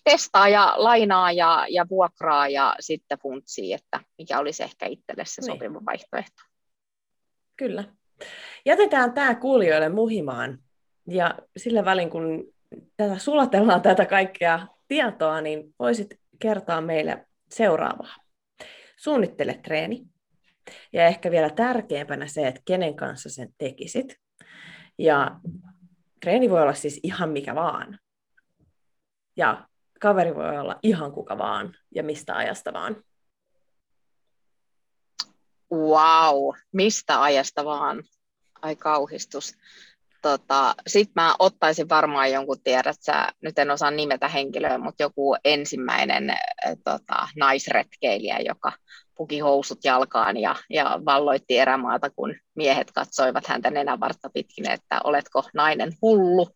testaa 0.04 0.50
ja 0.50 0.74
lainaa 0.78 1.32
ja, 1.32 1.66
ja 1.70 1.86
vuokraa 1.90 2.48
ja 2.48 2.76
sitten 2.80 3.20
funtsii, 3.20 3.74
että 3.74 4.00
mikä 4.18 4.40
olisi 4.40 4.64
ehkä 4.64 4.86
itselle 4.86 5.24
se 5.26 5.42
niin. 5.42 5.46
sopiva 5.46 5.86
vaihtoehto. 5.86 6.42
Kyllä. 7.58 7.84
Jätetään 8.66 9.14
tämä 9.14 9.36
kuulijoille 9.36 9.90
muhimaan 9.90 10.60
ja 11.08 11.36
sillä 11.58 11.86
välin, 11.86 12.10
kun 12.10 12.54
tätä 12.98 13.18
sulatellaan 13.18 13.82
tätä 13.82 14.06
kaikkea 14.06 14.68
tietoa, 14.88 15.42
niin 15.42 15.76
voisit 15.80 16.20
kertoa 16.40 16.82
meille 16.82 17.28
seuraavaa. 17.50 18.16
Suunnittele 18.98 19.54
treeni. 19.54 20.06
Ja 20.94 21.06
ehkä 21.06 21.32
vielä 21.32 21.50
tärkeämpänä 21.50 22.28
se, 22.28 22.48
että 22.48 22.62
kenen 22.66 22.96
kanssa 22.96 23.30
sen 23.30 23.54
tekisit. 23.58 24.16
Ja 24.98 25.40
treeni 26.22 26.50
voi 26.50 26.62
olla 26.62 26.74
siis 26.74 27.00
ihan 27.04 27.30
mikä 27.30 27.56
vaan. 27.56 28.00
Ja 29.38 29.68
kaveri 30.00 30.36
voi 30.36 30.58
olla 30.58 30.80
ihan 30.84 31.12
kuka 31.12 31.38
vaan 31.38 31.76
ja 31.96 32.04
mistä 32.04 32.36
ajasta 32.36 32.74
vaan. 32.74 33.04
Wow, 35.74 36.56
mistä 36.72 37.22
ajasta 37.22 37.66
vaan? 37.66 38.04
Ai 38.62 38.76
kauhistus 38.76 39.58
tota, 40.28 40.76
sit 40.88 41.10
mä 41.16 41.36
ottaisin 41.40 41.90
varmaan 41.90 42.32
jonkun, 42.32 42.58
tiedät 42.64 42.96
sä, 43.00 43.28
nyt 43.42 43.60
en 43.60 43.72
osaa 43.72 43.92
nimetä 43.92 44.28
henkilöä, 44.28 44.78
mutta 44.78 45.04
joku 45.04 45.36
ensimmäinen 45.46 46.30
äh, 46.30 46.38
tota, 46.84 47.28
naisretkeilijä, 47.36 48.40
joka 48.40 48.72
puki 49.18 49.40
housut 49.40 49.80
jalkaan 49.84 50.38
ja, 50.38 50.56
ja 50.70 51.00
valloitti 51.06 51.58
erämaata, 51.58 52.10
kun 52.10 52.36
miehet 52.56 52.92
katsoivat 52.92 53.48
häntä 53.48 53.72
nenävartta 53.72 54.30
pitkin, 54.34 54.70
että 54.70 55.02
oletko 55.04 55.44
nainen 55.54 55.92
hullu. 56.02 56.48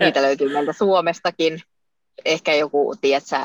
Niitä 0.00 0.22
löytyy 0.22 0.52
meiltä 0.52 0.72
Suomestakin 0.72 1.60
ehkä 2.24 2.54
joku, 2.54 2.94
tiedätkö, 3.00 3.36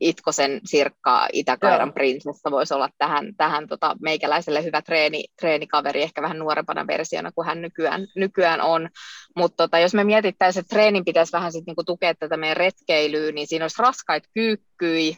Itkosen 0.00 0.60
Sirkka, 0.64 1.28
Itäkairan 1.32 1.92
prinsessa 1.92 2.50
voisi 2.50 2.74
olla 2.74 2.88
tähän, 2.98 3.34
tähän 3.36 3.68
tota, 3.68 3.96
meikäläiselle 4.02 4.64
hyvä 4.64 4.82
treeni, 4.82 5.24
treenikaveri, 5.40 6.02
ehkä 6.02 6.22
vähän 6.22 6.38
nuorempana 6.38 6.86
versiona 6.86 7.32
kuin 7.32 7.46
hän 7.46 7.62
nykyään, 7.62 8.06
nykyään 8.16 8.60
on. 8.60 8.88
Mutta 9.36 9.56
tota, 9.56 9.78
jos 9.78 9.94
me 9.94 10.04
mietittäisiin, 10.04 10.60
että 10.60 10.74
treenin 10.74 11.04
pitäisi 11.04 11.32
vähän 11.32 11.52
sit 11.52 11.66
niinku 11.66 11.84
tukea 11.84 12.14
tätä 12.14 12.36
meidän 12.36 12.56
retkeilyä, 12.56 13.32
niin 13.32 13.46
siinä 13.46 13.64
olisi 13.64 13.82
raskaita 13.82 14.28
kyykkyi, 14.34 15.16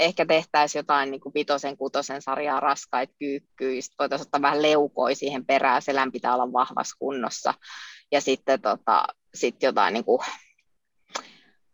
ehkä 0.00 0.26
tehtäisiin 0.26 0.80
jotain 0.80 1.10
niin 1.10 1.20
kuin 1.20 1.34
vitosen, 1.34 1.76
kutosen 1.76 2.22
sarjaa 2.22 2.60
raskaita 2.60 3.14
kyykkyjä, 3.18 3.82
sitten 3.82 3.96
voitaisiin 3.98 4.26
ottaa 4.26 4.42
vähän 4.42 4.62
leukoi 4.62 5.14
siihen 5.14 5.46
perään, 5.46 5.82
selän 5.82 6.12
pitää 6.12 6.34
olla 6.34 6.52
vahvassa 6.52 6.96
kunnossa, 6.98 7.54
ja 8.12 8.20
sitten 8.20 8.60
tota, 8.60 9.04
sit 9.34 9.62
jotain 9.62 9.94
niin 9.94 10.04
kuin 10.04 10.20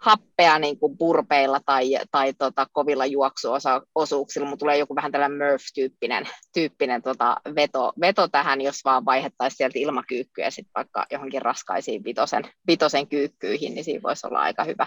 happea 0.01 0.59
niin 0.59 0.79
kuin 0.79 0.99
purpeilla 0.99 1.61
tai, 1.67 1.99
tai 2.11 2.33
tota, 2.33 2.67
kovilla 2.73 3.07
juoksuosuuksilla, 3.07 4.49
mutta 4.49 4.61
tulee 4.61 4.79
joku 4.79 4.97
vähän 4.97 5.13
tällainen 5.13 5.39
Murph-tyyppinen 5.39 6.29
tyyppinen, 6.55 7.03
tota, 7.03 7.37
veto, 7.55 7.93
veto, 8.01 8.29
tähän, 8.29 8.61
jos 8.61 8.85
vaan 8.85 9.05
vaihettaisiin 9.05 9.57
sieltä 9.57 9.79
ilmakyykkyä 9.79 10.51
sitten 10.51 10.73
vaikka 10.75 11.07
johonkin 11.11 11.43
raskaisiin 11.43 12.05
vitosen, 12.05 12.45
vitosen 12.67 13.09
kyykkyihin, 13.09 13.75
niin 13.75 13.85
siinä 13.85 14.03
voisi 14.03 14.27
olla 14.27 14.39
aika 14.39 14.65
hyvä, 14.65 14.87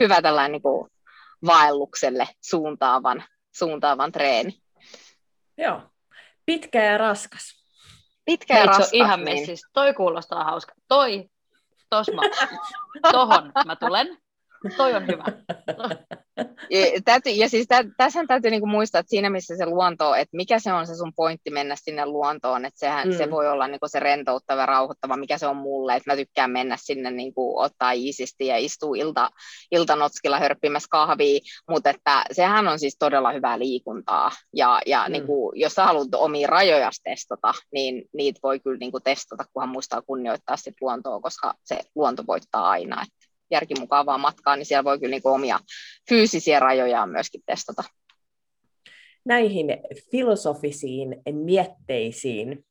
hyvä 0.00 0.22
tällainen 0.22 0.52
niin 0.52 0.62
kuin 0.62 0.90
vaellukselle 1.46 2.28
suuntaavan, 2.44 3.24
suuntaavan 3.54 4.12
treeni. 4.12 4.62
Joo, 5.58 5.82
pitkä 6.46 6.84
ja 6.84 6.98
raskas. 6.98 7.62
Pitkä 8.24 8.58
ja 8.58 8.66
raskas. 8.66 8.92
ihan 8.92 9.24
niin. 9.24 9.38
messis. 9.38 9.60
Toi 9.72 9.94
kuulostaa 9.94 10.44
hauska. 10.44 10.72
Toi, 10.88 11.28
tos 11.90 12.06
mä, 12.14 12.22
tohon 13.12 13.52
mä 13.66 13.76
tulen. 13.76 14.21
Toi 14.76 14.94
on 14.94 15.06
hyvä. 15.06 15.24
ja, 16.70 17.00
täytyy, 17.04 17.32
ja 17.32 17.48
siis 17.48 17.66
tä, 17.68 17.84
tässä 17.96 18.24
täytyy 18.28 18.50
niinku 18.50 18.66
muistaa, 18.66 18.98
että 18.98 19.10
siinä 19.10 19.30
missä 19.30 19.56
se 19.56 19.66
luonto, 19.66 20.14
että 20.14 20.36
mikä 20.36 20.58
se 20.58 20.72
on 20.72 20.86
se 20.86 20.94
sun 20.94 21.12
pointti 21.16 21.50
mennä 21.50 21.76
sinne 21.76 22.06
luontoon, 22.06 22.64
että 22.64 22.78
sehän, 22.78 23.08
mm. 23.08 23.14
se 23.16 23.30
voi 23.30 23.48
olla 23.48 23.68
niinku 23.68 23.88
se 23.88 24.00
rentouttava 24.00 24.60
ja 24.60 24.66
rauhoittava, 24.66 25.16
mikä 25.16 25.38
se 25.38 25.46
on 25.46 25.56
mulle, 25.56 25.96
että 25.96 26.12
mä 26.12 26.16
tykkään 26.16 26.50
mennä 26.50 26.76
sinne 26.80 27.10
niinku, 27.10 27.58
ottaa 27.58 27.92
iisisti 27.92 28.46
ja 28.46 28.58
istua 28.58 28.96
ilta, 28.96 29.30
iltanotskilla 29.70 30.38
hörppimässä 30.38 30.88
kahvia, 30.90 31.40
mutta 31.70 31.90
että 31.90 32.24
sehän 32.32 32.68
on 32.68 32.78
siis 32.78 32.96
todella 32.98 33.32
hyvää 33.32 33.58
liikuntaa 33.58 34.30
ja, 34.54 34.80
ja 34.86 35.04
mm. 35.06 35.12
niinku, 35.12 35.52
jos 35.54 35.72
sä 35.72 35.84
haluat 35.84 36.14
omia 36.14 36.46
rajoja 36.46 36.90
testata, 37.04 37.54
niin 37.72 38.04
niitä 38.12 38.40
voi 38.42 38.60
kyllä 38.60 38.78
niinku 38.78 39.00
testata, 39.00 39.44
kunhan 39.52 39.68
muistaa 39.68 40.02
kunnioittaa 40.02 40.56
sit 40.56 40.74
luontoa, 40.80 41.20
koska 41.20 41.54
se 41.64 41.80
luonto 41.94 42.24
voittaa 42.26 42.70
aina. 42.70 43.02
Että 43.02 43.31
järkimukavaa 43.52 44.18
matkaa, 44.18 44.56
niin 44.56 44.66
siellä 44.66 44.84
voi 44.84 44.98
kyllä 44.98 45.10
niin 45.10 45.22
omia 45.24 45.58
fyysisiä 46.08 46.60
rajojaan 46.60 47.10
myöskin 47.10 47.42
testata. 47.46 47.84
Näihin 49.24 49.66
filosofisiin 50.10 51.16
mietteisiin 51.32 52.64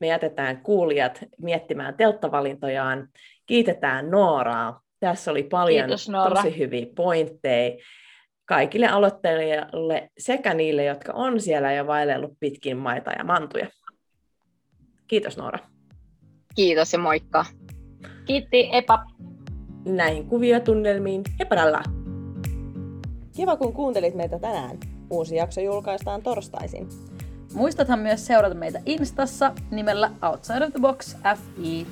me 0.00 0.06
jätetään 0.06 0.62
kuulijat 0.62 1.24
miettimään 1.38 1.96
telttavalintojaan. 1.96 3.08
Kiitetään 3.46 4.10
Nooraa. 4.10 4.80
Tässä 5.00 5.30
oli 5.30 5.42
paljon 5.42 5.86
Kiitos, 5.86 6.10
tosi 6.34 6.58
hyviä 6.58 6.86
pointteja 6.96 7.76
kaikille 8.44 8.88
aloittelijoille 8.88 10.10
sekä 10.18 10.54
niille, 10.54 10.84
jotka 10.84 11.12
on 11.12 11.40
siellä 11.40 11.72
jo 11.72 11.86
vaellellut 11.86 12.32
pitkin 12.40 12.76
maita 12.76 13.10
ja 13.18 13.24
mantuja. 13.24 13.66
Kiitos 15.06 15.36
Noora. 15.36 15.58
Kiitos 16.54 16.92
ja 16.92 16.98
moikka. 16.98 17.44
Kiitti, 18.24 18.68
epa 18.72 19.04
näihin 19.84 20.26
kuviotunnelmiin. 20.26 21.22
Hepadalla! 21.40 21.82
Kiva, 23.36 23.56
kun 23.56 23.72
kuuntelit 23.72 24.14
meitä 24.14 24.38
tänään. 24.38 24.78
Uusi 25.10 25.36
jakso 25.36 25.60
julkaistaan 25.60 26.22
torstaisin. 26.22 26.88
Muistathan 27.54 27.98
myös 27.98 28.26
seurata 28.26 28.54
meitä 28.54 28.80
Instassa 28.86 29.52
nimellä 29.70 30.10
Outside 30.22 30.64
of 30.64 30.72
the 30.72 30.80
Box 30.80 31.16
FI 31.36 31.86